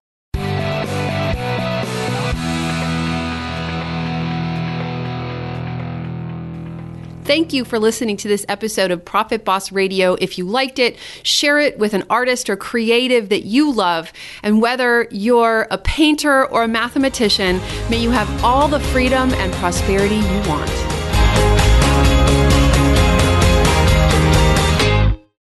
Thank 7.26 7.52
you 7.52 7.64
for 7.64 7.80
listening 7.80 8.16
to 8.18 8.28
this 8.28 8.46
episode 8.48 8.92
of 8.92 9.04
Profit 9.04 9.44
Boss 9.44 9.72
Radio. 9.72 10.14
If 10.14 10.38
you 10.38 10.46
liked 10.46 10.78
it, 10.78 10.96
share 11.24 11.58
it 11.58 11.76
with 11.76 11.92
an 11.92 12.04
artist 12.08 12.48
or 12.48 12.56
creative 12.56 13.30
that 13.30 13.44
you 13.44 13.72
love. 13.72 14.12
And 14.44 14.62
whether 14.62 15.08
you're 15.10 15.66
a 15.72 15.78
painter 15.78 16.46
or 16.46 16.62
a 16.62 16.68
mathematician, 16.68 17.60
may 17.90 18.00
you 18.00 18.10
have 18.12 18.44
all 18.44 18.68
the 18.68 18.78
freedom 18.78 19.32
and 19.34 19.52
prosperity 19.54 20.14
you 20.14 20.48
want. 20.48 20.95